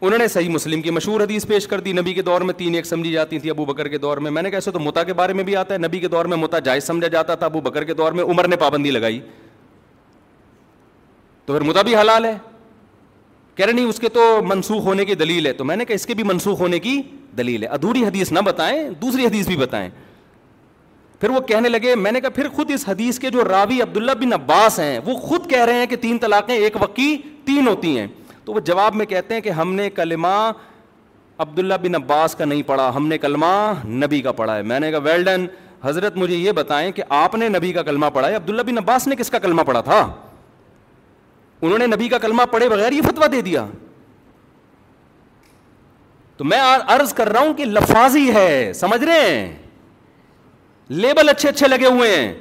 [0.00, 2.74] انہوں نے صحیح مسلم کی مشہور حدیث پیش کر دی نبی کے دور میں تین
[2.74, 5.02] ایک سمجھی جاتی تھی ابو بکر کے دور میں میں نے کہا ایسے تو متا
[5.04, 7.46] کے بارے میں بھی آتا ہے نبی کے دور میں متا جائز سمجھا جاتا تھا
[7.46, 9.20] ابو بکر کے دور میں عمر نے پابندی لگائی
[11.46, 12.36] تو پھر متا بھی حلال ہے
[13.56, 15.94] کہہ رہے نہیں اس کے تو منسوخ ہونے کی دلیل ہے تو میں نے کہا
[15.94, 17.00] اس کے بھی منسوخ ہونے کی
[17.38, 19.88] دلیل ہے ادھوری حدیث نہ بتائیں دوسری حدیث بھی بتائیں
[21.20, 24.12] پھر وہ کہنے لگے میں نے کہا پھر خود اس حدیث کے جو راوی عبداللہ
[24.20, 27.00] بن عباس ہیں وہ خود کہہ رہے ہیں کہ تین طلاقیں ایک وقت
[27.46, 28.06] تین ہوتی ہیں
[28.44, 30.28] تو وہ جواب میں کہتے ہیں کہ ہم نے کلمہ
[31.42, 33.46] عبداللہ بن عباس کا نہیں پڑھا ہم نے کلمہ
[34.04, 35.46] نبی کا پڑھا ہے میں نے کہا ویلڈن
[35.82, 39.06] حضرت مجھے یہ بتائیں کہ آپ نے نبی کا کلمہ پڑھا ہے عبداللہ بن عباس
[39.08, 40.00] نے کس کا کلمہ پڑھا تھا
[41.62, 43.64] انہوں نے نبی کا کلمہ پڑھے بغیر یہ فتویٰ دے دیا
[46.36, 46.58] تو میں
[46.94, 49.52] عرض کر رہا ہوں کہ لفاظی ہے سمجھ رہے ہیں
[51.02, 52.32] لیبل اچھے اچھے لگے ہوئے ہیں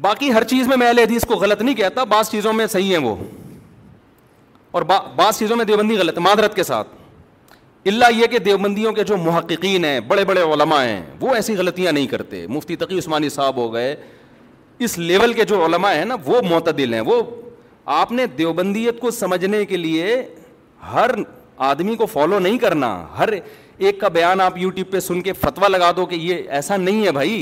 [0.00, 3.04] باقی ہر چیز میں میں حدیث کو غلط نہیں کہتا بعض چیزوں میں صحیح ہیں
[3.04, 3.14] وہ
[4.74, 4.82] اور
[5.16, 6.88] بعض چیزوں میں دیوبندی غلط معذرت کے ساتھ
[7.88, 11.90] اللہ یہ کہ دیوبندیوں کے جو محققین ہیں بڑے بڑے علماء ہیں وہ ایسی غلطیاں
[11.92, 13.94] نہیں کرتے مفتی تقی عثمانی صاحب ہو گئے
[14.84, 17.20] اس لیول کے جو علماء ہیں نا وہ معتدل ہیں وہ
[18.00, 20.16] آپ نے دیوبندیت کو سمجھنے کے لیے
[20.92, 21.10] ہر
[21.70, 23.28] آدمی کو فالو نہیں کرنا ہر
[23.76, 27.04] ایک کا بیان آپ یوٹیوب پہ سن کے فتویٰ لگا دو کہ یہ ایسا نہیں
[27.06, 27.38] ہے بھائی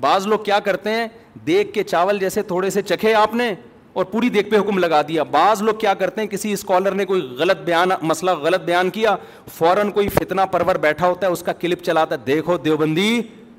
[0.00, 1.06] بعض لوگ کیا کرتے ہیں
[1.46, 3.52] دیکھ کے چاول جیسے تھوڑے سے چکھے آپ نے
[3.94, 7.04] اور پوری دیکھ پہ حکم لگا دیا بعض لوگ کیا کرتے ہیں کسی اسکالر نے
[7.06, 9.14] کوئی غلط بیان مسئلہ غلط بیان کیا
[9.56, 13.10] فوراً کوئی فتنا پرور بیٹھا ہوتا ہے اس کا کلپ چلاتا ہے دیکھو دیوبندی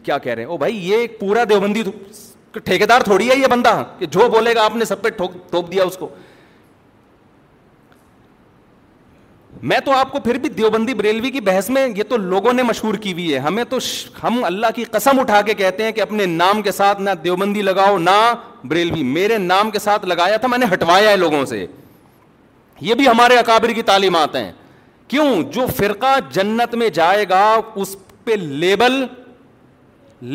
[0.03, 1.83] کیا کہہ رہے ہیں او بھائی یہ ایک پورا دیوبندی
[2.89, 5.83] دار تھوڑی ہے یہ بندہ کہ جو بولے گا آپ نے سب پہ ٹھوک دیا
[5.83, 6.09] اس کو
[9.71, 12.63] میں تو آپ کو پھر بھی دیوبندی بریلوی کی بحث میں یہ تو لوگوں نے
[12.63, 13.77] مشہور کی ہوئی ہے ہمیں تو
[14.23, 17.61] ہم اللہ کی قسم اٹھا کے کہتے ہیں کہ اپنے نام کے ساتھ نہ دیوبندی
[17.61, 18.15] لگاؤ نہ
[18.71, 21.65] بریلوی میرے نام کے ساتھ لگایا تھا میں نے ہٹوایا ہے لوگوں سے
[22.89, 24.51] یہ بھی ہمارے اکابر کی تعلیمات ہیں
[25.07, 27.43] کیوں جو فرقہ جنت میں جائے گا
[27.81, 29.03] اس پہ لیبل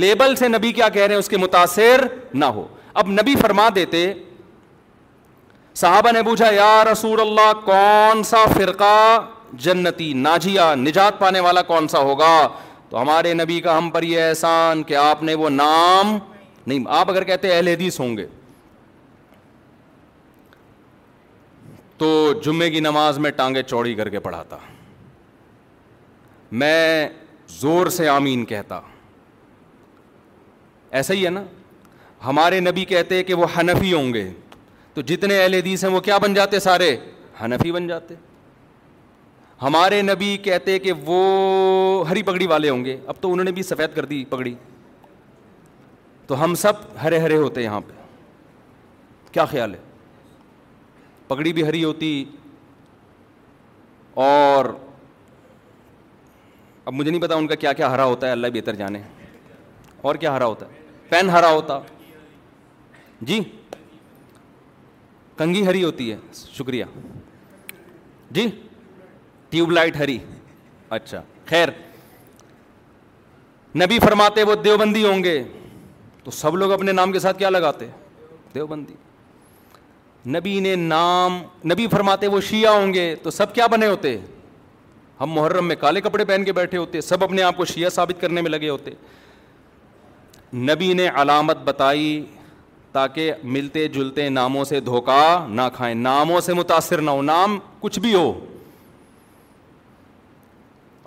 [0.02, 2.66] لیبل سے نبی کیا کہہ رہے ہیں اس کے متاثر نہ ہو
[3.02, 4.12] اب نبی فرما دیتے
[5.80, 8.94] صحابہ نے پوچھا یا رسول اللہ کون سا فرقہ
[9.66, 12.30] جنتی ناجیا نجات پانے والا کون سا ہوگا
[12.88, 16.16] تو ہمارے نبی کا ہم پر یہ احسان کہ آپ نے وہ نام
[16.66, 18.26] نہیں آپ اگر کہتے اہل حدیث ہوں گے
[21.98, 22.10] تو
[22.44, 24.56] جمعے کی نماز میں ٹانگیں چوڑی کر کے پڑھاتا
[26.62, 27.08] میں
[27.60, 28.80] زور سے آمین کہتا
[30.98, 31.42] ایسا ہی ہے نا
[32.26, 34.28] ہمارے نبی کہتے کہ وہ حنفی ہوں گے
[34.98, 36.96] تو جتنے اہل حدیث ہیں وہ کیا بن جاتے سارے
[37.42, 38.14] حنفی بن جاتے
[39.62, 41.18] ہمارے نبی کہتے کہ وہ
[42.08, 44.54] ہری پگڑی والے ہوں گے اب تو انہوں نے بھی سفید کر دی پگڑی
[46.26, 47.92] تو ہم سب ہرے ہرے ہوتے یہاں پہ
[49.32, 49.78] کیا خیال ہے
[51.28, 52.08] پگڑی بھی ہری ہوتی
[54.24, 54.66] اور
[56.84, 59.02] اب مجھے نہیں پتا ان کا کیا کیا ہرا ہوتا ہے اللہ بہتر جانے
[60.08, 60.80] اور کیا ہرا ہوتا ہے
[61.10, 61.78] پین ہرا ہوتا
[63.20, 63.40] جی
[65.38, 66.84] کنگھی ہری ہوتی ہے شکریہ
[68.36, 68.46] جی
[69.50, 70.18] ٹیوب لائٹ ہری
[70.96, 71.68] اچھا خیر
[73.82, 75.42] نبی فرماتے وہ دیوبندی ہوں گے
[76.24, 77.86] تو سب لوگ اپنے نام کے ساتھ کیا لگاتے
[78.54, 78.94] دیوبندی
[80.36, 81.38] نبی نے نام
[81.72, 84.16] نبی فرماتے وہ شیعہ ہوں گے تو سب کیا بنے ہوتے
[85.20, 88.20] ہم محرم میں کالے کپڑے پہن کے بیٹھے ہوتے سب اپنے آپ کو شیعہ ثابت
[88.20, 88.90] کرنے میں لگے ہوتے
[90.70, 92.08] نبی نے علامت بتائی
[92.92, 97.98] تاکہ ملتے جلتے ناموں سے دھوکہ نہ کھائیں ناموں سے متاثر نہ ہو نام کچھ
[98.00, 98.32] بھی ہو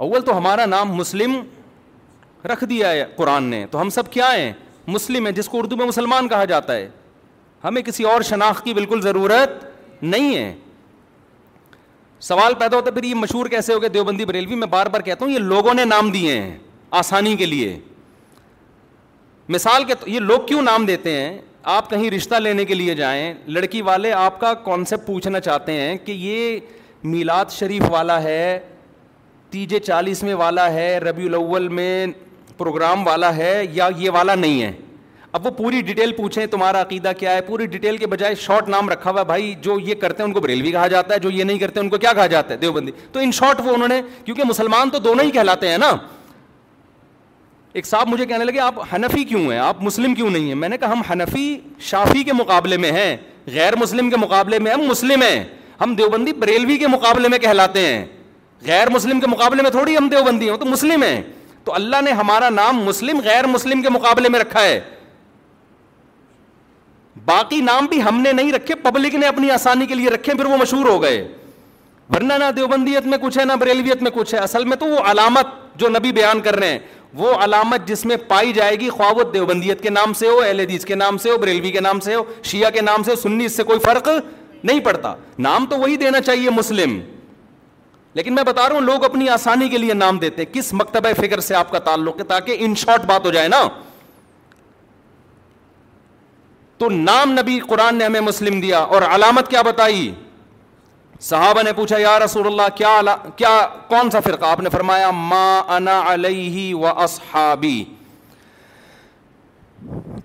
[0.04, 1.42] اول تو ہمارا نام مسلم
[2.52, 4.52] رکھ دیا ہے قرآن نے تو ہم سب کیا ہیں
[4.88, 6.88] مسلم ہیں جس کو اردو میں مسلمان کہا جاتا ہے
[7.64, 9.64] ہمیں کسی اور شناخت کی بالکل ضرورت
[10.04, 10.54] نہیں ہے
[12.28, 15.02] سوال پیدا ہوتا ہے پھر یہ مشہور کیسے ہو گئے دیوبندی بریلوی میں بار بار
[15.02, 16.58] کہتا ہوں یہ لوگوں نے نام دیے ہیں
[17.02, 17.78] آسانی کے لیے
[19.50, 21.40] مثال کے یہ لوگ کیوں نام دیتے ہیں
[21.70, 25.98] آپ کہیں رشتہ لینے کے لیے جائیں لڑکی والے آپ کا کانسیپٹ پوچھنا چاہتے ہیں
[26.06, 26.60] کہ یہ
[27.10, 28.60] میلاد شریف والا ہے
[29.52, 32.06] تیجے چالیس میں والا ہے ربیع الاول میں
[32.58, 34.72] پروگرام والا ہے یا یہ والا نہیں ہے
[35.32, 38.90] اب وہ پوری ڈیٹیل پوچھیں تمہارا عقیدہ کیا ہے پوری ڈیٹیل کے بجائے شارٹ نام
[38.90, 41.30] رکھا ہوا ہے بھائی جو یہ کرتے ہیں ان کو بریلوی کہا جاتا ہے جو
[41.30, 43.88] یہ نہیں کرتے ان کو کیا کہا جاتا ہے دیوبندی تو ان شارٹ وہ انہوں
[43.88, 45.92] نے کیونکہ مسلمان تو دونوں ہی کہلاتے ہیں نا
[47.74, 50.70] ایک صاحب مجھے کہنے لگے آپ حنفی کیوں ہیں آپ مسلم کیوں نہیں ہیں میں
[50.70, 51.44] نے کہا ہم حنفی
[51.90, 53.16] شافی کے مقابلے میں ہیں
[53.54, 55.44] غیر مسلم کے مقابلے میں ہم مسلم ہیں
[55.82, 58.04] ہم دیوبندی بریلوی کے مقابلے میں کہلاتے ہیں
[58.68, 61.22] غیر مسلم کے مقابلے میں تھوڑی ہم دیوبندی ہیں تو مسلم ہیں
[61.64, 64.80] تو اللہ نے ہمارا نام مسلم غیر مسلم کے مقابلے میں رکھا ہے
[67.26, 70.46] باقی نام بھی ہم نے نہیں رکھے پبلک نے اپنی آسانی کے لیے رکھے پھر
[70.46, 71.22] وہ مشہور ہو گئے
[72.14, 75.02] ورنہ نہ دیوبندیت میں کچھ ہے نہ بریلویت میں کچھ ہے اصل میں تو وہ
[75.12, 76.80] علامت جو نبی بیان کر رہے ہیں
[77.20, 80.86] وہ علامت جس میں پائی جائے گی خواب دیوبندیت کے نام سے ہو اہل حدیث
[80.86, 83.04] کے نام سے ہو بریلوی کے نام سے ہو شیعہ کے نام
[83.56, 84.08] سے کوئی فرق
[84.64, 87.00] نہیں پڑتا نام تو وہی دینا چاہیے مسلم
[88.14, 91.40] لیکن میں بتا رہا ہوں لوگ اپنی آسانی کے لیے نام دیتے کس مکتبہ فکر
[91.50, 93.62] سے آپ کا تعلق ہے تاکہ ان شارٹ بات ہو جائے نا
[96.78, 100.12] تو نام نبی قرآن نے ہمیں مسلم دیا اور علامت کیا بتائی
[101.22, 103.50] صحابہ نے پوچھا یا رسول اللہ کیا لا, کیا
[103.88, 107.84] کون سا فرقہ آپ نے فرمایا ما انا علیہ و اصحابی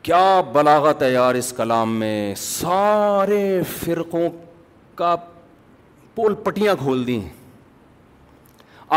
[0.03, 4.28] کیا بلاغت ہے یار اس کلام میں سارے فرقوں
[4.99, 5.14] کا
[6.14, 7.20] پول پٹیاں کھول دیں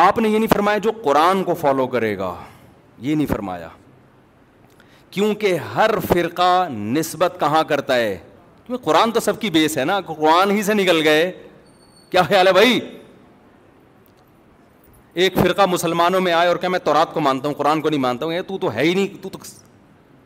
[0.08, 2.34] آپ نے یہ نہیں فرمایا جو قرآن کو فالو کرے گا
[3.02, 3.68] یہ نہیں فرمایا
[5.12, 8.18] کیونکہ ہر فرقہ نسبت کہاں کرتا ہے
[8.66, 11.32] کیونکہ قرآن تو سب کی بیس ہے نا قرآن ہی سے نکل گئے
[12.12, 12.80] کیا خیال ہے بھائی
[15.24, 17.90] ایک فرقہ مسلمانوں میں آئے اور کیا میں تو رات کو مانتا ہوں قرآن کو
[17.90, 19.40] نہیں مانتا ہوں تو تو ہے ہی نہیں تو تو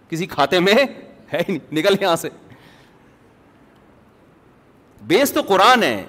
[0.09, 0.97] کسی کھاتے میں ہے ہی
[1.51, 2.29] نہیں نکل یہاں سے
[5.07, 6.03] بیس تو قرآن ہے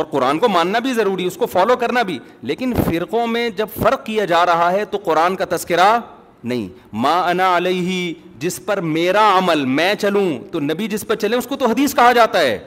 [0.00, 2.18] اور قرآن کو ماننا بھی ضروری ہے اس کو فالو کرنا بھی
[2.50, 5.96] لیکن فرقوں میں جب فرق کیا جا رہا ہے تو قرآن کا تذکرہ
[6.42, 6.68] نہیں
[7.02, 11.46] ما انا علیہ جس پر میرا عمل میں چلوں تو نبی جس پر چلے اس
[11.46, 12.58] کو تو حدیث کہا جاتا ہے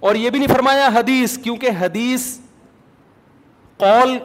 [0.00, 2.26] اور یہ بھی نہیں فرمایا حدیث کیونکہ حدیث
[3.78, 4.16] قول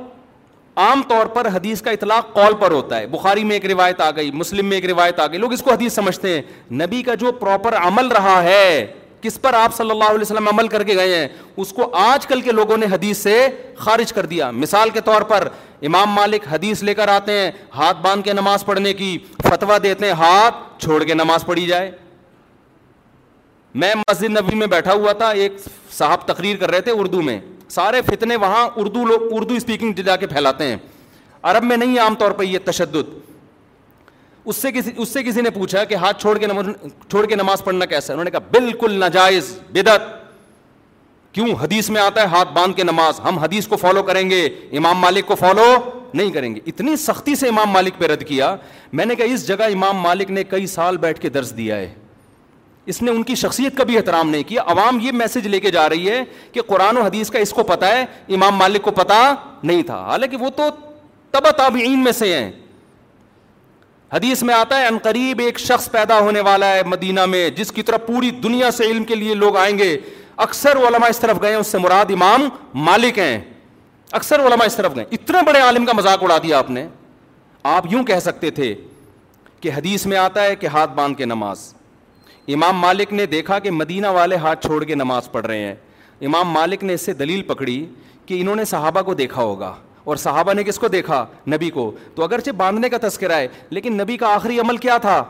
[0.84, 4.10] عام طور پر حدیث کا اطلاق قول پر ہوتا ہے بخاری میں ایک روایت آ
[4.16, 6.42] گئی مسلم میں ایک روایت آ گئی لوگ اس کو حدیث سمجھتے ہیں
[6.82, 8.86] نبی کا جو پراپر عمل رہا ہے
[9.22, 11.28] کس پر آپ صلی اللہ علیہ وسلم عمل کر کے گئے ہیں
[11.64, 13.38] اس کو آج کل کے لوگوں نے حدیث سے
[13.78, 15.48] خارج کر دیا مثال کے طور پر
[15.88, 19.18] امام مالک حدیث لے کر آتے ہیں ہاتھ باندھ کے نماز پڑھنے کی
[19.50, 21.90] فتویٰ دیتے ہیں ہاتھ چھوڑ کے نماز پڑھی جائے
[23.82, 25.54] میں مسجد نبی میں بیٹھا ہوا تھا ایک
[25.92, 30.16] صاحب تقریر کر رہے تھے اردو میں سارے فتنے وہاں اردو لوگ اردو اسپیکنگ جا
[30.24, 30.76] کے پھیلاتے ہیں
[31.52, 33.14] عرب میں نہیں عام طور پہ یہ تشدد
[34.46, 36.66] اس سے کسی اس سے کسی نے پوچھا کہ ہاتھ چھوڑ کے نماز
[37.10, 40.02] چھوڑ کے نماز پڑھنا کیسا ہے انہوں نے کہا بالکل ناجائز بدعت
[41.34, 44.46] کیوں حدیث میں آتا ہے ہاتھ باندھ کے نماز ہم حدیث کو فالو کریں گے
[44.78, 45.74] امام مالک کو فالو
[46.14, 48.56] نہیں کریں گے اتنی سختی سے امام مالک پہ رد کیا
[48.94, 51.94] میں نے کہا اس جگہ امام مالک نے کئی سال بیٹھ کے درس دیا ہے
[52.90, 55.72] اس نے ان کی شخصیت کا بھی احترام نہیں کیا عوام یہ میسج لے کے
[55.72, 58.04] جا رہی ہے کہ قرآن و حدیث کا اس کو پتہ ہے
[58.36, 59.20] امام مالک کو پتہ
[59.64, 60.68] نہیں تھا حالانکہ وہ تو
[61.32, 62.52] تب تابعین میں سے ہیں
[64.14, 67.82] حدیث میں آتا ہے عنقریب ایک شخص پیدا ہونے والا ہے مدینہ میں جس کی
[67.84, 69.96] طرف پوری دنیا سے علم کے لیے لوگ آئیں گے
[70.46, 72.48] اکثر علماء اس طرف گئے اس سے مراد امام
[72.86, 73.40] مالک ہیں
[74.20, 76.86] اکثر علماء اس طرف گئے اتنے بڑے عالم کا مذاق اڑا دیا آپ نے
[77.76, 78.74] آپ یوں کہہ سکتے تھے
[79.62, 81.74] کہ حدیث میں آتا ہے کہ ہاتھ باندھ کے نماز
[82.54, 85.76] امام مالک نے دیکھا کہ مدینہ والے ہاتھ چھوڑ کے نماز پڑھ رہے ہیں
[86.26, 87.86] امام مالک نے اس سے دلیل پکڑی
[88.26, 89.74] کہ انہوں نے صحابہ کو دیکھا ہوگا
[90.04, 93.96] اور صحابہ نے کس کو دیکھا نبی کو تو اگرچہ باندھنے کا تذکرہ ہے لیکن
[94.02, 95.24] نبی کا آخری عمل کیا تھا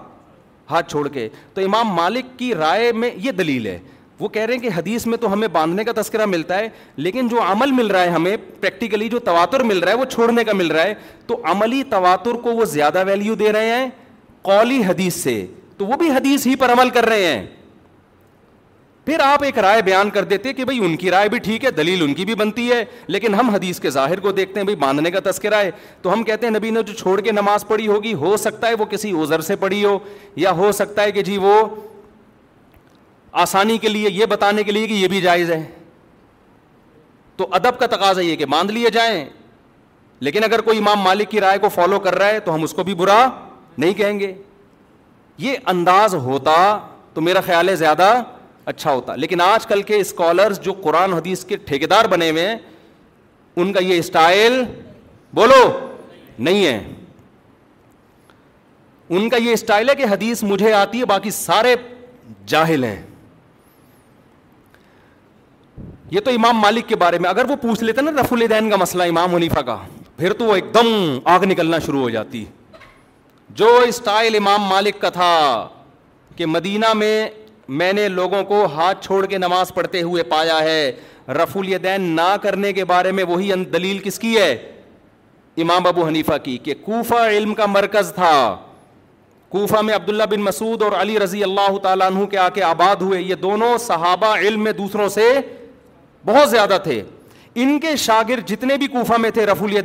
[0.72, 3.78] ہاتھ چھوڑ کے تو امام مالک کی رائے میں یہ دلیل ہے
[4.20, 7.28] وہ کہہ رہے ہیں کہ حدیث میں تو ہمیں باندھنے کا تذکرہ ملتا ہے لیکن
[7.28, 10.54] جو عمل مل رہا ہے ہمیں پریکٹیکلی جو تواتر مل رہا ہے وہ چھوڑنے کا
[10.56, 10.94] مل رہا ہے
[11.28, 13.90] تو عملی تواتر کو وہ زیادہ ویلیو دے رہے ہیں
[14.42, 15.46] قولی حدیث سے
[15.78, 17.46] تو وہ بھی حدیث ہی پر عمل کر رہے ہیں
[19.06, 21.72] پھر آپ ایک رائے بیان کر دیتے کہ بھائی ان کی رائے بھی ٹھیک ہے
[21.78, 24.76] دلیل ان کی بھی بنتی ہے لیکن ہم حدیث کے ظاہر کو دیکھتے ہیں بھائی
[24.84, 25.72] باندھنے کا تذکرہ ہے
[26.02, 28.74] تو ہم کہتے ہیں نبی نے جو چھوڑ کے نماز پڑھی ہوگی ہو سکتا ہے
[28.80, 29.98] وہ کسی اوزر سے پڑھی ہو
[30.44, 31.58] یا ہو سکتا ہے کہ جی وہ
[33.46, 35.64] آسانی کے لیے یہ بتانے کے لیے کہ یہ بھی جائز ہے
[37.38, 39.24] تو ادب کا تقاضا یہ کہ باندھ لیے جائیں
[40.26, 42.74] لیکن اگر کوئی امام مالک کی رائے کو فالو کر رہا ہے تو ہم اس
[42.74, 43.24] کو بھی برا
[43.78, 44.34] نہیں کہیں گے
[45.38, 46.54] یہ انداز ہوتا
[47.14, 48.14] تو میرا خیال ہے زیادہ
[48.66, 52.58] اچھا ہوتا لیکن آج کل کے اسکالرز جو قرآن حدیث کے ٹھیکیدار بنے ہوئے ہیں
[53.62, 54.62] ان کا یہ اسٹائل
[55.36, 55.62] بولو
[56.40, 56.80] نہیں ہے
[59.16, 61.76] ان کا یہ اسٹائل ہے کہ حدیث مجھے آتی ہے باقی سارے
[62.48, 63.02] جاہل ہیں
[66.12, 68.76] یہ تو امام مالک کے بارے میں اگر وہ پوچھ لیتے نا رف الدین کا
[68.78, 69.78] مسئلہ امام حنیفہ کا
[70.18, 70.88] پھر تو وہ ایک دم
[71.36, 72.44] آگ نکلنا شروع ہو جاتی
[73.60, 75.34] جو اسٹائل امام مالک کا تھا
[76.36, 77.16] کہ مدینہ میں
[77.80, 80.80] میں نے لوگوں کو ہاتھ چھوڑ کے نماز پڑھتے ہوئے پایا ہے
[81.44, 84.52] رف الیدین نہ کرنے کے بارے میں وہی دلیل کس کی ہے
[85.64, 88.32] امام ابو حنیفہ کی کہ کوفہ علم کا مرکز تھا
[89.56, 93.02] کوفہ میں عبداللہ بن مسعود اور علی رضی اللہ تعالیٰ عنہ کے آ کے آباد
[93.02, 95.28] ہوئے یہ دونوں صحابہ علم میں دوسروں سے
[96.26, 97.02] بہت زیادہ تھے
[97.58, 99.76] ان کے شاگرد جتنے بھی کوفہ میں تھے رفول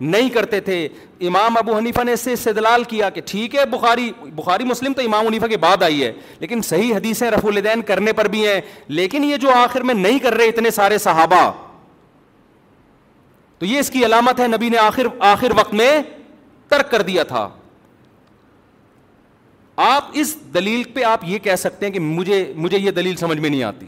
[0.00, 0.86] نہیں کرتے تھے
[1.28, 5.02] امام ابو حنیفہ نے اس سے استدلال کیا کہ ٹھیک ہے بخاری بخاری مسلم تو
[5.06, 8.60] امام حنیفہ کے بعد آئی ہے لیکن صحیح حدیثیں ہے الیدین کرنے پر بھی ہیں
[8.88, 11.50] لیکن یہ جو آخر میں نہیں کر رہے اتنے سارے صحابہ
[13.58, 15.92] تو یہ اس کی علامت ہے نبی نے آخر آخر وقت میں
[16.68, 17.48] ترک کر دیا تھا
[19.84, 23.38] آپ اس دلیل پہ آپ یہ کہہ سکتے ہیں کہ مجھے مجھے یہ دلیل سمجھ
[23.38, 23.86] میں نہیں آتی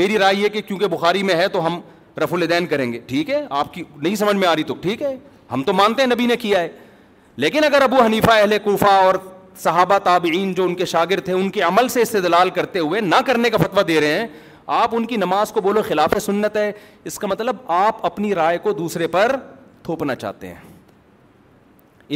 [0.00, 1.78] میری رائے یہ کہ کیونکہ بخاری میں ہے تو ہم
[2.20, 5.02] رف الدین کریں گے ٹھیک ہے آپ کی نہیں سمجھ میں آ رہی تو ٹھیک
[5.02, 5.14] ہے
[5.52, 6.68] ہم تو مانتے ہیں نبی نے کیا ہے
[7.44, 9.14] لیکن اگر ابو حنیفہ اہل کوفہ اور
[9.62, 13.14] صحابہ تابعین جو ان کے شاگرد تھے ان کے عمل سے استدلال کرتے ہوئے نہ
[13.26, 14.26] کرنے کا فتویٰ دے رہے ہیں
[14.80, 16.70] آپ ان کی نماز کو بولو خلاف سنت ہے
[17.10, 19.36] اس کا مطلب آپ اپنی رائے کو دوسرے پر
[19.82, 20.70] تھوپنا چاہتے ہیں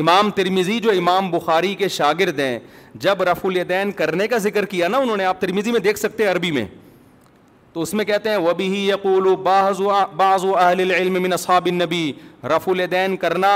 [0.01, 2.59] امام ترمیزی جو امام بخاری کے شاگرد ہیں
[3.05, 6.23] جب رف الدین کرنے کا ذکر کیا نا انہوں نے آپ ترمیزی میں دیکھ سکتے
[6.25, 6.65] ہیں عربی میں
[7.77, 9.81] تو اس میں کہتے ہیں وبی یقولو بعض
[10.17, 12.13] بعض اہل العلم من اصحاب النبی
[12.53, 13.51] رف الدین کرنا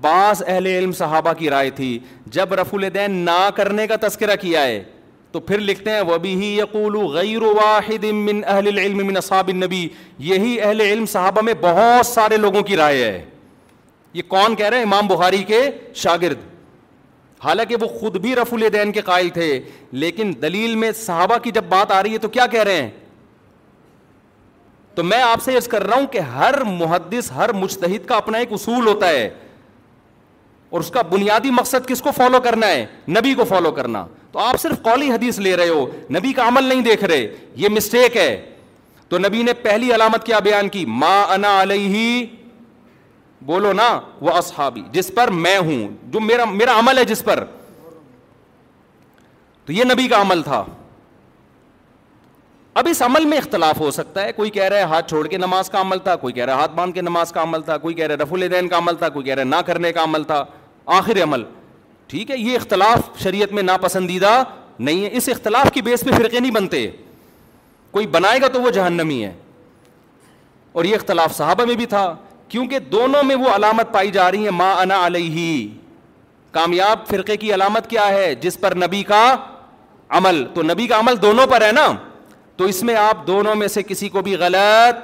[0.00, 1.98] بعض اہل علم صحابہ کی رائے تھی
[2.36, 4.82] جب رف الدین نہ کرنے کا تذکرہ کیا ہے
[5.32, 8.04] تو پھر لکھتے ہیں وبی ہی یقول غیر واحد
[8.46, 9.86] اہل من اصحاب النبی
[10.32, 13.20] یہی اہل علم صحابہ میں بہت سارے لوگوں کی رائے ہے
[14.14, 15.60] یہ کون کہہ رہے ہیں امام بخاری کے
[16.04, 16.38] شاگرد
[17.44, 19.58] حالانکہ وہ خود بھی رف الدین کے قائل تھے
[20.06, 22.90] لیکن دلیل میں صحابہ کی جب بات آ رہی ہے تو کیا کہہ رہے ہیں
[24.96, 28.38] تو میں آپ سے عرض کر رہا ہوں کہ ہر محدث ہر مشتحد کا اپنا
[28.38, 29.28] ایک اصول ہوتا ہے
[30.70, 32.84] اور اس کا بنیادی مقصد کس کو فالو کرنا ہے
[33.16, 35.84] نبی کو فالو کرنا تو آپ صرف قولی حدیث لے رہے ہو
[36.18, 37.26] نبی کا عمل نہیں دیکھ رہے
[37.64, 38.30] یہ مسٹیک ہے
[39.08, 42.24] تو نبی نے پہلی علامت کیا بیان کی ما انا علیہ
[43.50, 43.88] بولو نا
[44.20, 47.44] وہ اصحابی جس پر میں ہوں جو میرا میرا عمل ہے جس پر
[49.64, 50.64] تو یہ نبی کا عمل تھا
[52.80, 55.36] اب اس عمل میں اختلاف ہو سکتا ہے کوئی کہہ رہا ہے ہاتھ چھوڑ کے
[55.38, 57.76] نماز کا عمل تھا کوئی کہہ رہا ہے ہاتھ باندھ کے نماز کا عمل تھا
[57.84, 59.92] کوئی کہہ رہا ہے رف الدین کا عمل تھا کوئی کہہ رہا ہے نہ کرنے
[59.92, 60.44] کا عمل تھا
[60.96, 61.42] آخر عمل
[62.08, 64.32] ٹھیک ہے یہ اختلاف شریعت میں ناپسندیدہ
[64.78, 66.86] نہیں ہے اس اختلاف کی بیس پہ فرقے نہیں بنتے
[67.90, 69.32] کوئی بنائے گا تو وہ جہنمی ہے
[70.72, 72.04] اور یہ اختلاف صحابہ میں بھی تھا
[72.48, 75.68] کیونکہ دونوں میں وہ علامت پائی جا رہی ہے ما انا علیہ
[76.58, 79.24] کامیاب فرقے کی علامت کیا ہے جس پر نبی کا
[80.18, 81.86] عمل تو نبی کا عمل دونوں پر ہے نا
[82.56, 85.02] تو اس میں آپ دونوں میں سے کسی کو بھی غلط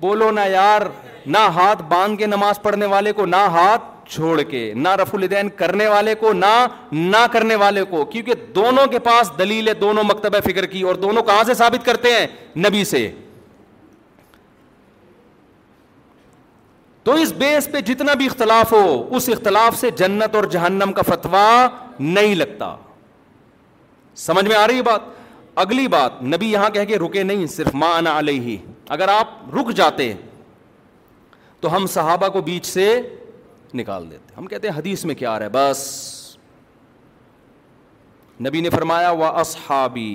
[0.00, 0.82] بولو نہ یار
[1.26, 3.82] نہ ہاتھ باندھ کے نماز پڑھنے والے کو نہ ہاتھ
[4.14, 6.46] چھوڑ کے نہ رف الدین کرنے والے کو نہ
[6.92, 10.94] نہ کرنے والے کو کیونکہ دونوں کے پاس دلیل ہے دونوں مکتبہ فکر کی اور
[11.02, 12.26] دونوں کہاں سے ثابت کرتے ہیں
[12.68, 13.08] نبی سے
[17.04, 21.02] تو اس بیس پہ جتنا بھی اختلاف ہو اس اختلاف سے جنت اور جہنم کا
[21.14, 21.46] فتوا
[21.98, 22.74] نہیں لگتا
[24.26, 25.18] سمجھ میں آ رہی ہے بات
[25.60, 28.56] اگلی بات نبی یہاں کہہ کے رکے نہیں صرف ماں علیہ
[28.94, 30.12] اگر آپ رک جاتے
[31.60, 32.86] تو ہم صحابہ کو بیچ سے
[33.80, 35.82] نکال دیتے ہم کہتے ہیں حدیث میں کیا آ رہا ہے بس
[38.46, 40.10] نبی نے فرمایا وہ اصحابی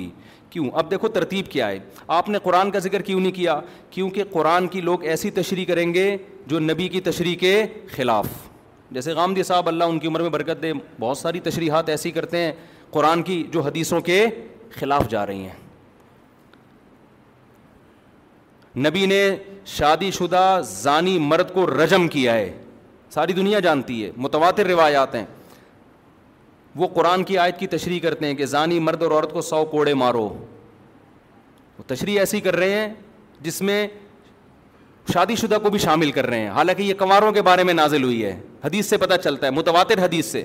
[0.49, 1.79] کیوں اب دیکھو ترتیب کیا ہے
[2.17, 3.59] آپ نے قرآن کا ذکر کیوں نہیں کیا
[3.91, 6.05] کیونکہ قرآن کی لوگ ایسی تشریح کریں گے
[6.53, 7.53] جو نبی کی تشریح کے
[7.95, 8.27] خلاف
[8.97, 12.41] جیسے غام صاحب اللہ ان کی عمر میں برکت دے بہت ساری تشریحات ایسی کرتے
[12.45, 12.51] ہیں
[12.91, 14.17] قرآن کی جو حدیثوں کے
[14.79, 15.63] خلاف جا رہی ہیں
[18.87, 19.19] نبی نے
[19.77, 22.51] شادی شدہ زانی مرد کو رجم کیا ہے
[23.13, 25.25] ساری دنیا جانتی ہے متواتر روایات ہیں
[26.75, 29.63] وہ قرآن کی آیت کی تشریح کرتے ہیں کہ زانی مرد اور عورت کو سو
[29.71, 30.25] کوڑے مارو
[31.77, 32.93] وہ تشریح ایسی کر رہے ہیں
[33.43, 33.87] جس میں
[35.13, 38.03] شادی شدہ کو بھی شامل کر رہے ہیں حالانکہ یہ کنواروں کے بارے میں نازل
[38.03, 40.43] ہوئی ہے حدیث سے پتہ چلتا ہے متواتر حدیث سے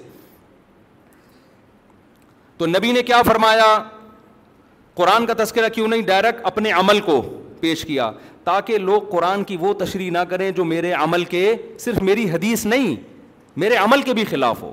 [2.59, 3.65] تو نبی نے کیا فرمایا
[5.01, 7.21] قرآن کا تذکرہ کیوں نہیں ڈائریکٹ اپنے عمل کو
[7.61, 8.11] پیش کیا
[8.45, 11.47] تاکہ لوگ قرآن کی وہ تشریح نہ کریں جو میرے عمل کے
[11.85, 12.95] صرف میری حدیث نہیں
[13.63, 14.73] میرے عمل کے بھی خلاف ہو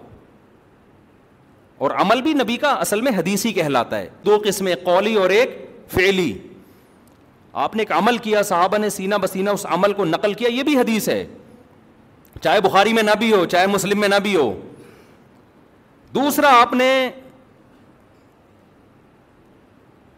[1.86, 5.30] اور عمل بھی نبی کا اصل میں حدیث ہی کہلاتا ہے دو قسمیں قولی اور
[5.38, 5.56] ایک
[5.94, 6.32] فعلی
[7.66, 10.64] آپ نے ایک عمل کیا صحابہ نے سینہ بسینہ اس عمل کو نقل کیا یہ
[10.70, 11.24] بھی حدیث ہے
[12.42, 14.52] چاہے بخاری میں نہ بھی ہو چاہے مسلم میں نہ بھی ہو
[16.16, 16.90] دوسرا آپ نے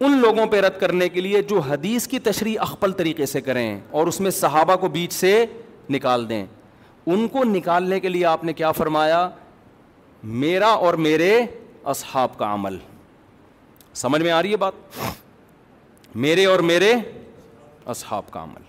[0.02, 3.80] ان لوگوں پہ رد کرنے کے لیے جو حدیث کی تشریح اخپل طریقے سے کریں
[3.92, 5.46] اور اس میں صحابہ کو بیچ سے
[5.90, 6.46] نکال دیں
[7.12, 9.30] ان کو نکالنے کے لیے آپ نے کیا فرمایا
[10.44, 11.34] میرا اور میرے
[11.94, 12.78] اصحاب کا عمل
[13.96, 14.98] سمجھ میں آ رہی ہے بات
[16.26, 16.94] میرے اور میرے
[17.94, 18.62] اصحاب کا عمل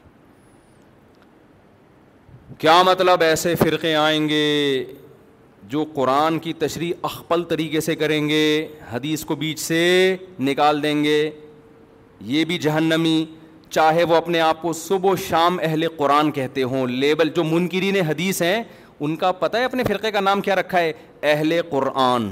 [2.59, 4.45] کیا مطلب ایسے فرقے آئیں گے
[5.71, 8.43] جو قرآن کی تشریح اخپل طریقے سے کریں گے
[8.93, 11.19] حدیث کو بیچ سے نکال دیں گے
[12.31, 13.25] یہ بھی جہنمی
[13.71, 17.97] چاہے وہ اپنے آپ کو صبح و شام اہل قرآن کہتے ہوں لیبل جو منکرین
[18.09, 18.63] حدیث ہیں
[19.01, 20.93] ان کا پتہ ہے اپنے فرقے کا نام کیا رکھا ہے
[21.35, 22.29] اہل قرآن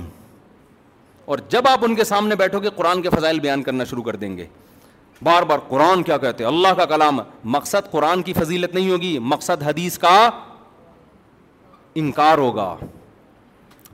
[1.33, 4.17] اور جب آپ ان کے سامنے بیٹھو گے قرآن کے فضائل بیان کرنا شروع کر
[4.25, 4.47] دیں گے
[5.23, 7.19] بار بار قرآن کیا کہتے ہیں اللہ کا کلام
[7.57, 10.19] مقصد قرآن کی فضیلت نہیں ہوگی مقصد حدیث کا
[12.03, 12.75] انکار ہوگا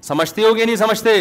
[0.06, 1.12] سمجھتے ہو کہ نہیں سمجھتے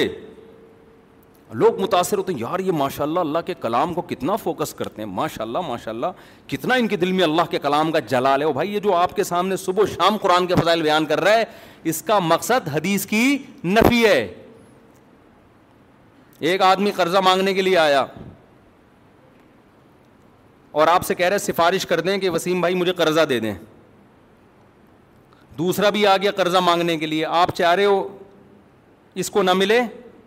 [1.61, 5.01] لوگ متاثر ہوتے ہیں یار یہ ماشاء اللہ اللہ کے کلام کو کتنا فوکس کرتے
[5.01, 8.41] ہیں ماشاء اللہ ماشاء اللہ کتنا ان کے دل میں اللہ کے کلام کا جلال
[8.41, 11.19] ہے بھائی یہ جو آپ کے سامنے صبح و شام قرآن کے فضائل بیان کر
[11.23, 11.43] رہا ہے
[11.93, 13.21] اس کا مقصد حدیث کی
[13.65, 14.19] نفی ہے
[16.51, 18.05] ایک آدمی قرضہ مانگنے کے لیے آیا
[20.81, 23.53] اور آپ سے کہہ رہے سفارش کر دیں کہ وسیم بھائی مجھے قرضہ دے دیں
[25.57, 28.07] دوسرا بھی آ گیا قرضہ مانگنے کے لیے آپ چاہ رہے ہو
[29.21, 29.81] اس کو نہ ملے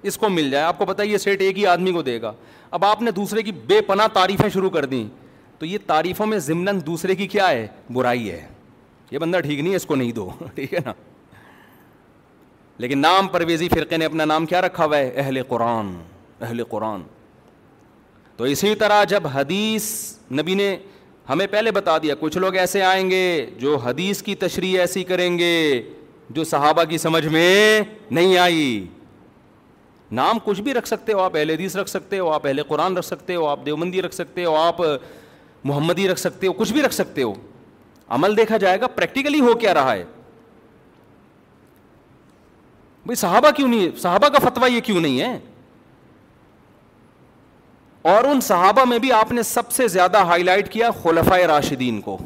[0.09, 2.33] اس کو مل جائے آپ کو پتا یہ سیٹ ایک ہی آدمی کو دے گا
[2.71, 5.07] اب آپ نے دوسرے کی بے پناہ تعریفیں شروع کر دیں
[5.59, 8.47] تو یہ تعریفوں میں ضمن دوسرے کی کیا ہے برائی ہے
[9.11, 10.93] یہ بندہ ٹھیک نہیں ہے اس کو نہیں دو ٹھیک ہے نا
[12.79, 15.95] لیکن نام پرویزی فرقے نے اپنا نام کیا رکھا ہوا ہے اہل قرآن
[16.41, 17.03] اہل قرآن
[18.37, 19.85] تو اسی طرح جب حدیث
[20.41, 20.77] نبی نے
[21.29, 25.29] ہمیں پہلے بتا دیا کچھ لوگ ایسے آئیں گے جو حدیث کی تشریح ایسی کریں
[25.39, 25.83] گے
[26.31, 28.87] جو صحابہ کی سمجھ میں نہیں آئی
[30.13, 32.97] نام کچھ بھی رکھ سکتے ہو آپ اہل حدیث رکھ سکتے ہو آپ اہل قرآن
[32.97, 34.81] رکھ سکتے ہو آپ دیوبندی رکھ سکتے ہو آپ
[35.65, 37.33] محمدی رکھ سکتے ہو کچھ بھی رکھ سکتے ہو
[38.17, 40.05] عمل دیکھا جائے گا پریکٹیکلی ہو کیا رہا ہے
[43.07, 45.39] بھائی صحابہ کیوں نہیں صحابہ کا فتویٰ یہ کیوں نہیں ہے
[48.17, 52.01] اور ان صحابہ میں بھی آپ نے سب سے زیادہ ہائی لائٹ کیا خلفۂ راشدین
[52.01, 52.19] کو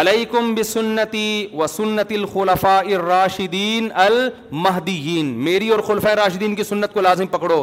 [0.00, 7.26] علیکم بسنتی و سنت الخلفاء الراشدین المہدیین میری اور خلفۂ راشدین کی سنت کو لازم
[7.30, 7.62] پکڑو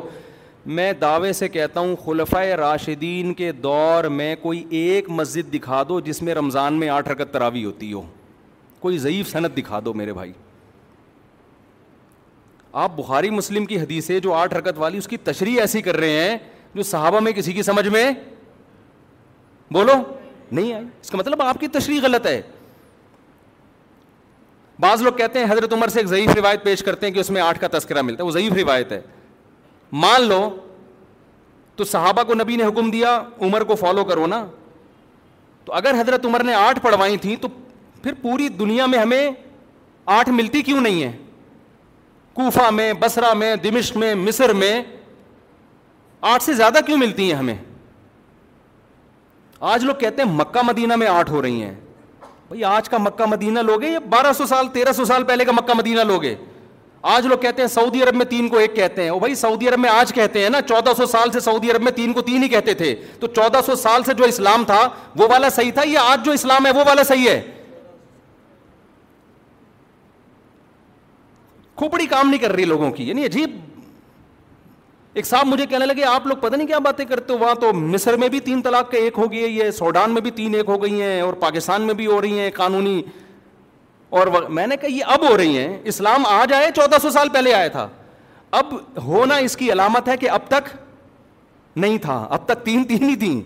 [0.80, 6.00] میں دعوے سے کہتا ہوں خلفۂ راشدین کے دور میں کوئی ایک مسجد دکھا دو
[6.10, 8.02] جس میں رمضان میں آٹھ رکت تراوی ہوتی ہو
[8.80, 10.32] کوئی ضعیف صنعت دکھا دو میرے بھائی
[12.84, 16.22] آپ بخاری مسلم کی حدیثیں جو آٹھ رکت والی اس کی تشریح ایسی کر رہے
[16.30, 16.38] ہیں
[16.76, 18.10] جو صحابہ میں کسی کی سمجھ میں
[19.74, 19.94] بولو
[20.52, 22.42] نہیں آئی اس کا مطلب آپ کی تشریح غلط ہے
[24.82, 27.30] بعض لوگ کہتے ہیں حضرت عمر سے ایک ضعیف روایت پیش کرتے ہیں کہ اس
[27.32, 29.00] میں آٹھ کا تذکرہ ملتا ہے وہ ضعیف روایت ہے
[30.04, 30.50] مان لو
[31.76, 34.46] تو صحابہ کو نبی نے حکم دیا عمر کو فالو کرو نا
[35.66, 37.48] تو اگر حضرت عمر نے آٹھ پڑھوائی تھی تو
[38.04, 39.30] پھر پوری دنیا میں ہمیں
[40.18, 41.12] آٹھ ملتی کیوں نہیں ہے
[42.34, 44.82] کوفہ میں بسرا میں دمشق میں مصر میں
[46.34, 47.56] آٹھ سے زیادہ کیوں ملتی ہیں ہمیں
[49.62, 51.74] آج لوگ کہتے ہیں مکہ مدینہ میں آٹھ ہو رہی ہیں
[52.50, 55.52] بھائی آج کا مکہ مدینہ لوگے یا بارہ سو سال تیرہ سو سال پہلے کا
[55.56, 56.36] مکہ مدینہ لوگے
[57.16, 59.80] آج لوگ کہتے ہیں سعودی عرب میں تین کو ایک کہتے ہیں بھائی سعودی عرب
[59.80, 62.44] میں آج کہتے ہیں نا چودہ سو سال سے سعودی عرب میں تین کو تین
[62.44, 64.88] ہی کہتے تھے تو چودہ سو سال سے جو اسلام تھا
[65.18, 67.40] وہ والا صحیح تھا یا آج جو اسلام ہے وہ والا صحیح ہے
[71.78, 73.50] کھوپڑی کام نہیں کر رہی لوگوں کی یعنی عجیب
[75.20, 77.72] ایک صاحب مجھے کہنے لگے آپ لوگ پتہ نہیں کیا باتیں کرتے ہو وہاں تو
[77.74, 80.70] مصر میں بھی تین طلاق کے ایک ہو گئی ہے سوڈان میں بھی تین ایک
[80.70, 83.02] ہو گئی ہیں اور پاکستان میں بھی ہو رہی ہیں قانونی
[84.20, 84.28] اور
[84.60, 87.54] میں نے کہا یہ اب ہو رہی ہیں اسلام آ جائے چودہ سو سال پہلے
[87.54, 87.88] آیا تھا
[88.60, 88.74] اب
[89.06, 90.70] ہونا اس کی علامت ہے کہ اب تک
[91.84, 93.42] نہیں تھا اب تک تین تین ہی تھیں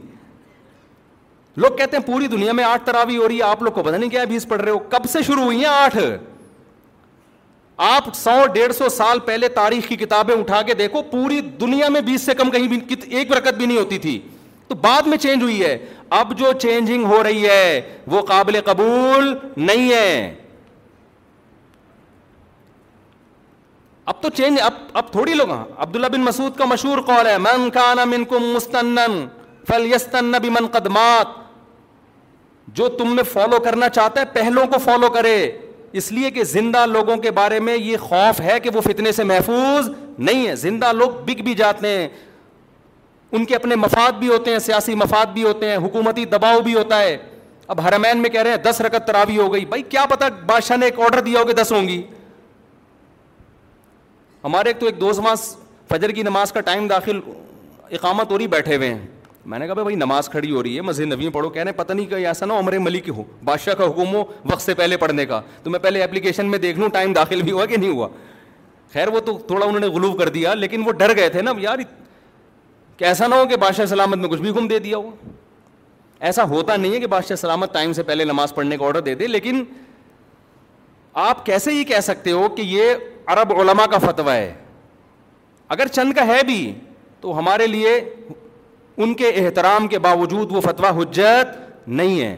[1.61, 3.95] لوگ کہتے ہیں پوری دنیا میں آٹھ تراوی ہو رہی ہے آپ لوگ کو پتہ
[3.95, 5.97] نہیں کیا ابھی پڑھ رہے ہو کب سے شروع ہوئی ہیں آٹھ
[7.77, 12.01] آپ سو ڈیڑھ سو سال پہلے تاریخ کی کتابیں اٹھا کے دیکھو پوری دنیا میں
[12.05, 14.19] بیس سے کم کہیں بھی ایک برکت بھی نہیں ہوتی تھی
[14.67, 15.77] تو بعد میں چینج ہوئی ہے
[16.17, 20.33] اب جو چینجنگ ہو رہی ہے وہ قابل قبول نہیں ہے
[24.05, 27.27] اب تو چینج اب اب تھوڑی لوگ ہاں عبد اللہ بن مسعود کا مشہور قول
[27.27, 28.97] ہے من کانا من کو مستن
[29.67, 31.41] فل یستنبی قدمات
[32.75, 35.35] جو تم میں فالو کرنا چاہتا ہے پہلوں کو فالو کرے
[35.99, 39.23] اس لیے کہ زندہ لوگوں کے بارے میں یہ خوف ہے کہ وہ فتنے سے
[39.31, 42.07] محفوظ نہیں ہے زندہ لوگ بک بھی جاتے ہیں
[43.35, 46.73] ان کے اپنے مفاد بھی ہوتے ہیں سیاسی مفاد بھی ہوتے ہیں حکومتی دباؤ بھی
[46.75, 47.15] ہوتا ہے
[47.67, 50.77] اب ہرمین میں کہہ رہے ہیں دس رکت تراوی ہو گئی بھائی کیا پتا بادشاہ
[50.77, 52.01] نے ایک آرڈر دیا ہوگا دس ہوں گی
[54.43, 55.55] ہمارے ایک تو ایک دوست ماس
[55.89, 57.19] فجر کی نماز کا ٹائم داخل
[57.91, 59.05] اقامت ہو رہی بیٹھے ہوئے ہیں
[59.45, 62.05] میں نے کہا بھائی نماز کھڑی ہو رہی ہے مزے نبی پڑھو کہنے پتہ نہیں
[62.09, 65.25] کہ ایسا نہ عمر ملی ملک ہو بادشاہ کا حکم ہو وقت سے پہلے پڑھنے
[65.25, 68.07] کا تو میں پہلے اپلیکیشن میں دیکھ لوں ٹائم داخل بھی ہوا کہ نہیں ہوا
[68.93, 71.51] خیر وہ تو تھوڑا انہوں نے غلوب کر دیا لیکن وہ ڈر گئے تھے نا
[71.59, 71.79] یار
[72.97, 75.09] کہ ایسا نہ ہو کہ بادشاہ سلامت میں کچھ بھی حکم دے دیا ہو
[76.27, 79.15] ایسا ہوتا نہیں ہے کہ بادشاہ سلامت ٹائم سے پہلے نماز پڑھنے کا آڈر دے
[79.15, 79.63] دے لیکن
[81.21, 82.93] آپ کیسے یہ کہہ سکتے ہو کہ یہ
[83.33, 84.53] عرب علماء کا فتویٰ ہے
[85.75, 86.61] اگر چند کا ہے بھی
[87.21, 87.97] تو ہمارے لیے
[88.99, 92.35] ان کے احترام کے باوجود وہ فتویٰ حجت نہیں ہے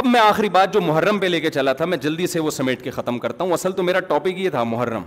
[0.00, 2.50] اب میں آخری بات جو محرم پہ لے کے چلا تھا میں جلدی سے وہ
[2.50, 5.02] سمیٹ کے ختم کرتا ہوں اصل تو میرا ٹاپک یہ تھا محرم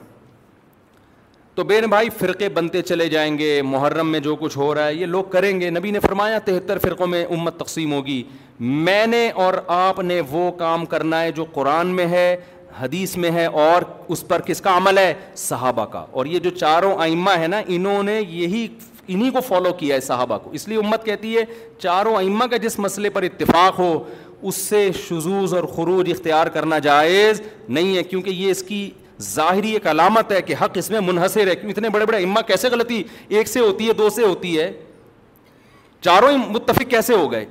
[1.56, 4.94] تو بین بھائی فرقے بنتے چلے جائیں گے محرم میں جو کچھ ہو رہا ہے
[4.96, 8.22] یہ لوگ کریں گے نبی نے فرمایا تہتر فرقوں میں امت تقسیم ہوگی
[8.88, 12.36] میں نے اور آپ نے وہ کام کرنا ہے جو قرآن میں ہے
[12.82, 16.50] حدیث میں ہے اور اس پر کس کا عمل ہے صحابہ کا اور یہ جو
[16.50, 18.68] چاروں آئمہ ہے نا انہوں نے یہی
[19.10, 21.44] انہی کو فالو کیا ہے صحابہ کو اس لیے امت کہتی ہے
[21.80, 23.94] چاروں ائمہ کا جس مسئلے پر اتفاق ہو
[24.48, 28.90] اس سے شزوز اور خروج اختیار کرنا جائز نہیں ہے کیونکہ یہ اس کی
[29.22, 32.70] ظاہری ایک علامت ہے کہ حق اس میں منحصر ہے اتنے بڑے بڑے امہ کیسے
[32.70, 34.72] غلطی ایک سے ہوتی ہے دو سے ہوتی ہے
[36.06, 37.46] چاروں متفق کیسے ہو گئے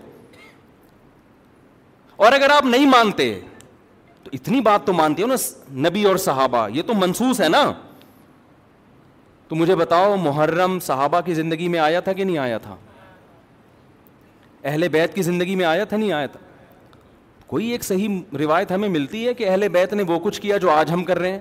[2.24, 3.32] اور اگر آپ نہیں مانتے
[4.24, 5.34] تو اتنی بات تو مانتے ہو نا
[5.88, 7.62] نبی اور صحابہ یہ تو منسوس ہے نا
[9.51, 12.74] تو مجھے بتاؤ محرم صحابہ کی زندگی میں آیا تھا کہ نہیں آیا تھا
[14.62, 16.40] اہل بیت کی زندگی میں آیا تھا نہیں آیا تھا
[17.46, 20.70] کوئی ایک صحیح روایت ہمیں ملتی ہے کہ اہل بیت نے وہ کچھ کیا جو
[20.70, 21.38] آج ہم کر رہے ہیں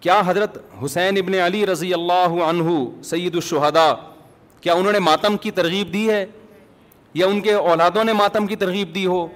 [0.00, 2.76] کیا حضرت حسین ابن علی رضی اللہ عنہ
[3.10, 3.92] سید الشہدا
[4.60, 6.24] کیا انہوں نے ماتم کی ترغیب دی ہے
[7.22, 9.26] یا ان کے اولادوں نے ماتم کی ترغیب دی ہو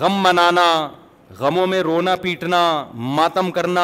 [0.00, 0.68] غم منانا
[1.38, 2.58] غموں میں رونا پیٹنا
[3.16, 3.82] ماتم کرنا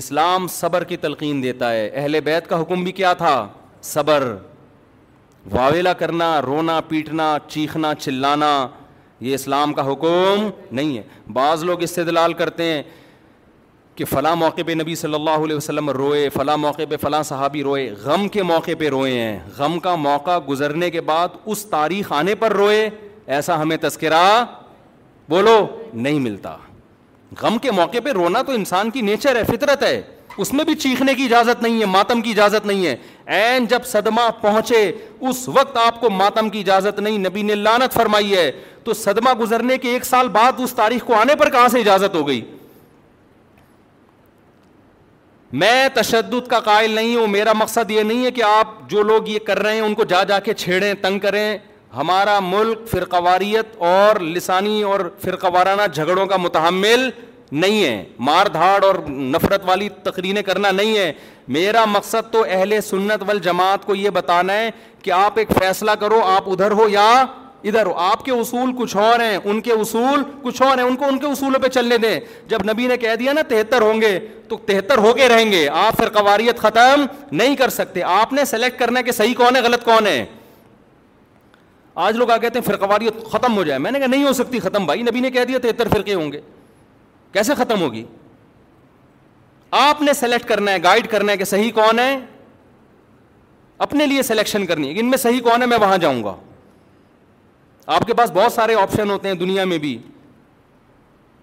[0.00, 3.36] اسلام صبر کی تلقین دیتا ہے اہل بیت کا حکم بھی کیا تھا
[3.92, 4.34] صبر
[5.52, 8.66] واویلا کرنا رونا پیٹنا چیخنا چلانا
[9.20, 11.02] یہ اسلام کا حکم نہیں ہے
[11.32, 12.82] بعض لوگ اس سے دلال کرتے ہیں
[13.94, 17.62] کہ فلاں موقع پہ نبی صلی اللہ علیہ وسلم روئے فلاں موقع پہ فلاں صحابی
[17.62, 22.12] روئے غم کے موقع پہ روئے ہیں غم کا موقع گزرنے کے بعد اس تاریخ
[22.12, 22.88] آنے پر روئے
[23.36, 24.24] ایسا ہمیں تذکرہ
[25.28, 25.58] بولو
[25.92, 26.56] نہیں ملتا
[27.42, 30.00] غم کے موقع پہ رونا تو انسان کی نیچر ہے فطرت ہے
[30.42, 32.96] اس میں بھی چیخنے کی اجازت نہیں ہے ماتم کی اجازت نہیں ہے
[33.42, 34.80] این جب صدمہ پہنچے
[35.28, 38.50] اس وقت آپ کو ماتم کی اجازت نہیں نبی نے لانت فرمائی ہے
[38.84, 42.14] تو صدمہ گزرنے کے ایک سال بعد اس تاریخ کو آنے پر کہاں سے اجازت
[42.14, 42.40] ہو گئی
[45.62, 49.28] میں تشدد کا قائل نہیں ہوں میرا مقصد یہ نہیں ہے کہ آپ جو لوگ
[49.28, 51.58] یہ کر رہے ہیں ان کو جا جا کے چھیڑیں تنگ کریں
[51.96, 57.08] ہمارا ملک فرقواریت اور لسانی اور فرقوارانہ جھگڑوں کا متحمل
[57.62, 61.12] نہیں ہے مار دھاڑ اور نفرت والی تقریریں کرنا نہیں ہے
[61.56, 64.70] میرا مقصد تو اہل سنت وال جماعت کو یہ بتانا ہے
[65.02, 67.08] کہ آپ ایک فیصلہ کرو آپ ادھر ہو یا
[67.70, 70.96] ادھر ہو آپ کے اصول کچھ اور ہیں ان کے اصول کچھ اور ہیں ان
[70.96, 72.18] کو ان کے اصولوں پہ چلنے دیں
[72.48, 74.18] جب نبی نے کہہ دیا نا تہتر ہوں گے
[74.48, 78.78] تو تہتر ہو کے رہیں گے آپ فرقواریت ختم نہیں کر سکتے آپ نے سلیکٹ
[78.78, 80.24] کرنا کہ صحیح کون ہے غلط کون ہے
[81.94, 84.58] آج لوگ آ کہتے ہیں فرقواری ختم ہو جائے میں نے کہا نہیں ہو سکتی
[84.60, 86.40] ختم بھائی نبی نے کہہ دیا تہتر فرقے ہوں گے
[87.32, 88.04] کیسے ختم ہوگی
[89.80, 92.16] آپ نے سلیکٹ کرنا ہے گائڈ کرنا ہے کہ صحیح کون ہے
[93.86, 96.34] اپنے لیے سلیکشن کرنی ہے ان میں صحیح کون ہے میں وہاں جاؤں گا
[97.94, 99.96] آپ کے پاس بہت سارے آپشن ہوتے ہیں دنیا میں بھی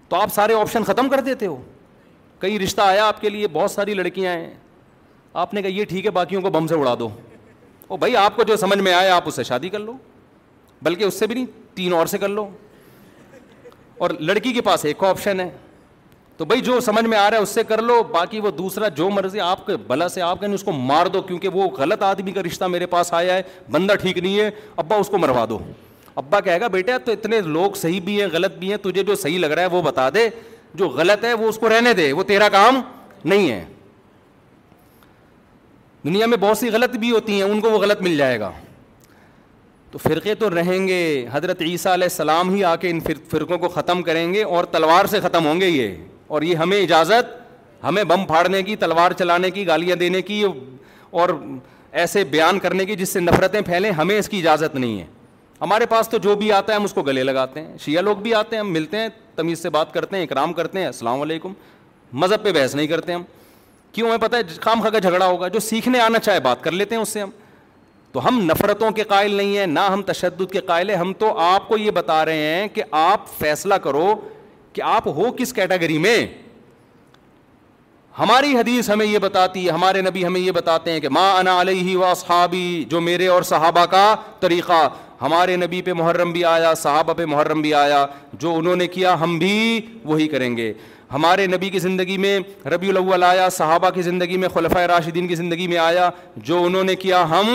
[0.08, 1.60] تو آپ سارے آپشن ختم کر دیتے ہو
[2.38, 4.52] کئی رشتہ آیا آپ کے لیے بہت ساری لڑکیاں ہیں
[5.42, 7.08] آپ نے کہا یہ ٹھیک ہے باقیوں کو بم سے اڑا دو
[7.88, 9.92] او بھائی آپ کو جو سمجھ میں آیا آپ اسے شادی کر لو
[10.82, 12.46] بلکہ اس سے بھی نہیں تین اور سے کر لو
[14.02, 15.48] اور لڑکی کے پاس ایک آپشن ہے
[16.36, 18.88] تو بھائی جو سمجھ میں آ رہا ہے اس سے کر لو باقی وہ دوسرا
[18.96, 22.02] جو مرضی آپ کے بلا سے آپ کہیں اس کو مار دو کیونکہ وہ غلط
[22.02, 25.44] آدمی کا رشتہ میرے پاس آیا ہے بندہ ٹھیک نہیں ہے ابا اس کو مروا
[25.48, 25.58] دو
[26.14, 29.14] ابا کہے گا بیٹا تو اتنے لوگ صحیح بھی ہیں غلط بھی ہیں تجھے جو
[29.16, 30.28] صحیح لگ رہا ہے وہ بتا دے
[30.80, 32.80] جو غلط ہے وہ اس کو رہنے دے وہ تیرا کام
[33.24, 33.64] نہیں ہے
[36.04, 38.50] دنیا میں بہت سی غلط بھی ہوتی ہیں ان کو وہ غلط مل جائے گا
[39.92, 40.98] تو فرقے تو رہیں گے
[41.32, 45.04] حضرت عیسیٰ علیہ السلام ہی آ کے ان فرقوں کو ختم کریں گے اور تلوار
[45.10, 45.94] سے ختم ہوں گے یہ
[46.34, 47.34] اور یہ ہمیں اجازت
[47.84, 50.42] ہمیں بم پھاڑنے کی تلوار چلانے کی گالیاں دینے کی
[51.10, 51.28] اور
[52.02, 55.04] ایسے بیان کرنے کی جس سے نفرتیں پھیلیں ہمیں اس کی اجازت نہیں ہے
[55.60, 58.16] ہمارے پاس تو جو بھی آتا ہے ہم اس کو گلے لگاتے ہیں شیعہ لوگ
[58.22, 61.20] بھی آتے ہیں ہم ملتے ہیں تمیز سے بات کرتے ہیں اکرام کرتے ہیں السلام
[61.22, 61.52] علیکم
[62.22, 63.22] مذہب پہ بحث نہیں کرتے ہم
[63.92, 66.94] کیوں ہمیں پتہ ہے خام کا جھگڑا ہوگا جو سیکھنے آنا چاہے بات کر لیتے
[66.94, 67.30] ہیں اس سے ہم
[68.12, 71.36] تو ہم نفرتوں کے قائل نہیں ہیں نہ ہم تشدد کے قائل ہیں ہم تو
[71.40, 74.12] آپ کو یہ بتا رہے ہیں کہ آپ فیصلہ کرو
[74.72, 76.16] کہ آپ ہو کس کیٹیگری میں
[78.18, 81.60] ہماری حدیث ہمیں یہ بتاتی ہے ہمارے نبی ہمیں یہ بتاتے ہیں کہ ماں انا
[81.60, 84.88] علیہ و صحابی جو میرے اور صحابہ کا طریقہ
[85.22, 88.04] ہمارے نبی پہ محرم بھی آیا صحابہ پہ محرم بھی آیا
[88.44, 89.54] جو انہوں نے کیا ہم بھی
[90.04, 90.72] وہی کریں گے
[91.12, 92.38] ہمارے نبی کی زندگی میں
[92.74, 96.10] ربیع الاول آیا صحابہ کی زندگی میں خلفۂ راشدین کی زندگی میں آیا
[96.50, 97.52] جو انہوں نے کیا ہم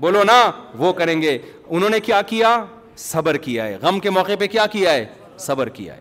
[0.00, 0.38] بولو نا
[0.78, 1.36] وہ کریں گے
[1.68, 2.56] انہوں نے کیا کیا
[2.98, 5.04] صبر کیا ہے غم کے موقع پہ کیا کیا ہے
[5.46, 6.00] صبر کیا ہے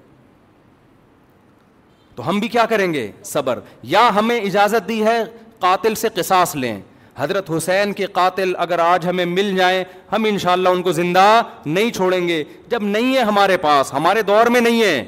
[2.15, 3.59] تو ہم بھی کیا کریں گے صبر
[3.91, 5.23] یا ہمیں اجازت دی ہے
[5.59, 6.79] قاتل سے قصاص لیں
[7.17, 11.91] حضرت حسین کے قاتل اگر آج ہمیں مل جائیں ہم انشاءاللہ ان کو زندہ نہیں
[11.93, 15.03] چھوڑیں گے جب نہیں ہے ہمارے پاس ہمارے دور میں نہیں ہے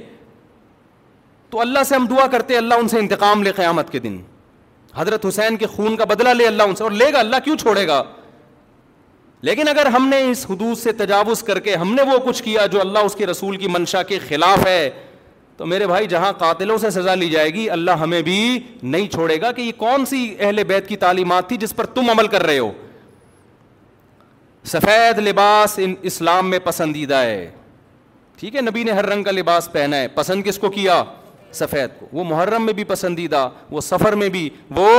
[1.50, 4.20] تو اللہ سے ہم دعا کرتے اللہ ان سے انتقام لے قیامت کے دن
[4.96, 7.58] حضرت حسین کے خون کا بدلہ لے اللہ ان سے اور لے گا اللہ کیوں
[7.58, 8.02] چھوڑے گا
[9.44, 12.66] لیکن اگر ہم نے اس حدود سے تجاوز کر کے ہم نے وہ کچھ کیا
[12.72, 14.90] جو اللہ اس کے رسول کی منشا کے خلاف ہے
[15.58, 19.40] تو میرے بھائی جہاں قاتلوں سے سزا لی جائے گی اللہ ہمیں بھی نہیں چھوڑے
[19.42, 22.44] گا کہ یہ کون سی اہل بیت کی تعلیمات تھی جس پر تم عمل کر
[22.46, 22.72] رہے ہو
[24.72, 27.50] سفید لباس ان اسلام میں پسندیدہ ہے
[28.40, 31.04] ٹھیک ہے نبی نے ہر رنگ کا لباس پہنا ہے پسند کس کو کیا
[31.56, 34.90] سفید کو وہ محرم میں بھی پسندیدہ وہ سفر میں بھی وہ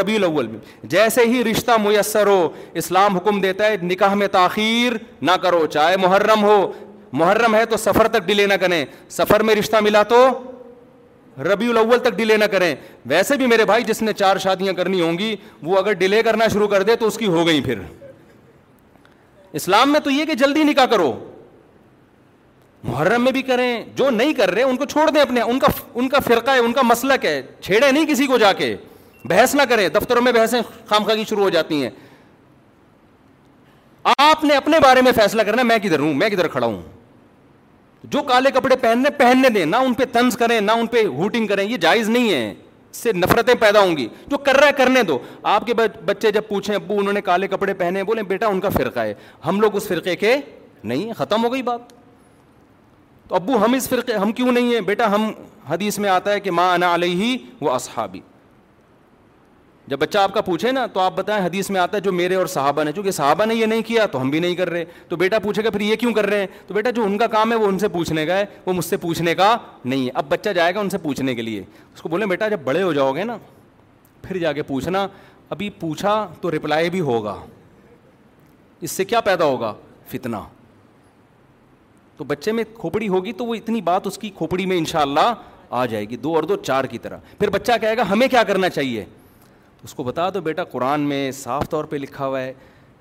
[0.00, 0.58] ربی الاول میں
[0.94, 2.38] جیسے ہی رشتہ میسر ہو
[2.82, 4.92] اسلام حکم دیتا ہے نکاح میں تاخیر
[5.28, 6.56] نہ کرو چاہے محرم ہو
[7.22, 8.84] محرم ہے تو سفر تک ڈیلے نہ کریں
[9.18, 10.22] سفر میں رشتہ ملا تو
[11.52, 12.74] ربی الاول تک ڈیلے نہ کریں
[13.12, 15.34] ویسے بھی میرے بھائی جس نے چار شادیاں کرنی ہوں گی
[15.68, 17.78] وہ اگر ڈیلے کرنا شروع کر دے تو اس کی ہو گئی پھر
[19.60, 21.12] اسلام میں تو یہ کہ جلدی نکاح کرو
[22.88, 25.66] محرم میں بھی کریں جو نہیں کر رہے ان کو چھوڑ دیں اپنے ان کا
[25.94, 28.74] ان کا فرقہ ہے ان کا مسلک ہے چھیڑے نہیں کسی کو جا کے
[29.30, 31.90] بحث نہ کریں دفتروں میں بحثیں خام خامخی شروع ہو جاتی ہیں
[34.18, 36.80] آپ نے اپنے بارے میں فیصلہ کرنا میں کدھر ہوں میں کدھر کھڑا ہوں
[38.10, 41.46] جو کالے کپڑے پہننے پہننے دیں نہ ان پہ تنز کریں نہ ان پہ ہوٹنگ
[41.46, 44.72] کریں یہ جائز نہیں ہے اس سے نفرتیں پیدا ہوں گی جو کر رہا ہے
[44.76, 45.18] کرنے دو
[45.52, 45.74] آپ کے
[46.04, 49.14] بچے جب پوچھیں ابو انہوں نے کالے کپڑے پہنے بولیں بیٹا ان کا فرقہ ہے
[49.46, 50.36] ہم لوگ اس فرقے کے
[50.92, 51.92] نہیں ختم ہو گئی بات
[53.28, 55.30] تو ابو ہم اس فرقے ہم کیوں نہیں ہیں بیٹا ہم
[55.68, 58.20] حدیث میں آتا ہے کہ ماں انا علیہ ہی وہ اصحابی
[59.88, 62.34] جب بچہ آپ کا پوچھے نا تو آپ بتائیں حدیث میں آتا ہے جو میرے
[62.34, 64.84] اور صحابہ نے چونکہ صحابہ نے یہ نہیں کیا تو ہم بھی نہیں کر رہے
[65.08, 67.26] تو بیٹا پوچھے گا پھر یہ کیوں کر رہے ہیں تو بیٹا جو ان کا
[67.36, 70.10] کام ہے وہ ان سے پوچھنے کا ہے وہ مجھ سے پوچھنے کا نہیں ہے
[70.14, 71.62] اب بچہ جائے گا ان سے پوچھنے کے لیے
[71.94, 73.36] اس کو بولیں بیٹا جب بڑے ہو جاؤ گے نا
[74.22, 75.06] پھر جا کے پوچھنا
[75.50, 77.36] ابھی پوچھا تو رپلائی بھی ہوگا
[78.80, 79.74] اس سے کیا پیدا ہوگا
[80.10, 80.36] فتنہ
[82.16, 85.32] تو بچے میں کھوپڑی ہوگی تو وہ اتنی بات اس کی کھوپڑی میں انشاءاللہ
[85.76, 88.42] آ جائے گی دو اور دو چار کی طرح پھر بچہ کہے گا ہمیں کیا
[88.48, 89.04] کرنا چاہیے
[89.84, 92.52] اس کو بتا دو بیٹا قرآن میں صاف طور پہ لکھا ہوا ہے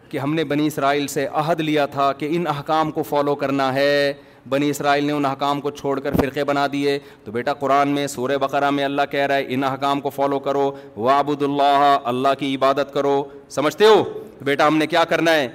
[0.09, 3.73] کہ ہم نے بنی اسرائیل سے عہد لیا تھا کہ ان احکام کو فالو کرنا
[3.73, 4.13] ہے
[4.49, 8.05] بنی اسرائیل نے ان احکام کو چھوڑ کر فرقے بنا دیے تو بیٹا قرآن میں
[8.15, 12.33] سور بقرہ میں اللہ کہہ رہا ہے ان احکام کو فالو کرو وابد اللہ اللہ
[12.39, 13.23] کی عبادت کرو
[13.57, 14.03] سمجھتے ہو
[14.45, 15.47] بیٹا ہم نے کیا کرنا ہے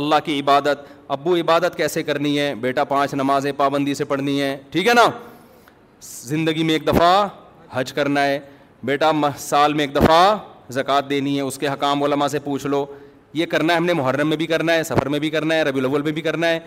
[0.00, 0.80] اللہ کی عبادت
[1.14, 5.04] ابو عبادت کیسے کرنی ہے بیٹا پانچ نماز پابندی سے پڑھنی ہے ٹھیک ہے نا
[6.02, 7.26] زندگی میں ایک دفعہ
[7.72, 8.38] حج کرنا ہے
[8.90, 10.36] بیٹا سال میں ایک دفعہ
[10.76, 12.84] زکوٰۃ دینی ہے اس کے حکام علماء سے پوچھ لو
[13.40, 15.62] یہ کرنا ہے ہم نے محرم میں بھی کرنا ہے سفر میں بھی کرنا ہے
[15.68, 16.58] ربی الاول میں بھی کرنا ہے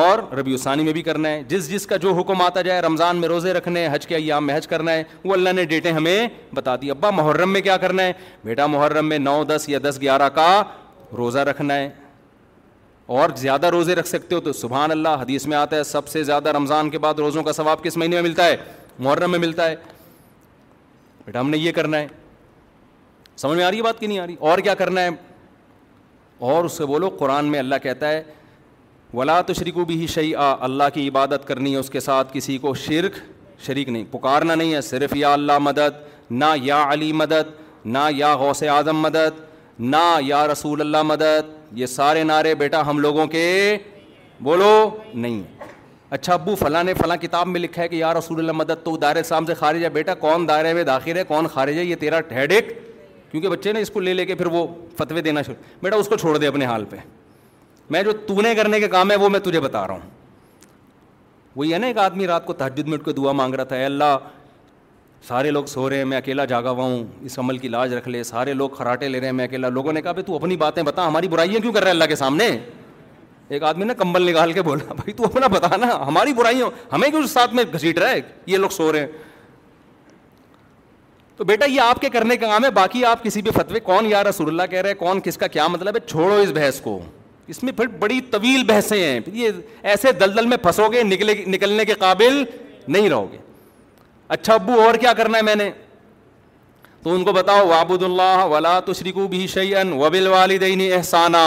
[0.00, 0.18] اور
[0.62, 3.52] ثانی میں بھی کرنا ہے جس جس کا جو حکم آتا جائے رمضان میں روزے
[3.58, 6.74] رکھنے ہیں حج کے ایام میں حج کرنا ہے وہ اللہ نے ڈیٹیں ہمیں بتا
[6.82, 8.12] دی ابا محرم میں کیا کرنا ہے
[8.44, 10.48] بیٹا محرم میں نو دس یا دس گیارہ کا
[11.18, 11.88] روزہ رکھنا ہے
[13.16, 16.22] اور زیادہ روزے رکھ سکتے ہو تو سبحان اللہ حدیث میں آتا ہے سب سے
[16.24, 18.56] زیادہ رمضان کے بعد روزوں کا ثواب کس مہینے میں ملتا ہے
[18.98, 19.74] محرم میں ملتا ہے
[21.26, 22.06] بیٹا ہم نے یہ کرنا ہے
[23.36, 25.08] سمجھ میں آ رہی ہے بات کی نہیں آ رہی اور کیا کرنا ہے
[26.50, 28.22] اور اس سے بولو قرآن میں اللہ کہتا ہے
[29.14, 32.58] ولا تو شریک بھی ہی آ اللہ کی عبادت کرنی ہے اس کے ساتھ کسی
[32.66, 33.18] کو شرک
[33.66, 37.56] شریک نہیں پکارنا نہیں ہے صرف یا اللہ مدد نہ یا علی مدد
[37.96, 39.40] نہ یا غوث اعظم مدد
[39.94, 43.76] نہ یا رسول اللہ مدد یہ سارے نعرے بیٹا ہم لوگوں کے
[44.42, 44.70] بولو
[45.14, 45.42] نہیں
[46.10, 48.96] اچھا ابو فلاں نے فلاں کتاب میں لکھا ہے کہ یا رسول اللہ مدد تو
[48.96, 51.96] دائرے سام سے خارج ہے بیٹا کون دائرے میں داخل ہے کون خارج ہے یہ
[52.00, 52.68] تیرا ٹھہڈ ایک
[53.30, 54.66] کیونکہ بچے نے اس کو لے لے کے پھر وہ
[54.98, 56.96] فتوے دینا شروع بیٹا اس کو چھوڑ دے اپنے حال پہ
[57.90, 60.16] میں جو تو نے کرنے کے کام ہے وہ میں تجھے بتا رہا ہوں
[61.56, 63.76] وہی ہے نا ایک آدمی رات کو تحجد میں اٹھ کے دعا مانگ رہا تھا
[63.76, 64.16] اے اللہ
[65.26, 68.08] سارے لوگ سو رہے ہیں میں اکیلا جاگا ہوا ہوں اس عمل کی لاج رکھ
[68.08, 70.56] لے سارے لوگ کھراٹے لے رہے ہیں میں اکیلا لوگوں نے کہا بھائی تو اپنی
[70.56, 72.48] باتیں بتا ہماری برائیاں کیوں کر رہے ہیں اللہ کے سامنے
[73.48, 77.08] ایک آدمی نے کمبل نکال کے بولا بھائی تو اپنا بتا نا ہماری برائیوں ہمیں
[77.10, 79.06] کیوں ساتھ میں گھسیٹ رہا ہے یہ لوگ سو رہے ہیں
[81.36, 84.06] تو بیٹا یہ آپ کے کرنے کا کام ہے باقی آپ کسی بھی فتوے کون
[84.10, 86.80] یا رسول اللہ کہہ رہے ہیں کون کس کا کیا مطلب ہے چھوڑو اس بحث
[86.80, 86.98] کو
[87.52, 89.50] اس میں پھر بڑی طویل بحثیں ہیں یہ
[89.82, 91.02] ایسے دلدل میں پھنسو گے
[91.46, 92.42] نکلنے کے قابل
[92.88, 93.38] نہیں رہو گے
[94.28, 95.70] اچھا ابو اور کیا کرنا ہے میں نے
[97.02, 101.44] تو ان کو بتاؤ وابود اللہ ولا تشریکو بھی شعین وبل والدین احسانہ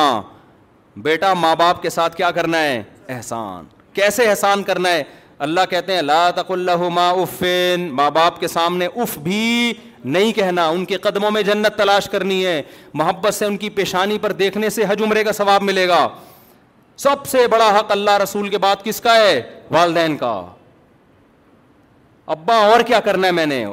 [1.03, 2.81] بیٹا ماں باپ کے ساتھ کیا کرنا ہے
[3.15, 5.03] احسان کیسے احسان کرنا ہے
[5.45, 9.73] اللہ کہتے ہیں لا تق اللہ افین ماں باپ کے سامنے اف بھی
[10.13, 12.61] نہیں کہنا ان کے قدموں میں جنت تلاش کرنی ہے
[13.01, 16.07] محبت سے ان کی پیشانی پر دیکھنے سے حج عمرے کا ثواب ملے گا
[17.03, 19.41] سب سے بڑا حق اللہ رسول کے بعد کس کا ہے
[19.71, 20.33] والدین کا
[22.31, 23.63] ابا اور کیا کرنا ہے میں نے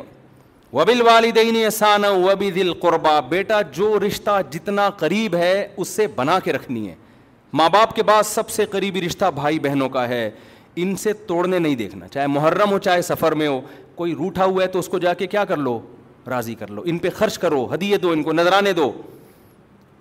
[0.72, 5.52] وبل والدین احسان وبی دل قربا بیٹا جو رشتہ جتنا قریب ہے
[5.82, 6.94] اس سے بنا کے رکھنی ہے
[7.60, 10.28] ماں باپ کے بعد سب سے قریبی رشتہ بھائی بہنوں کا ہے
[10.80, 13.60] ان سے توڑنے نہیں دیکھنا چاہے محرم ہو چاہے سفر میں ہو
[13.94, 15.78] کوئی روٹا ہوا ہے تو اس کو جا کے کیا کر لو
[16.30, 18.90] راضی کر لو ان پہ خرچ کرو ہدیے دو ان کو نظرانے دو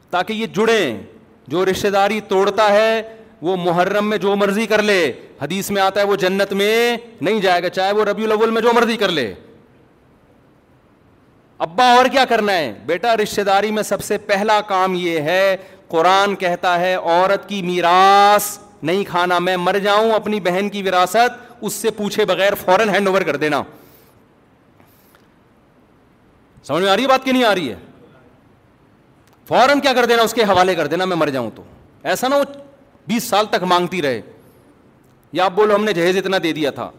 [0.09, 1.01] تاکہ یہ جڑیں
[1.53, 3.01] جو رشتے داری توڑتا ہے
[3.41, 5.11] وہ محرم میں جو مرضی کر لے
[5.41, 8.61] حدیث میں آتا ہے وہ جنت میں نہیں جائے گا چاہے وہ ربی الاول میں
[8.61, 9.33] جو مرضی کر لے
[11.65, 15.55] ابا اور کیا کرنا ہے بیٹا رشتے داری میں سب سے پہلا کام یہ ہے
[15.87, 21.39] قرآن کہتا ہے عورت کی میراث نہیں کھانا میں مر جاؤں اپنی بہن کی وراثت
[21.65, 23.61] اس سے پوچھے بغیر فوراً ہینڈ اوور کر دینا
[26.67, 27.75] سمجھ میں آ رہی ہے بات کی نہیں آ رہی ہے
[29.47, 31.63] فوراً کیا کر دینا اس کے حوالے کر دینا میں مر جاؤں تو
[32.13, 32.43] ایسا نہ وہ
[33.07, 34.21] بیس سال تک مانگتی رہے
[35.33, 36.89] یا آپ بولو ہم نے جہیز اتنا دے دیا تھا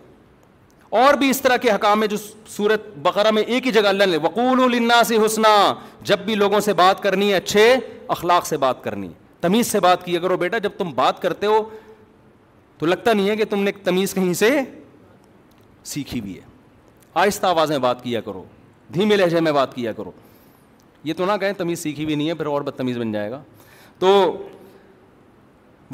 [1.02, 2.16] اور بھی اس طرح کے حکام ہیں جو
[2.56, 5.48] سورت بقرہ میں ایک ہی جگہ اللہ نے وقول النا سے حسنا
[6.10, 7.74] جب بھی لوگوں سے بات کرنی ہے اچھے
[8.16, 9.08] اخلاق سے بات کرنی
[9.40, 11.62] تمیز سے بات کیا کرو بیٹا جب تم بات کرتے ہو
[12.78, 14.50] تو لگتا نہیں ہے کہ تم نے تمیز کہیں سے
[15.84, 16.40] سیکھی بھی ہے
[17.14, 18.42] آہستہ آواز میں بات کیا کرو
[18.94, 20.10] دھیمے لہجے میں بات کیا کرو
[21.04, 23.42] یہ تو نہ کہیں تمیز سیکھی بھی نہیں ہے پھر اور بدتمیز بن جائے گا
[23.98, 24.08] تو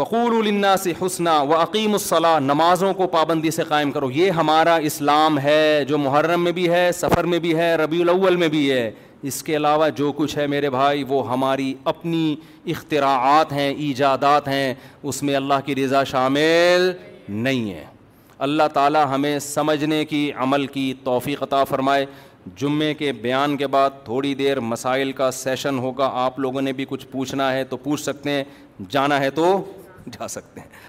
[0.00, 5.38] النا سے حسنہ و عقیم الصلاح نمازوں کو پابندی سے قائم کرو یہ ہمارا اسلام
[5.40, 8.90] ہے جو محرم میں بھی ہے سفر میں بھی ہے ربیع الاول میں بھی ہے
[9.30, 12.34] اس کے علاوہ جو کچھ ہے میرے بھائی وہ ہماری اپنی
[12.72, 14.72] اختراعات ہیں ایجادات ہیں
[15.02, 16.90] اس میں اللہ کی رضا شامل
[17.28, 17.84] نہیں ہے
[18.46, 22.04] اللہ تعالیٰ ہمیں سمجھنے کی عمل کی توفیق عطا فرمائے
[22.60, 26.84] جمعے کے بیان کے بعد تھوڑی دیر مسائل کا سیشن ہوگا آپ لوگوں نے بھی
[26.88, 28.44] کچھ پوچھنا ہے تو پوچھ سکتے ہیں
[28.90, 29.52] جانا ہے تو
[30.10, 30.82] جا سکتے ہیں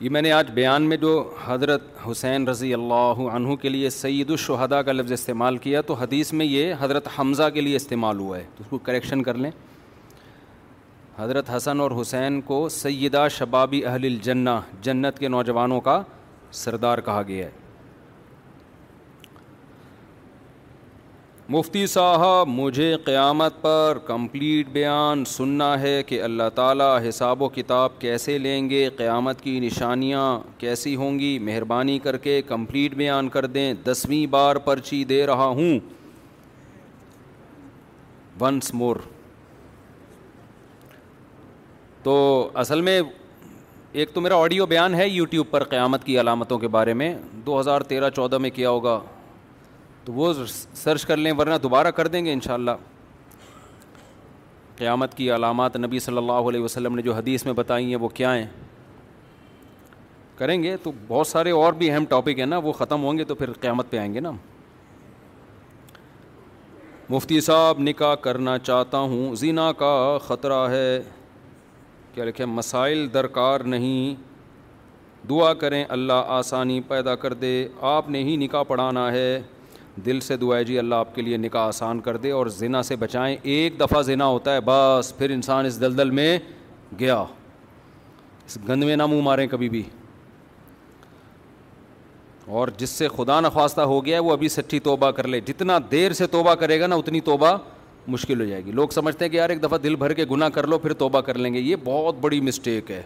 [0.00, 1.12] یہ میں نے آج بیان میں جو
[1.44, 6.32] حضرت حسین رضی اللہ عنہ کے لیے سعید الشہدا کا لفظ استعمال کیا تو حدیث
[6.32, 9.50] میں یہ حضرت حمزہ کے لیے استعمال ہوا ہے تو اس کو کریکشن کر لیں
[11.16, 14.50] حضرت حسن اور حسین کو سیدہ شبابی اہل الجنہ
[14.82, 16.00] جنت کے نوجوانوں کا
[16.64, 17.66] سردار کہا گیا ہے
[21.52, 27.90] مفتی صاحب مجھے قیامت پر کمپلیٹ بیان سننا ہے کہ اللہ تعالیٰ حساب و کتاب
[28.00, 30.24] کیسے لیں گے قیامت کی نشانیاں
[30.58, 35.46] کیسی ہوں گی مہربانی کر کے کمپلیٹ بیان کر دیں دسویں بار پرچی دے رہا
[35.60, 35.78] ہوں
[38.40, 38.96] ونس مور
[42.02, 42.14] تو
[42.64, 43.00] اصل میں
[43.92, 47.12] ایک تو میرا آڈیو بیان ہے یوٹیوب پر قیامت کی علامتوں کے بارے میں
[47.46, 49.00] دو ہزار تیرہ چودہ میں کیا ہوگا
[50.04, 52.70] تو وہ سرچ کر لیں ورنہ دوبارہ کر دیں گے انشاءاللہ
[54.76, 58.08] قیامت کی علامات نبی صلی اللہ علیہ وسلم نے جو حدیث میں بتائی ہیں وہ
[58.20, 58.46] کیا ہیں
[60.38, 63.24] کریں گے تو بہت سارے اور بھی اہم ٹاپک ہیں نا وہ ختم ہوں گے
[63.30, 64.30] تو پھر قیامت پہ آئیں گے نا
[67.10, 69.92] مفتی صاحب نکاح کرنا چاہتا ہوں زینا کا
[70.26, 71.00] خطرہ ہے
[72.14, 74.14] کیا لکھے مسائل درکار نہیں
[75.30, 77.52] دعا کریں اللہ آسانی پیدا کر دے
[77.96, 79.40] آپ نے ہی نکاح پڑھانا ہے
[80.06, 82.96] دل سے دعائ جی اللہ آپ کے لیے نکاح آسان کر دے اور زنا سے
[82.96, 86.38] بچائیں ایک دفعہ زنا ہوتا ہے بس پھر انسان اس دلدل میں
[86.98, 87.16] گیا
[88.46, 89.82] اس گند میں نہ منہ ماریں کبھی بھی
[92.58, 95.78] اور جس سے خدا نخواستہ ہو گیا ہے وہ ابھی سچی توبہ کر لے جتنا
[95.90, 97.56] دیر سے توبہ کرے گا نا اتنی توبہ
[98.08, 100.48] مشکل ہو جائے گی لوگ سمجھتے ہیں کہ یار ایک دفعہ دل بھر کے گناہ
[100.52, 103.02] کر لو پھر توبہ کر لیں گے یہ بہت بڑی مسٹیک ہے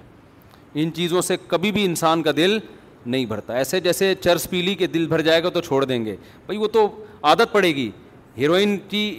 [0.82, 2.58] ان چیزوں سے کبھی بھی انسان کا دل
[3.06, 6.16] نہیں بھرتا ایسے جیسے چرس پیلی کہ دل بھر جائے گا تو چھوڑ دیں گے
[6.46, 6.86] بھائی وہ تو
[7.22, 7.90] عادت پڑے گی
[8.38, 9.10] ہیروئن کی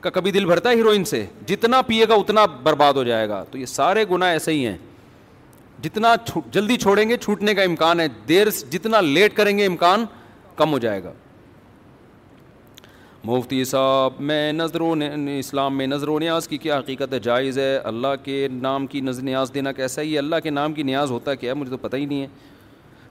[0.00, 3.42] کا کبھی دل بھرتا ہے ہیروئن سے جتنا پیے گا اتنا برباد ہو جائے گا
[3.50, 4.76] تو یہ سارے گناہ ایسے ہی ہیں
[5.82, 6.14] جتنا
[6.52, 10.04] جلدی چھوڑیں گے چھوٹنے کا امکان ہے دیر جتنا لیٹ کریں گے امکان
[10.56, 11.12] کم ہو جائے گا
[13.24, 14.92] مفتی صاحب میں نظر و
[15.38, 19.00] اسلام میں نظر و نیاز کی کیا حقیقت ہے جائز ہے اللہ کے نام کی
[19.00, 21.70] نظر نیاز دینا کیسا ہی یہ اللہ کے نام کی نیاز ہوتا کیا ہے مجھے
[21.70, 22.26] تو پتہ ہی نہیں ہے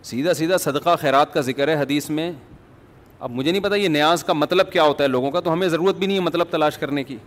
[0.09, 2.31] سیدھا سیدھا صدقہ خیرات کا ذکر ہے حدیث میں
[3.25, 5.67] اب مجھے نہیں پتہ یہ نیاز کا مطلب کیا ہوتا ہے لوگوں کا تو ہمیں
[5.67, 7.17] ضرورت بھی نہیں ہے مطلب تلاش کرنے کی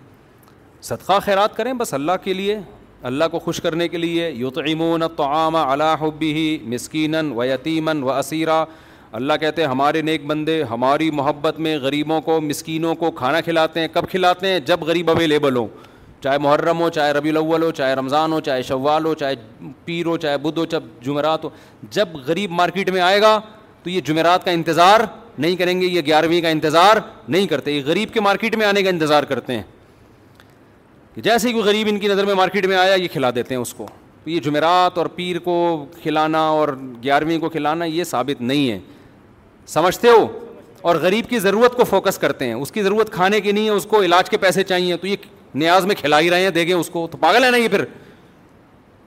[0.83, 2.59] صدقہ خیرات کریں بس اللہ کے لیے
[3.11, 5.27] اللہ کو خوش کرنے کے لیے یو تو امون تو
[5.57, 6.05] اللہ
[6.73, 8.65] مسکیناً و یتیماً و اسیرا
[9.19, 13.81] اللہ کہتے ہیں ہمارے نیک بندے ہماری محبت میں غریبوں کو مسکینوں کو کھانا کھلاتے
[13.81, 15.69] ہیں کب کھلاتے ہیں جب غریب اویلیبل ہوں
[16.25, 19.35] چاہے محرم ہو چاہے ربی الاول ہو چاہے رمضان ہو چاہے شوال ہو چاہے
[19.85, 21.49] پیر ہو چاہے بدھ ہو چاہے جمعرات ہو
[21.97, 23.39] جب غریب مارکیٹ میں آئے گا
[23.83, 25.01] تو یہ جمعرات کا انتظار
[25.45, 26.97] نہیں کریں گے یہ گیارہویں کا انتظار
[27.37, 29.63] نہیں کرتے یہ غریب کے مارکیٹ میں آنے کا انتظار کرتے ہیں
[31.25, 33.61] جیسے ہی کوئی غریب ان کی نظر میں مارکیٹ میں آیا یہ کھلا دیتے ہیں
[33.63, 33.87] اس کو
[34.25, 35.55] تو یہ جمعرات اور پیر کو
[36.03, 36.69] کھلانا اور
[37.03, 38.79] گیارہویں کو کھلانا یہ ثابت نہیں ہے
[39.77, 40.27] سمجھتے ہو
[40.91, 43.75] اور غریب کی ضرورت کو فوکس کرتے ہیں اس کی ضرورت کھانے کی نہیں ہے
[43.81, 45.17] اس کو علاج کے پیسے چاہیے تو یہ
[45.55, 47.69] نیاز میں کھلا ہی رہے ہیں دے گئے اس کو تو پاگل ہے نا یہ
[47.69, 47.85] پھر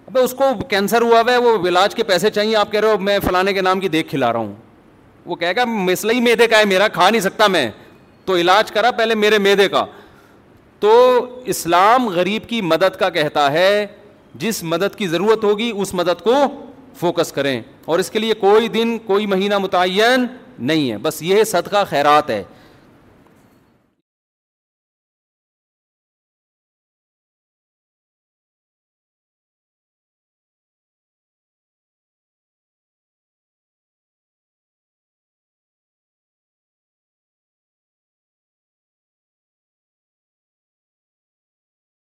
[0.08, 2.92] ابے اس کو کینسر ہوا ہوا ہے وہ علاج کے پیسے چاہیے آپ کہہ رہے
[2.92, 4.54] ہو میں فلانے کے نام کی دیکھ کھلا رہا ہوں
[5.26, 7.70] وہ کہہ گا مسئلہ ہی میدے کا ہے میرا کھا نہیں سکتا میں
[8.26, 9.86] تو علاج کرا پہلے میرے میدے کا
[10.80, 10.92] تو
[11.54, 13.86] اسلام غریب کی مدد کا کہتا ہے
[14.42, 16.36] جس مدد کی ضرورت ہوگی اس مدد کو
[17.00, 20.26] فوکس کریں اور اس کے لیے کوئی دن کوئی مہینہ متعین
[20.60, 22.44] نہیں ہے بس یہ صدقہ خیرات ہے